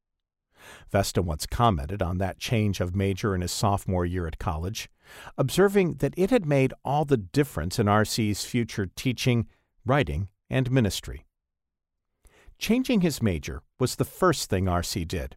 [0.91, 4.89] Vesta once commented on that change of major in his sophomore year at college,
[5.37, 9.47] observing that it had made all the difference in R.C.'s future teaching,
[9.85, 11.25] writing, and ministry.
[12.59, 15.05] Changing his major was the first thing R.C.
[15.05, 15.37] did.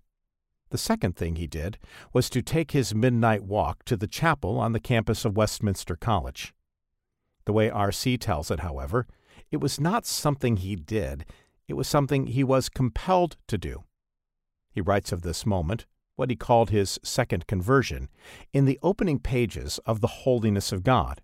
[0.70, 1.78] The second thing he did
[2.14, 6.54] was to take his midnight walk to the chapel on the campus of Westminster College.
[7.46, 8.18] The way R.C.
[8.18, 9.08] tells it, however,
[9.52, 11.26] it was not something he did,
[11.68, 13.84] it was something he was compelled to do.
[14.72, 15.86] He writes of this moment,
[16.20, 18.10] what he called his second conversion,
[18.52, 21.22] in the opening pages of The Holiness of God.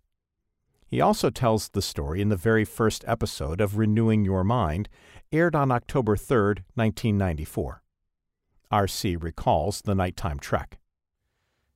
[0.88, 4.88] He also tells the story in the very first episode of Renewing Your Mind,
[5.34, 6.38] aired on October 3,
[6.76, 7.82] 1994.
[8.72, 9.18] R.C.
[9.18, 10.80] recalls the nighttime trek.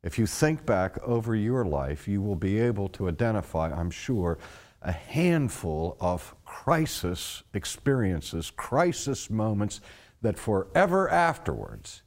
[0.02, 4.38] If you think back over your life, you will be able to identify, I'm sure,
[4.82, 9.82] a handful of crisis experiences, crisis moments
[10.22, 12.02] that forever afterwards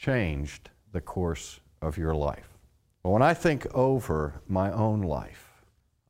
[0.00, 2.48] changed the course of your life.
[3.02, 5.62] But when I think over my own life,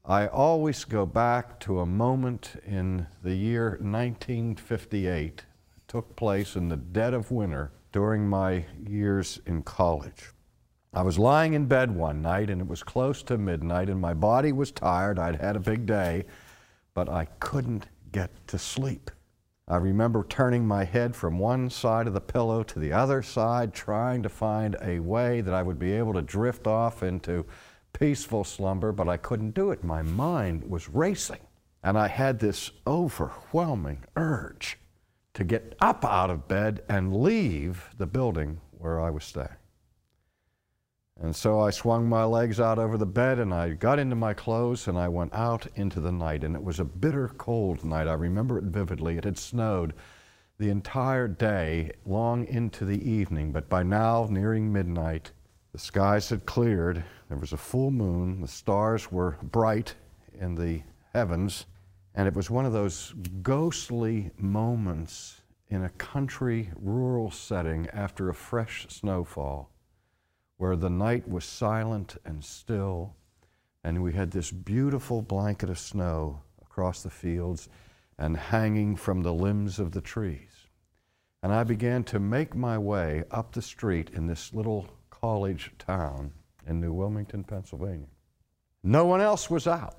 [0.05, 5.27] I always go back to a moment in the year 1958.
[5.27, 5.45] It
[5.89, 10.31] took place in the dead of winter during my years in college.
[10.95, 14.15] I was lying in bed one night and it was close to midnight and my
[14.15, 15.19] body was tired.
[15.19, 16.27] I'd had a big day,
[16.95, 19.11] but I couldn't get to sleep.
[19.71, 23.73] I remember turning my head from one side of the pillow to the other side,
[23.73, 27.47] trying to find a way that I would be able to drift off into
[27.93, 29.85] peaceful slumber, but I couldn't do it.
[29.85, 31.39] My mind was racing.
[31.85, 34.77] And I had this overwhelming urge
[35.35, 39.60] to get up out of bed and leave the building where I was staying.
[41.23, 44.33] And so I swung my legs out over the bed and I got into my
[44.33, 46.45] clothes and I went out into the night.
[46.45, 48.09] And it was a bitter cold night.
[48.09, 49.19] I remember it vividly.
[49.19, 49.93] It had snowed
[50.59, 53.53] the entire day, long into the evening.
[53.53, 55.31] But by now, nearing midnight,
[55.73, 57.05] the skies had cleared.
[57.29, 58.41] There was a full moon.
[58.41, 59.95] The stars were bright
[60.41, 60.81] in the
[61.13, 61.67] heavens.
[62.15, 68.35] And it was one of those ghostly moments in a country, rural setting after a
[68.35, 69.71] fresh snowfall
[70.61, 73.15] where the night was silent and still,
[73.83, 77.71] and we had this beautiful blanket of snow across the fields
[78.19, 80.69] and hanging from the limbs of the trees.
[81.43, 86.31] And I began to make my way up the street in this little college town
[86.67, 88.09] in New Wilmington, Pennsylvania.
[88.83, 89.97] No one else was out.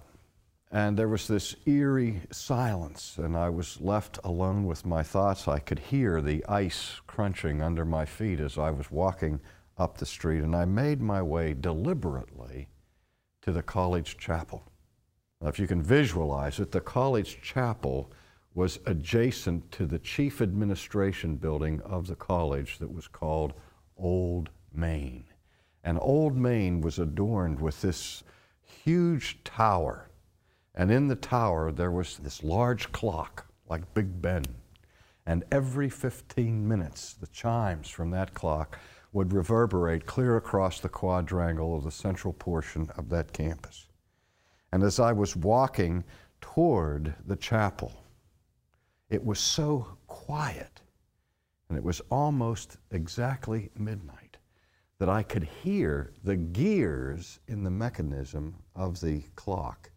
[0.69, 5.47] And there was this eerie silence, and I was left alone with my thoughts.
[5.47, 9.41] I could hear the ice crunching under my feet as I was walking
[9.77, 12.69] up the street, and I made my way deliberately
[13.41, 14.63] to the college chapel.
[15.41, 18.11] Now, if you can visualize it, the college chapel
[18.53, 23.53] was adjacent to the chief administration building of the college that was called
[23.97, 25.23] Old Main.
[25.83, 28.23] And Old Main was adorned with this
[28.83, 30.09] huge tower.
[30.75, 34.45] And in the tower, there was this large clock, like Big Ben.
[35.25, 38.77] And every 15 minutes, the chimes from that clock
[39.13, 43.87] would reverberate clear across the quadrangle of the central portion of that campus.
[44.71, 46.03] And as I was walking
[46.39, 47.91] toward the chapel,
[49.09, 50.81] it was so quiet,
[51.67, 54.37] and it was almost exactly midnight,
[54.97, 59.91] that I could hear the gears in the mechanism of the clock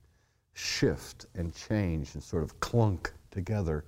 [0.54, 3.84] shift and change and sort of clunk together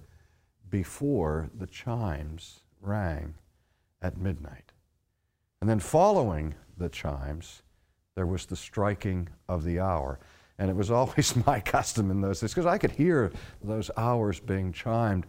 [0.68, 3.34] before the chimes rang
[4.02, 4.65] at midnight.
[5.66, 7.64] And then following the chimes,
[8.14, 10.20] there was the striking of the hour.
[10.60, 13.32] And it was always my custom in those days, because I could hear
[13.64, 15.26] those hours being chimed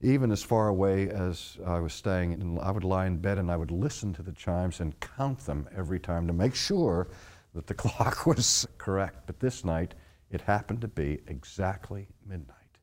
[0.00, 2.32] even as far away as I was staying.
[2.32, 5.38] And I would lie in bed and I would listen to the chimes and count
[5.46, 7.06] them every time to make sure
[7.54, 9.28] that the clock was correct.
[9.28, 9.94] But this night,
[10.32, 12.80] it happened to be exactly midnight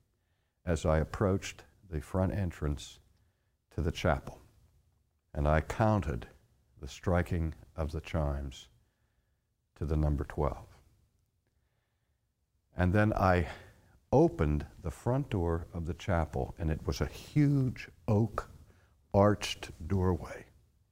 [0.66, 3.00] as I approached the front entrance
[3.76, 4.40] to the chapel.
[5.34, 6.28] And I counted
[6.84, 8.68] the striking of the chimes
[9.78, 10.58] to the number 12.
[12.76, 13.48] And then I
[14.12, 18.50] opened the front door of the chapel, and it was a huge oak
[19.14, 20.44] arched doorway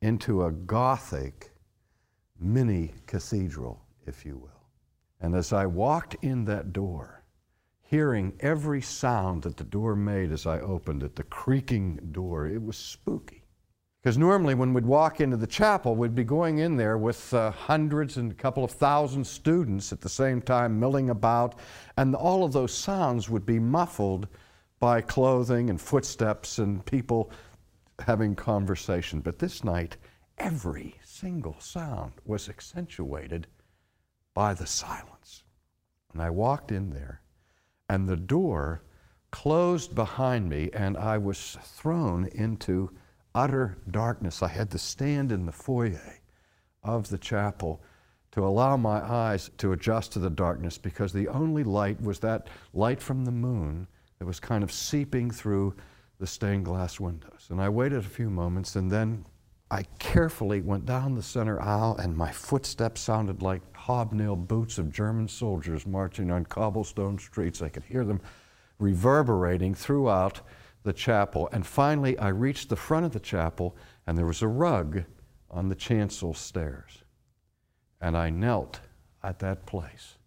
[0.01, 1.51] into a Gothic
[2.39, 4.63] mini cathedral, if you will.
[5.19, 7.25] And as I walked in that door,
[7.81, 12.63] hearing every sound that the door made as I opened it, the creaking door, it
[12.63, 13.40] was spooky.
[14.01, 17.51] Because normally, when we'd walk into the chapel, we'd be going in there with uh,
[17.51, 21.59] hundreds and a couple of thousand students at the same time milling about,
[21.97, 24.27] and all of those sounds would be muffled
[24.79, 27.31] by clothing and footsteps and people
[27.99, 29.19] having conversation.
[29.19, 29.97] But this night,
[30.39, 33.45] every single sound was accentuated
[34.33, 35.43] by the silence.
[36.11, 37.21] And I walked in there,
[37.87, 38.81] and the door
[39.29, 42.89] closed behind me, and I was thrown into
[43.33, 44.41] utter darkness.
[44.41, 46.19] I had to stand in the foyer
[46.83, 47.81] of the chapel
[48.31, 52.47] to allow my eyes to adjust to the darkness because the only light was that
[52.73, 53.87] light from the moon
[54.19, 55.75] that was kind of seeping through
[56.19, 57.47] the stained glass windows.
[57.49, 59.25] And I waited a few moments and then
[59.69, 64.91] I carefully went down the center aisle and my footsteps sounded like hobnail boots of
[64.91, 67.61] German soldiers marching on cobblestone streets.
[67.61, 68.21] I could hear them
[68.79, 70.41] reverberating throughout
[70.83, 71.49] the chapel.
[71.51, 73.75] And finally, I reached the front of the chapel,
[74.05, 75.03] and there was a rug
[75.49, 77.03] on the chancel stairs.
[77.99, 78.79] And I knelt
[79.23, 80.17] at that place.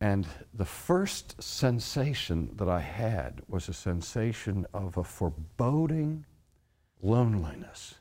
[0.00, 6.24] And the first sensation that I had was a sensation of a foreboding
[7.00, 7.94] loneliness.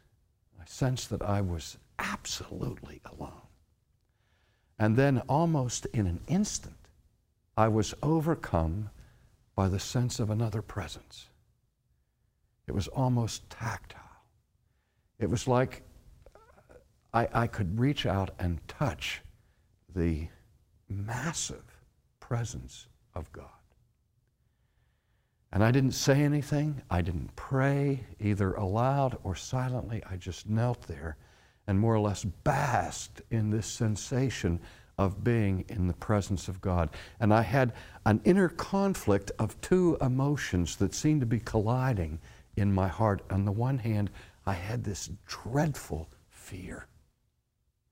[0.60, 3.41] I sensed that I was absolutely alone.
[4.80, 6.88] And then, almost in an instant,
[7.56, 8.90] I was overcome
[9.62, 11.28] by the sense of another presence.
[12.66, 14.26] It was almost tactile.
[15.20, 15.84] It was like
[17.14, 19.22] I, I could reach out and touch
[19.94, 20.28] the
[20.90, 21.64] massive
[22.20, 23.62] presence of God.
[25.52, 26.82] And I didn't say anything.
[26.90, 30.02] I didn't pray, either aloud or silently.
[30.10, 31.18] I just knelt there
[31.68, 34.60] and more or less basked in this sensation
[35.02, 36.90] of being in the presence of God.
[37.19, 37.73] And I had
[38.06, 42.19] an inner conflict of two emotions that seemed to be colliding
[42.56, 43.23] in my heart.
[43.32, 44.11] On the one hand,
[44.45, 46.86] I had this dreadful fear.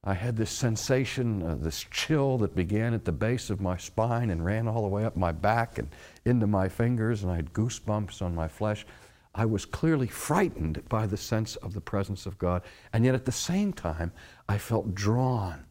[0.03, 4.29] I had this sensation, uh, this chill that began at the base of my spine
[4.29, 5.89] and ran all the way up my back and
[6.25, 8.85] into my fingers, and I had goosebumps on my flesh.
[9.33, 12.61] I was clearly frightened by the sense of the presence of God,
[12.93, 14.11] and yet at the same time,
[14.47, 15.65] I felt drawn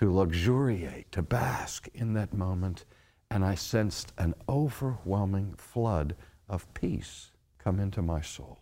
[0.00, 2.86] to luxuriate, to bask in that moment,
[3.30, 6.16] and I sensed an overwhelming flood
[6.48, 8.58] of peace come into my soul.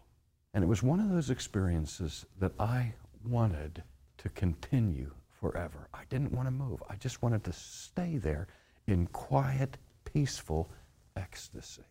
[0.53, 2.93] And it was one of those experiences that I
[3.25, 3.85] wanted
[4.17, 5.89] to continue forever.
[5.95, 6.83] I didn't want to move.
[6.91, 8.49] I just wanted to stay there
[8.89, 10.73] in quiet, peaceful
[11.17, 11.87] ecstasy.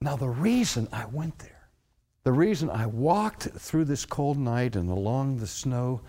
[0.00, 1.68] Now, the reason I went there,
[2.24, 6.00] the reason I walked through this cold night and along the snow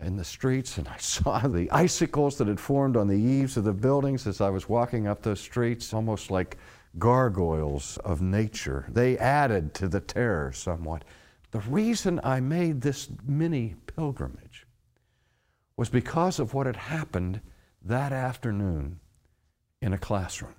[0.00, 3.64] in the streets, and I saw the icicles that had formed on the eaves of
[3.64, 6.58] the buildings as I was walking up those streets, almost like
[6.98, 8.86] gargoyles of nature.
[8.88, 11.04] They added to the terror somewhat.
[11.50, 14.66] The reason I made this mini pilgrimage
[15.76, 17.40] was because of what had happened
[17.82, 18.98] that afternoon
[19.80, 20.54] in a classroom.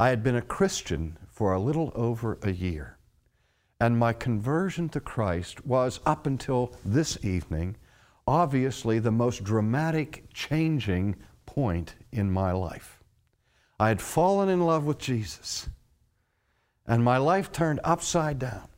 [0.00, 2.98] I had been a Christian for a little over a year,
[3.80, 7.76] and my conversion to Christ was, up until this evening,
[8.32, 11.14] obviously the most dramatic changing
[11.44, 12.98] point in my life.
[13.78, 15.68] I had fallen in love with Jesus,
[16.86, 18.68] and my life turned upside down.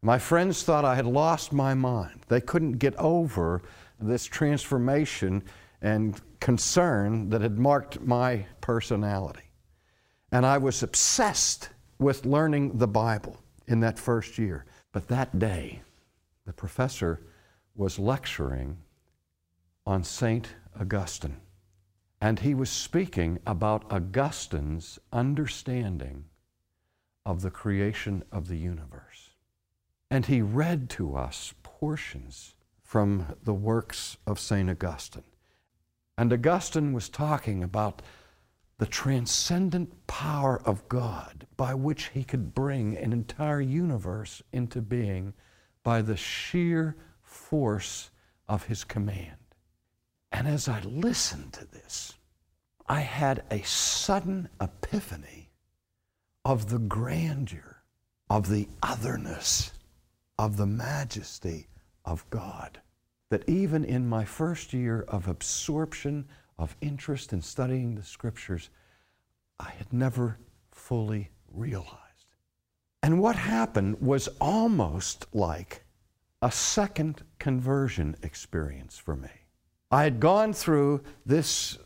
[0.00, 2.22] My friends thought I had lost my mind.
[2.28, 3.60] They couldn't get over
[4.00, 5.42] this transformation
[5.82, 9.50] and concern that had marked my personality.
[10.32, 11.68] And I was obsessed
[11.98, 13.36] with learning the Bible
[13.66, 14.64] in that first year.
[14.92, 15.82] But that day,
[16.46, 17.20] the professor
[17.76, 18.78] was lecturing
[19.86, 20.48] on St.
[20.78, 21.40] Augustine.
[22.20, 26.24] And he was speaking about Augustine's understanding
[27.26, 29.30] of the creation of the universe.
[30.10, 34.70] And he read to us portions from the works of St.
[34.70, 35.24] Augustine.
[36.16, 38.02] And Augustine was talking about
[38.78, 45.34] the transcendent power of God by which he could bring an entire universe into being
[45.82, 48.10] by the sheer force
[48.48, 49.43] of his command.
[50.34, 52.12] And as I listened to this,
[52.88, 55.52] I had a sudden epiphany
[56.44, 57.84] of the grandeur,
[58.28, 59.70] of the otherness,
[60.36, 61.68] of the majesty
[62.04, 62.80] of God.
[63.30, 66.26] That even in my first year of absorption,
[66.58, 68.70] of interest in studying the scriptures,
[69.60, 70.40] I had never
[70.72, 72.26] fully realized.
[73.04, 75.84] And what happened was almost like
[76.42, 79.30] a second conversion experience for me.
[79.94, 81.78] I had gone through this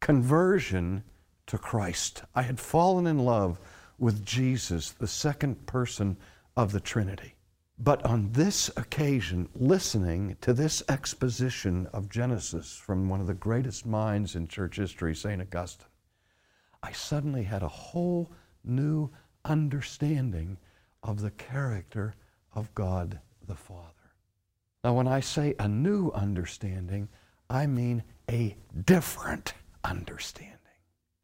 [0.00, 1.04] conversion
[1.46, 2.24] to Christ.
[2.34, 3.60] I had fallen in love
[3.98, 6.16] with Jesus, the second person
[6.56, 7.36] of the Trinity.
[7.78, 13.86] But on this occasion, listening to this exposition of Genesis from one of the greatest
[13.86, 15.40] minds in church history, St.
[15.40, 15.86] Augustine,
[16.82, 18.32] I suddenly had a whole
[18.64, 19.08] new
[19.44, 20.58] understanding
[21.04, 22.16] of the character
[22.52, 23.92] of God the Father.
[24.82, 27.08] Now, when I say a new understanding,
[27.48, 29.54] I mean a different
[29.84, 30.56] understanding.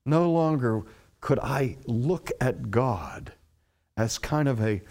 [0.04, 0.82] No longer
[1.20, 3.32] could I look at God
[3.96, 4.82] as kind of a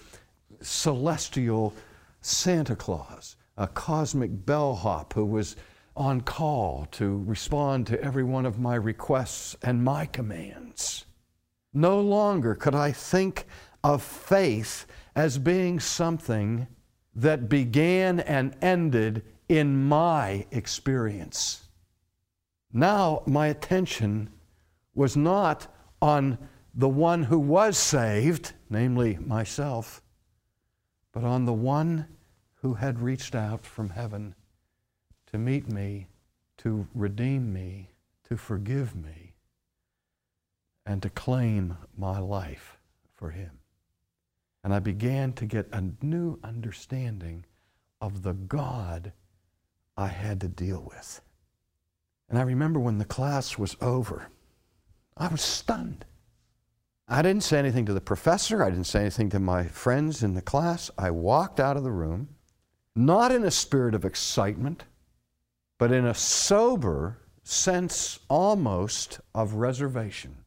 [0.62, 1.74] celestial
[2.22, 5.56] Santa Claus, a cosmic bellhop who was
[5.96, 11.06] on call to respond to every one of my requests and my commands.
[11.74, 13.46] No longer could I think
[13.84, 14.86] of faith
[15.16, 16.68] as being something
[17.16, 21.64] that began and ended in my experience.
[22.72, 24.30] Now my attention
[24.96, 25.68] was not
[26.02, 26.38] on
[26.74, 30.02] the one who was saved, namely myself,
[31.12, 32.08] but on the one
[32.62, 34.36] who had reached out from heaven
[35.34, 36.08] to meet me,
[36.60, 37.90] to redeem me,
[38.30, 39.34] to forgive me,
[40.86, 42.78] and to claim my life
[43.16, 43.52] for him.
[44.64, 47.44] And I began to get a new understanding
[48.00, 49.12] of the God
[49.98, 51.22] I had to deal with.
[52.30, 54.28] And I remember when the class was over,
[55.18, 56.06] I was stunned.
[57.08, 58.64] I didn't say anything to the professor.
[58.64, 60.90] I didn't say anything to my friends in the class.
[60.98, 62.30] I walked out of the room,
[62.96, 64.86] not in a spirit of excitement,
[65.78, 70.38] but in a sober sense almost of reservation.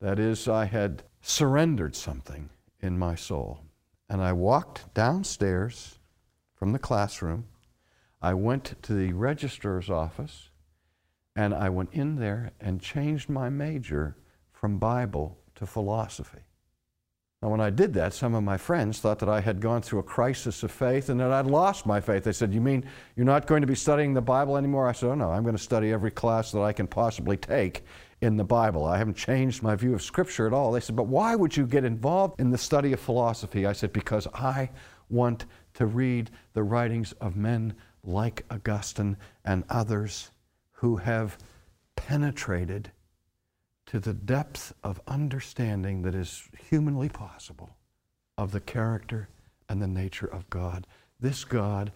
[0.00, 2.48] That is, I had surrendered something
[2.80, 3.60] in my soul.
[4.08, 5.98] And I walked downstairs
[6.54, 7.44] from the classroom.
[8.22, 10.50] I went to the registrar's office
[11.34, 14.16] and I went in there and changed my major
[14.52, 16.40] from Bible to philosophy.
[17.42, 20.00] Now, when I did that, some of my friends thought that I had gone through
[20.00, 22.24] a crisis of faith and that I'd lost my faith.
[22.24, 22.84] They said, You mean
[23.16, 24.86] you're not going to be studying the Bible anymore?
[24.86, 27.84] I said, Oh, no, I'm going to study every class that I can possibly take
[28.20, 28.84] in the Bible.
[28.84, 30.70] I haven't changed my view of Scripture at all.
[30.70, 33.64] They said, But why would you get involved in the study of philosophy?
[33.64, 34.68] I said, Because I
[35.08, 37.74] want to read the writings of men
[38.04, 40.30] like Augustine and others
[40.72, 41.38] who have
[41.96, 42.90] penetrated
[43.86, 47.70] to the depth of understanding that is humanly possible
[48.38, 49.28] of the character
[49.68, 50.86] and the nature of God.
[51.18, 51.92] This God,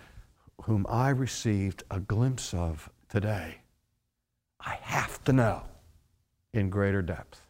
[0.63, 3.59] whom I received a glimpse of today,
[4.61, 5.63] I have to know
[6.53, 7.43] in greater depth.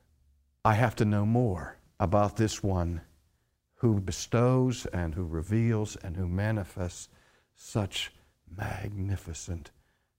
[0.65, 3.01] I have to know more about this one
[3.77, 7.09] who bestows and who reveals and who manifests
[7.55, 8.13] such
[8.57, 9.71] magnificent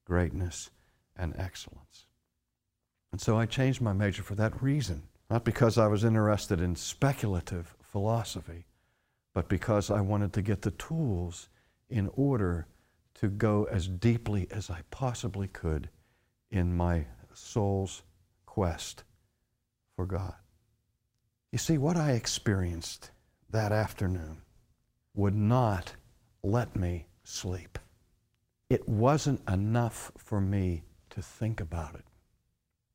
[0.05, 0.69] greatness
[1.15, 2.05] and excellence.
[3.11, 6.75] And so I changed my major for that reason, not because I was interested in
[6.75, 8.65] speculative philosophy,
[9.33, 11.49] but because I wanted to get the tools
[11.89, 12.67] in order
[13.15, 15.89] to go as deeply as I possibly could
[16.51, 18.03] in my soul's
[18.45, 19.03] quest
[19.95, 20.35] for God.
[21.51, 23.11] You see, what I experienced
[23.49, 24.41] that afternoon
[25.13, 25.93] would not
[26.43, 27.79] let me sleep.
[28.69, 32.05] It wasn't enough for me to think about it.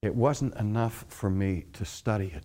[0.02, 2.44] It wasn't enough for me to study it.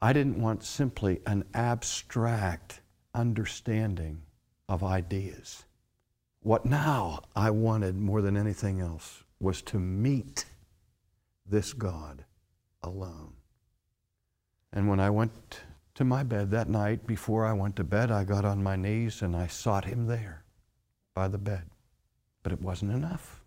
[0.00, 2.80] I didn't want simply an abstract
[3.14, 4.22] understanding
[4.68, 5.64] of ideas.
[6.40, 10.44] What now I wanted more than anything else was to meet
[11.46, 12.24] this God
[12.82, 13.34] alone.
[14.72, 15.60] And when I went
[15.94, 19.22] to my bed that night, before I went to bed, I got on my knees
[19.22, 20.44] and I sought Him there
[21.14, 21.64] by the bed.
[22.44, 23.42] But it wasn't enough.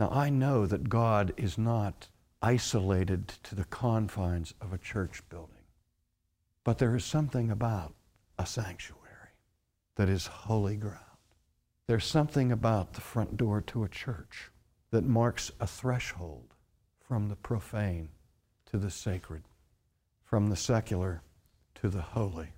[0.00, 2.08] Now I know that God is not
[2.40, 5.54] isolated to the confines of a church building.
[6.64, 7.94] But there is something about
[8.38, 9.02] a sanctuary
[9.96, 11.02] that is holy ground.
[11.86, 14.50] There's something about the front door to a church
[14.90, 16.54] that marks a threshold
[17.00, 18.10] from the profane
[18.66, 19.42] to the sacred,
[20.22, 21.22] from the secular
[21.74, 22.52] to the holy.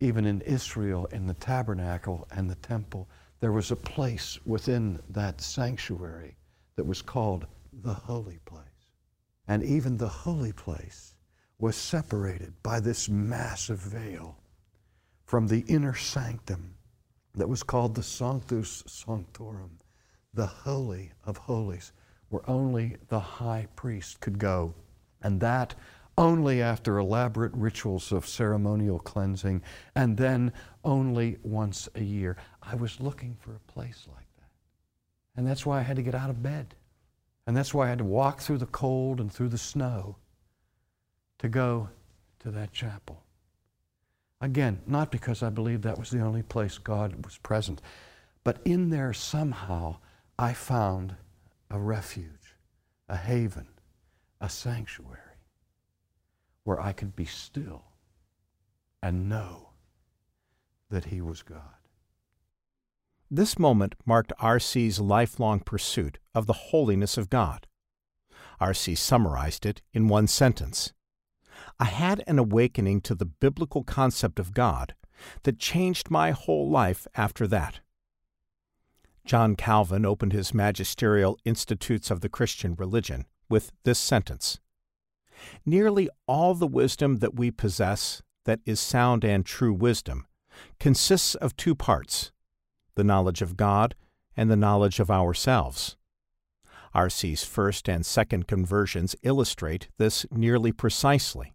[0.00, 3.08] Even in Israel, in the tabernacle and the temple,
[3.40, 6.36] there was a place within that sanctuary
[6.76, 7.46] that was called
[7.82, 8.60] the holy place.
[9.46, 11.14] And even the holy place
[11.58, 14.38] was separated by this massive veil
[15.24, 16.74] from the inner sanctum
[17.34, 19.78] that was called the Sanctum Sanctorum,
[20.32, 21.92] the Holy of Holies,
[22.28, 24.74] where only the high priest could go.
[25.22, 25.74] And that
[26.16, 29.62] only after elaborate rituals of ceremonial cleansing,
[29.94, 30.52] and then
[30.84, 32.36] only once a year.
[32.62, 34.50] I was looking for a place like that.
[35.36, 36.74] And that's why I had to get out of bed.
[37.46, 40.16] And that's why I had to walk through the cold and through the snow
[41.38, 41.88] to go
[42.40, 43.22] to that chapel.
[44.40, 47.80] Again, not because I believed that was the only place God was present,
[48.44, 49.96] but in there somehow
[50.38, 51.16] I found
[51.70, 52.56] a refuge,
[53.08, 53.68] a haven,
[54.40, 55.23] a sanctuary
[56.64, 57.84] where I could be still
[59.02, 59.70] and know
[60.90, 61.60] that He was God.
[63.30, 67.66] This moment marked R.C.'s lifelong pursuit of the holiness of God.
[68.60, 68.94] R.C.
[68.94, 70.92] summarized it in one sentence
[71.78, 74.94] I had an awakening to the biblical concept of God
[75.42, 77.80] that changed my whole life after that.
[79.24, 84.60] John Calvin opened his magisterial Institutes of the Christian Religion with this sentence
[85.66, 90.26] Nearly all the wisdom that we possess, that is sound and true wisdom,
[90.78, 92.30] consists of two parts
[92.96, 93.94] the knowledge of God
[94.36, 95.96] and the knowledge of ourselves.
[96.94, 101.54] R.C.'s first and second conversions illustrate this nearly precisely.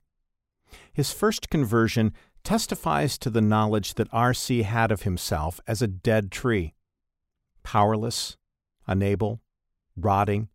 [0.91, 2.14] His first conversion
[2.44, 4.64] testifies to the knowledge that R.C.
[4.64, 6.74] had of himself as a dead tree,
[7.64, 8.38] powerless,
[8.86, 9.40] unable,
[9.95, 10.49] rotting,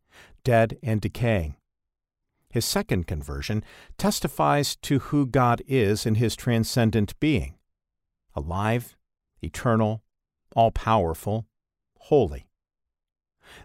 [0.44, 1.56] dead, and decaying.
[2.54, 3.64] His second conversion
[3.98, 7.56] testifies to who God is in his transcendent being
[8.32, 8.96] alive,
[9.42, 10.04] eternal,
[10.54, 11.48] all powerful,
[11.98, 12.46] holy.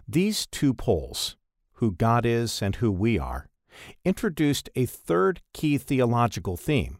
[0.08, 1.36] These two poles,
[1.74, 3.46] who God is and who we are,
[4.04, 6.98] introduced a third key theological theme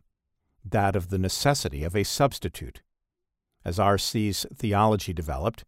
[0.65, 2.83] that of the necessity of a substitute.
[3.65, 5.65] As R.C.'s theology developed,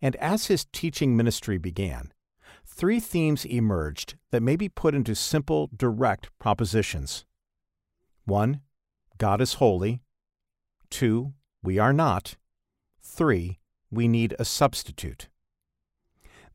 [0.00, 2.13] and as his teaching ministry began,
[2.66, 7.24] three themes emerged that may be put into simple, direct propositions.
[8.24, 8.60] 1.
[9.18, 10.02] God is holy.
[10.90, 11.32] 2.
[11.62, 12.36] We are not.
[13.02, 13.58] 3.
[13.90, 15.28] We need a substitute.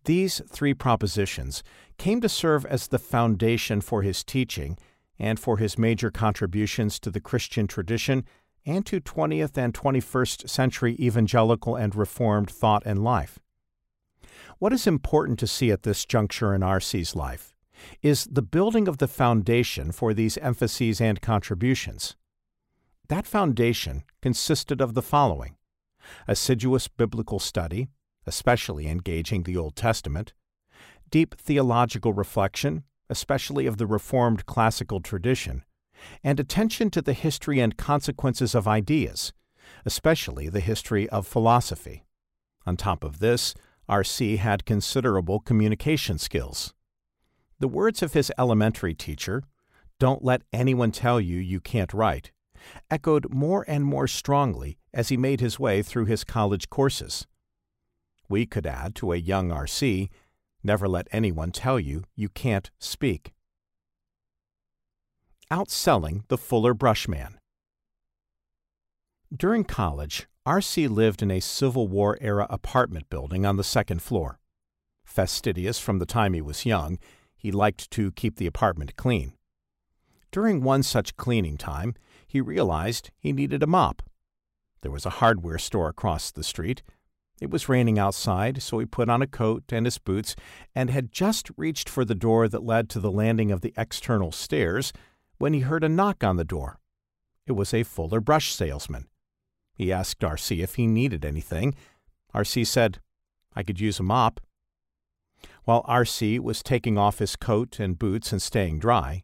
[0.06, 1.64] These three propositions
[1.98, 4.78] came to serve as the foundation for his teaching
[5.18, 8.26] and for his major contributions to the Christian tradition
[8.66, 13.40] and to 20th and 21st century evangelical and reformed thought and life.
[14.60, 17.56] What is important to see at this juncture in R.C.'s life
[18.02, 22.18] is the building of the foundation for these emphases and contributions.
[23.08, 25.56] That foundation consisted of the following
[26.28, 27.88] assiduous biblical study,
[28.28, 30.34] especially engaging the Old Testament,
[31.10, 35.64] deep theological reflection, especially of the Reformed classical tradition,
[36.22, 39.32] and attention to the history and consequences of ideas,
[39.86, 42.04] especially the history of philosophy.
[42.66, 43.56] On top of this,
[43.90, 44.38] R.C.
[44.38, 46.74] had considerable communication skills.
[47.60, 49.44] The words of his elementary teacher,
[50.00, 52.32] Don't let anyone tell you you can't write,
[52.90, 57.28] echoed more and more strongly as he made his way through his college courses.
[58.30, 60.10] We could add to a young R.C.,
[60.64, 63.34] Never let anyone tell you you can't speak.
[65.52, 67.40] Outselling the Fuller Brushman.
[69.36, 70.88] During college, R.C.
[70.88, 74.40] lived in a Civil War era apartment building on the second floor.
[75.04, 76.98] Fastidious from the time he was young,
[77.36, 79.34] he liked to keep the apartment clean.
[80.32, 81.94] During one such cleaning time,
[82.26, 84.02] he realized he needed a mop.
[84.82, 86.84] There was a hardware store across the street.
[87.42, 90.36] It was raining outside, so he put on a coat and his boots
[90.74, 94.32] and had just reached for the door that led to the landing of the external
[94.32, 94.94] stairs
[95.38, 96.80] when he heard a knock on the door.
[97.46, 99.09] It was a Fuller brush salesman.
[99.80, 100.62] He asked R.C.
[100.62, 101.74] if he needed anything.
[102.34, 102.66] R.C.
[102.66, 103.00] said,
[103.56, 104.42] I could use a mop.
[105.64, 106.38] While R.C.
[106.40, 109.24] was taking off his coat and boots and staying dry,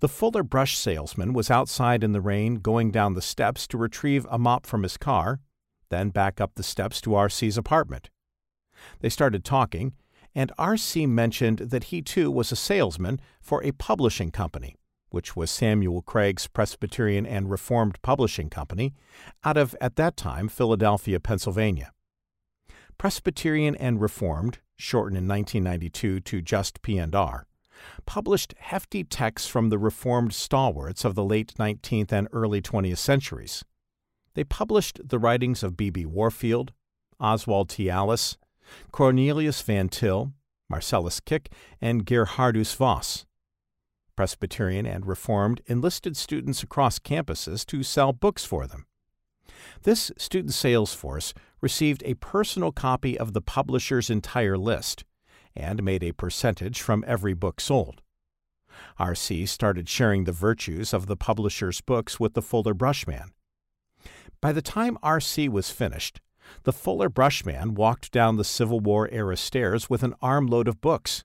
[0.00, 4.26] the Fuller brush salesman was outside in the rain going down the steps to retrieve
[4.28, 5.38] a mop from his car,
[5.90, 8.10] then back up the steps to R.C.'s apartment.
[8.98, 9.92] They started talking,
[10.34, 11.06] and R.C.
[11.06, 14.74] mentioned that he too was a salesman for a publishing company
[15.14, 18.94] which was Samuel Craig's Presbyterian and Reformed Publishing Company,
[19.44, 21.92] out of, at that time, Philadelphia, Pennsylvania.
[22.98, 27.46] Presbyterian and Reformed, shortened in 1992 to just P&R,
[28.06, 33.64] published hefty texts from the Reformed stalwarts of the late 19th and early 20th centuries.
[34.34, 36.06] They published the writings of B.B.
[36.06, 36.72] Warfield,
[37.20, 37.88] Oswald T.
[37.88, 38.36] Allis,
[38.90, 40.32] Cornelius Van Til,
[40.68, 43.26] Marcellus Kik, and Geerhardus Vos.
[44.16, 48.86] Presbyterian and Reformed enlisted students across campuses to sell books for them.
[49.82, 55.04] This student sales force received a personal copy of the publisher's entire list
[55.56, 58.02] and made a percentage from every book sold.
[58.98, 59.46] R.C.
[59.46, 63.32] started sharing the virtues of the publisher's books with the Fuller Brushman.
[64.40, 65.48] By the time R.C.
[65.48, 66.20] was finished,
[66.64, 71.24] the Fuller Brushman walked down the Civil War era stairs with an armload of books.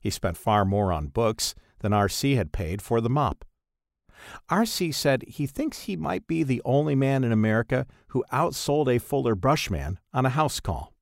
[0.00, 2.34] He spent far more on books than R.C.
[2.34, 3.44] had paid for the mop.
[4.48, 4.92] R.C.
[4.92, 9.34] said he thinks he might be the only man in America who outsold a Fuller
[9.34, 10.92] Brushman on a house call.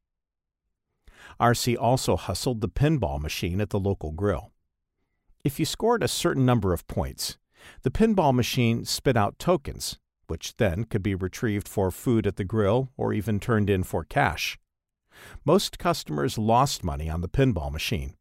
[1.40, 1.76] R.C.
[1.76, 4.52] also hustled the pinball machine at the local grill.
[5.44, 7.38] If you scored a certain number of points,
[7.82, 12.44] the pinball machine spit out tokens, which then could be retrieved for food at the
[12.44, 14.58] grill or even turned in for cash.
[15.44, 18.14] Most customers lost money on the pinball machine.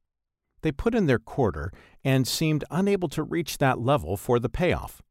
[0.61, 1.71] They put in their quarter
[2.03, 5.01] and seemed unable to reach that level for the payoff.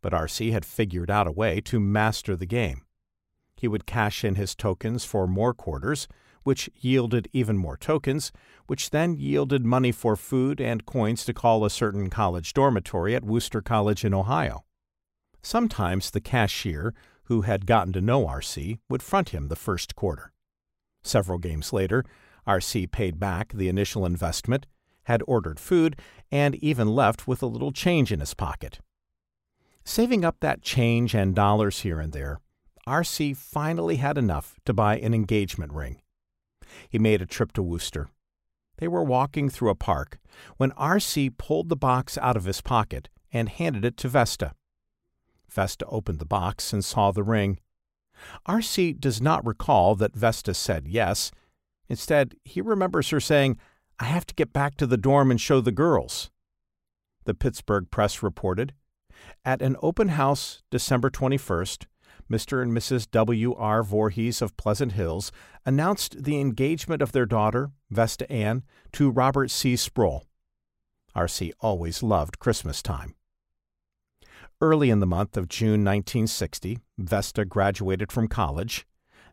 [0.00, 2.82] But RC had figured out a way to master the game.
[3.56, 6.06] He would cash in his tokens for more quarters,
[6.44, 8.32] which yielded even more tokens,
[8.66, 13.24] which then yielded money for food and coins to call a certain college dormitory at
[13.24, 14.64] Wooster College in Ohio.
[15.42, 16.94] Sometimes the cashier,
[17.24, 20.32] who had gotten to know RC, would front him the first quarter.
[21.02, 22.04] Several games later,
[22.46, 24.66] RC paid back the initial investment,
[25.08, 25.98] had ordered food,
[26.30, 28.78] and even left with a little change in his pocket.
[29.82, 32.40] Saving up that change and dollars here and there,
[32.86, 36.02] RC finally had enough to buy an engagement ring.
[36.90, 38.10] He made a trip to Wooster.
[38.76, 40.18] They were walking through a park
[40.58, 41.30] when R.C.
[41.30, 44.52] pulled the box out of his pocket and handed it to Vesta.
[45.48, 47.58] Vesta opened the box and saw the ring.
[48.44, 48.92] R.C.
[48.92, 51.30] does not recall that Vesta said yes.
[51.88, 53.56] Instead, he remembers her saying,
[54.00, 56.30] I have to get back to the dorm and show the girls.
[57.24, 58.72] The Pittsburgh Press reported
[59.44, 61.86] At an open house December 21st,
[62.30, 62.62] Mr.
[62.62, 63.10] and Mrs.
[63.10, 63.54] W.
[63.54, 63.82] R.
[63.82, 65.32] Voorhees of Pleasant Hills
[65.64, 68.62] announced the engagement of their daughter, Vesta Ann,
[68.92, 69.76] to Robert C.
[69.76, 70.24] Sproul.
[71.14, 71.52] R.C.
[71.60, 73.14] always loved Christmas time.
[74.60, 78.86] Early in the month of June 1960, Vesta graduated from college.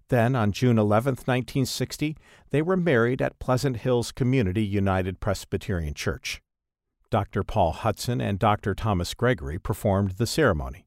[0.09, 2.15] Then, on June 11, 1960,
[2.51, 6.41] they were married at Pleasant Hills Community United Presbyterian Church.
[7.09, 7.43] Dr.
[7.43, 8.75] Paul Hudson and Dr.
[8.75, 10.85] Thomas Gregory performed the ceremony.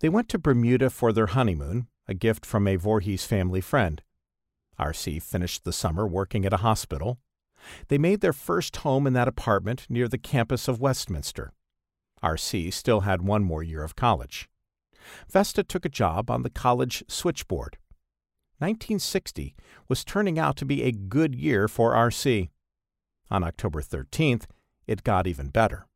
[0.00, 4.02] They went to Bermuda for their honeymoon, a gift from a Voorhees family friend.
[4.78, 5.18] R.C.
[5.20, 7.18] finished the summer working at a hospital.
[7.88, 11.52] They made their first home in that apartment near the campus of Westminster.
[12.22, 12.70] R.C.
[12.70, 14.48] still had one more year of college.
[15.30, 17.78] Vesta took a job on the college switchboard.
[18.58, 19.54] 1960
[19.88, 22.50] was turning out to be a good year for R.C.
[23.30, 24.44] On October 13th,
[24.86, 25.86] it got even better.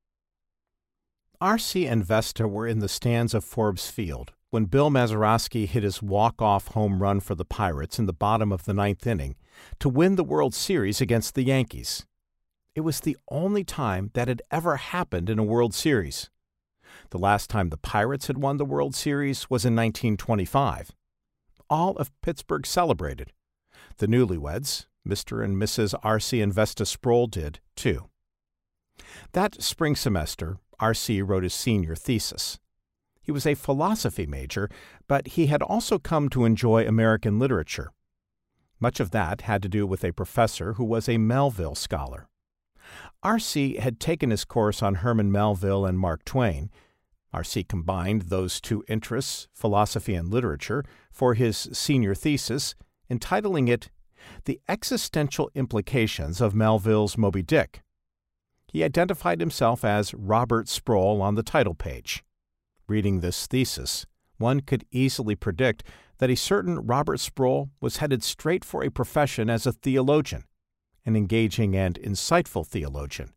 [1.41, 1.87] R.C.
[1.87, 6.69] and Vesta were in the stands of Forbes Field when Bill Mazeroski hit his walk-off
[6.69, 9.37] home run for the Pirates in the bottom of the ninth inning
[9.79, 12.05] to win the World Series against the Yankees.
[12.75, 16.31] It was the only time that had ever happened in a World Series.
[17.11, 20.93] The last time the Pirates had won the World Series was in 1925.
[21.71, 23.33] All of Pittsburgh celebrated.
[23.99, 25.43] The newlyweds, Mr.
[25.45, 25.95] and Mrs.
[26.03, 26.43] R.C.
[26.43, 28.11] and Vesta Sproul, did too.
[29.33, 31.23] That spring semester, R.C.
[31.23, 32.59] wrote his senior thesis.
[33.23, 34.69] He was a philosophy major,
[35.07, 37.93] but he had also come to enjoy American literature.
[38.81, 42.29] Much of that had to do with a professor who was a Melville scholar.
[43.23, 43.77] R.C.
[43.77, 46.71] had taken his course on Herman Melville and Mark Twain.
[47.33, 47.65] R.C.
[47.65, 52.75] combined those two interests, philosophy and literature, for his senior thesis,
[53.09, 53.91] entitling it
[54.45, 57.83] The Existential Implications of Melville's Moby Dick
[58.71, 62.23] he identified himself as Robert Sproul on the title page.
[62.87, 64.07] Reading this thesis,
[64.39, 65.83] one could easily predict
[66.19, 70.45] that a certain Robert Sproul was headed straight for a profession as a theologian,
[71.05, 73.33] an engaging and insightful theologian.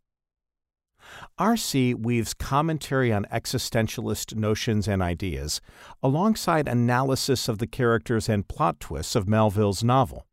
[1.38, 1.94] R.C.
[1.94, 5.62] weaves commentary on existentialist notions and ideas
[6.02, 10.28] alongside analysis of the characters and plot twists of Melville's novel.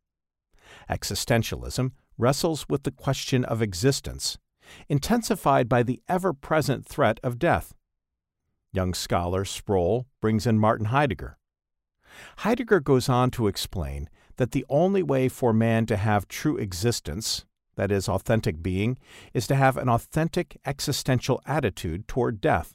[0.91, 4.39] Existentialism wrestles with the question of existence
[4.89, 7.75] intensified by the ever present threat of death.
[8.73, 11.39] Young scholar Sproul brings in Martin Heidegger.
[12.39, 17.45] Heidegger goes on to explain that the only way for man to have true existence,
[17.81, 18.98] that is, authentic being,
[19.32, 22.74] is to have an authentic existential attitude toward death.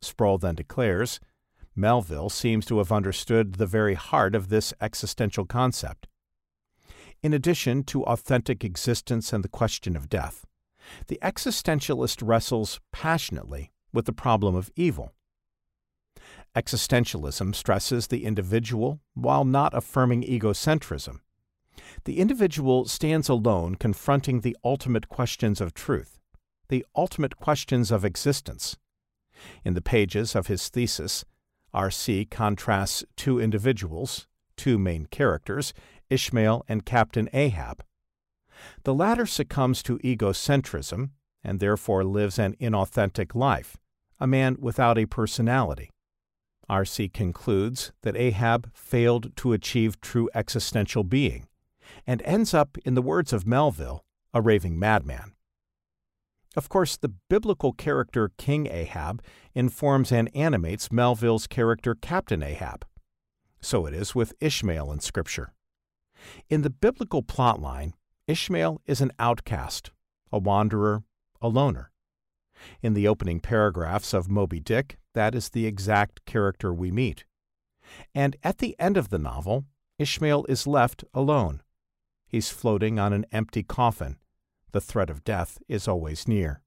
[0.00, 1.20] Sproul then declares
[1.76, 6.08] Melville seems to have understood the very heart of this existential concept.
[7.22, 10.44] In addition to authentic existence and the question of death,
[11.06, 15.12] the existentialist wrestles passionately with the problem of evil.
[16.56, 21.20] Existentialism stresses the individual while not affirming egocentrism.
[22.08, 26.18] The individual stands alone confronting the ultimate questions of truth.
[26.70, 28.78] the ultimate questions of existence.
[29.62, 31.26] In the pages of his thesis,
[31.74, 32.24] R.C.
[32.24, 34.26] contrasts two individuals,
[34.56, 35.74] two main characters,
[36.08, 37.84] Ishmael and Captain Ahab.
[38.84, 41.10] The latter succumbs to egocentrism
[41.44, 43.76] and therefore lives an inauthentic life,
[44.18, 45.90] a man without a personality.
[46.70, 47.10] R.C.
[47.10, 51.48] concludes that Ahab failed to achieve true existential being
[52.06, 55.32] and ends up, in the words of Melville, a raving madman.
[56.56, 59.22] Of course, the biblical character King Ahab
[59.54, 62.84] informs and animates Melville's character Captain Ahab.
[63.60, 65.52] So it is with Ishmael in Scripture.
[66.48, 67.92] In the biblical plotline,
[68.26, 69.90] Ishmael is an outcast,
[70.32, 71.02] a wanderer,
[71.40, 71.90] a loner.
[72.82, 77.24] In the opening paragraphs of Moby Dick, that is the exact character we meet.
[78.14, 79.64] And at the end of the novel,
[79.98, 81.62] Ishmael is left alone.
[82.28, 84.18] He's floating on an empty coffin.
[84.72, 86.60] The threat of death is always near.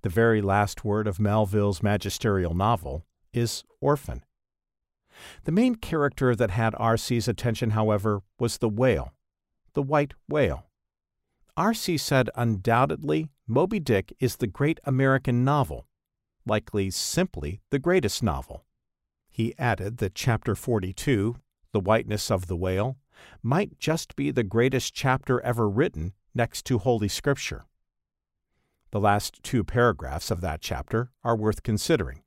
[0.00, 4.24] The very last word of Melville's magisterial novel is orphan.
[5.44, 9.12] The main character that had R.C.'s attention, however, was the whale,
[9.74, 10.66] the white whale.
[11.56, 11.98] R.C.
[11.98, 15.86] said undoubtedly Moby Dick is the great American novel,
[16.46, 18.64] likely simply the greatest novel.
[19.28, 21.36] He added that chapter 42,
[21.72, 22.96] The Whiteness of the Whale,
[23.42, 27.66] might just be the greatest chapter ever written next to Holy Scripture.
[28.90, 32.22] The last two paragraphs of that chapter are worth considering.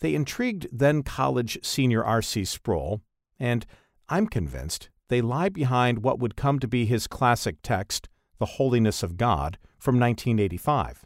[0.00, 2.44] They intrigued then college senior R.C.
[2.44, 3.02] Sproul,
[3.38, 3.66] and
[4.08, 8.08] I'm convinced they lie behind what would come to be his classic text,
[8.38, 11.04] The Holiness of God, from 1985.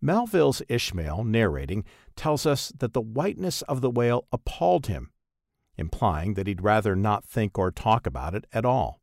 [0.00, 1.84] Melville's Ishmael, narrating,
[2.16, 5.10] tells us that the whiteness of the whale appalled him,
[5.76, 9.00] implying that he'd rather not think or talk about it at all.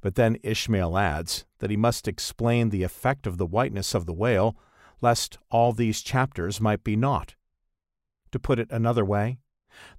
[0.00, 4.12] But then Ishmael adds that he must explain the effect of the whiteness of the
[4.12, 4.56] whale,
[5.00, 7.34] lest all these chapters might be naught.
[8.32, 9.38] To put it another way,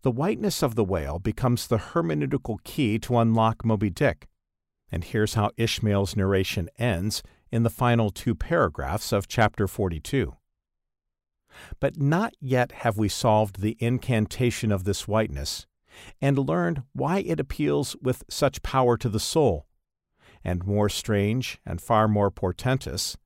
[0.01, 4.27] the whiteness of the whale becomes the hermeneutical key to unlock Moby Dick.
[4.91, 10.35] And here's how Ishmael's narration ends in the final two paragraphs of chapter 42.
[11.80, 15.68] But not yet have we solved the incantation of this whiteness,
[16.21, 19.65] and learned why it appeals with such power to the soul,
[20.43, 23.17] and more strange and far more portentous,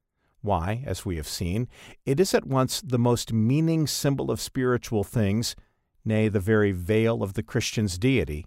[0.42, 1.68] why, as we have seen,
[2.06, 5.56] it is at once the most meaning symbol of spiritual things,
[6.04, 8.46] nay, the very veil of the Christian's deity,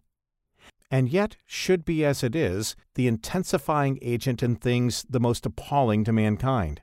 [0.90, 6.04] and yet should be as it is the intensifying agent in things the most appalling
[6.04, 6.80] to mankind.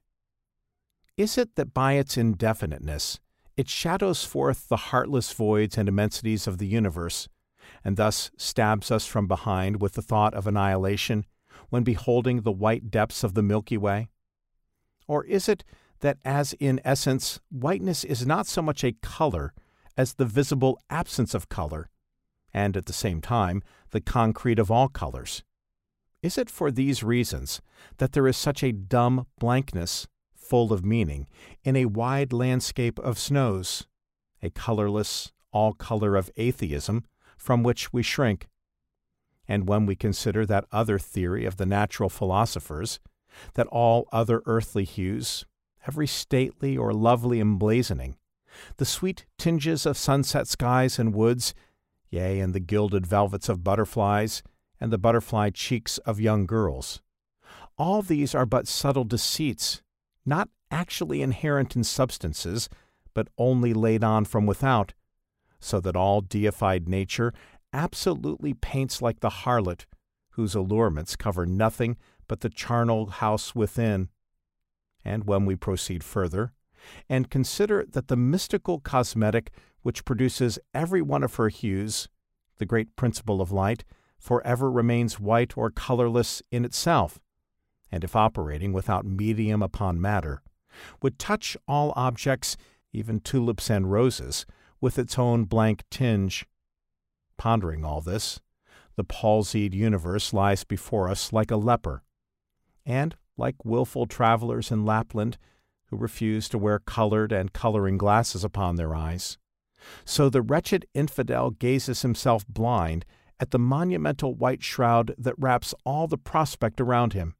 [1.17, 3.19] Is it that by its indefiniteness
[3.55, 7.29] it shadows forth the heartless voids and immensities of the universe,
[7.85, 11.23] and thus stabs us from behind with the thought of annihilation
[11.69, 14.07] when beholding the white depths of the Milky Way?
[15.07, 15.63] Or is it
[15.99, 19.53] that, as in essence, whiteness is not so much a color
[19.95, 21.89] as the visible absence of color,
[22.51, 25.43] and at the same time, the concrete of all colors?
[26.23, 27.61] Is it for these reasons
[27.97, 31.27] that there is such a dumb blankness, full of meaning,
[31.63, 33.85] in a wide landscape of snows,
[34.41, 37.03] a colorless, all color of atheism
[37.45, 38.47] from which we shrink?
[39.47, 42.99] And when we consider that other theory of the natural philosophers,
[43.53, 45.45] that all other earthly hues,
[45.87, 48.15] every stately or lovely emblazoning,
[48.77, 51.53] the sweet tinges of sunset skies and woods,
[52.09, 54.41] yea, and the gilded velvets of butterflies,
[54.81, 57.01] and the butterfly cheeks of young girls,
[57.77, 59.83] all these are but subtle deceits,
[60.25, 62.69] not actually inherent in substances,
[63.13, 64.93] but only laid on from without,
[65.59, 67.33] so that all deified nature
[67.73, 69.85] absolutely paints like the harlot,
[70.31, 74.09] whose allurements cover nothing but the charnel house within.
[75.03, 76.53] And when we proceed further,
[77.09, 79.51] and consider that the mystical cosmetic
[79.81, 82.07] which produces every one of her hues,
[82.57, 83.83] the great principle of light,
[84.17, 87.19] forever remains white or colorless in itself,
[87.91, 90.41] and if operating without medium upon matter,
[91.01, 92.57] would touch all objects,
[92.91, 94.45] even tulips and roses,
[94.85, 96.45] with its own blank tinge,
[97.37, 98.39] Pondering all this,
[98.95, 102.03] the palsied universe lies before us like a leper.
[102.85, 105.39] And, like wilful travelers in Lapland
[105.87, 109.39] who refuse to wear colored and coloring glasses upon their eyes,
[110.05, 113.05] so the wretched infidel gazes himself blind
[113.39, 117.33] at the monumental white shroud that wraps all the prospect around him.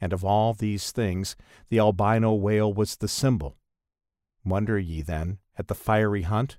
[0.00, 1.34] And of all these things,
[1.68, 3.56] the albino whale was the symbol.
[4.44, 6.56] Wonder ye, then, at the fiery hunt?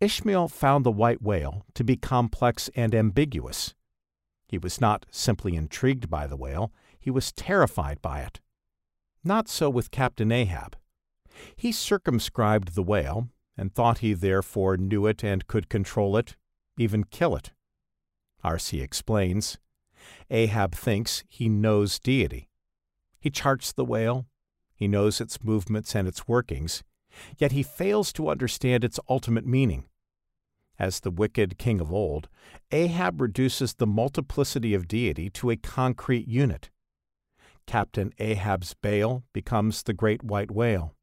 [0.00, 3.74] Ishmael found the white whale to be complex and ambiguous.
[4.48, 8.40] He was not simply intrigued by the whale, he was terrified by it.
[9.22, 10.76] Not so with Captain Ahab.
[11.54, 16.36] He circumscribed the whale, and thought he therefore knew it and could control it,
[16.78, 17.52] even kill it.
[18.42, 18.80] R.C.
[18.80, 19.58] explains
[20.30, 22.48] Ahab thinks he knows deity.
[23.18, 24.26] He charts the whale,
[24.74, 26.82] he knows its movements and its workings,
[27.38, 29.84] yet he fails to understand its ultimate meaning.
[30.78, 32.28] As the wicked king of old,
[32.72, 36.70] Ahab reduces the multiplicity of deity to a concrete unit.
[37.66, 40.94] Captain Ahab's Baal becomes the great white whale.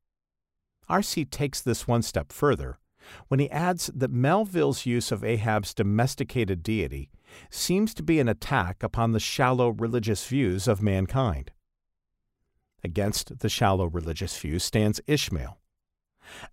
[0.90, 1.26] R.C.
[1.26, 2.80] takes this one step further
[3.28, 7.10] when he adds that Melville's use of Ahab's domesticated deity
[7.50, 11.52] seems to be an attack upon the shallow religious views of mankind.
[12.84, 15.58] Against the shallow religious view stands Ishmael.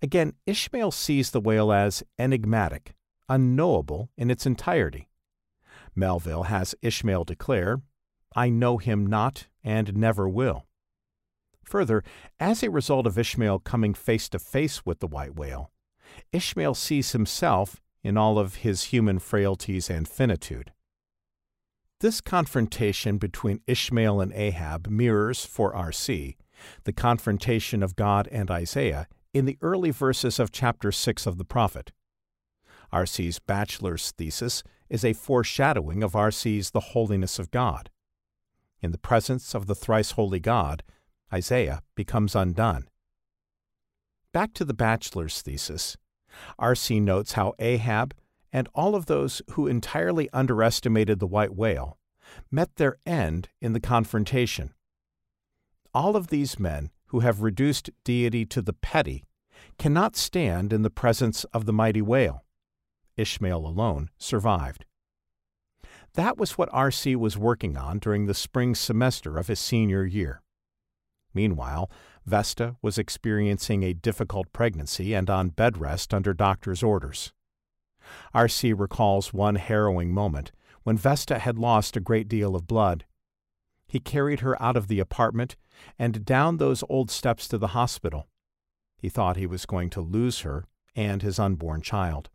[0.03, 2.95] Again, Ishmael sees the whale as enigmatic,
[3.29, 5.09] unknowable in its entirety.
[5.95, 7.81] Melville has Ishmael declare,
[8.35, 10.67] I know him not and never will.
[11.65, 12.03] Further,
[12.39, 15.71] as a result of Ishmael coming face to face with the white whale,
[16.33, 20.73] Ishmael sees himself in all of his human frailties and finitude.
[22.01, 26.37] This confrontation between Ishmael and Ahab mirrors, for R.C.,
[26.85, 31.45] the confrontation of God and Isaiah in the early verses of chapter 6 of the
[31.45, 31.91] prophet.
[32.93, 37.91] R.C.'s bachelor's thesis is a foreshadowing of R.C.'s The Holiness of God.
[38.81, 40.85] In the presence of the thrice holy God,
[41.33, 42.89] Isaiah becomes undone.
[44.33, 45.97] Back to the bachelor's thesis,
[46.59, 47.01] R.C.
[47.01, 48.15] notes how Ahab
[48.53, 51.99] and all of those who entirely underestimated the white whale
[52.53, 54.75] met their end in the confrontation.
[55.93, 59.23] All of these men who have reduced deity to the petty
[59.79, 62.43] cannot stand in the presence of the mighty whale.
[63.17, 64.85] Ishmael alone survived.
[66.15, 67.15] That was what R.C.
[67.15, 70.43] was working on during the spring semester of his senior year.
[71.33, 71.89] Meanwhile,
[72.27, 77.33] Vesta was experiencing a difficult pregnancy and on bed rest under doctor's orders.
[78.35, 78.73] R.C.
[78.73, 80.51] recalls one harrowing moment
[80.83, 83.05] when Vesta had lost a great deal of blood.
[83.95, 85.55] He carried her out of the apartment
[86.01, 88.27] and down those old steps to the hospital.
[88.97, 90.65] He thought he was going to lose her
[90.97, 92.29] and his unborn child.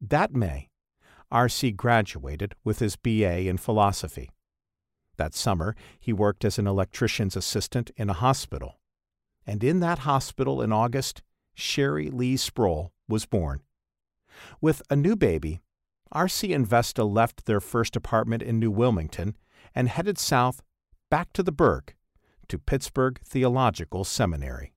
[0.00, 0.70] That May,
[1.30, 1.70] R.C.
[1.70, 3.46] graduated with his B.A.
[3.46, 4.30] in philosophy.
[5.16, 8.80] That summer, he worked as an electrician's assistant in a hospital.
[9.46, 11.22] And in that hospital in August,
[11.54, 13.62] Sherry Lee Sproul was born.
[14.60, 15.60] With a new baby,
[16.10, 16.52] R.C.
[16.52, 19.36] and Vesta left their first apartment in New Wilmington
[19.74, 20.62] and headed south
[21.10, 21.94] back to the Burg
[22.48, 24.71] to Pittsburgh Theological Seminary.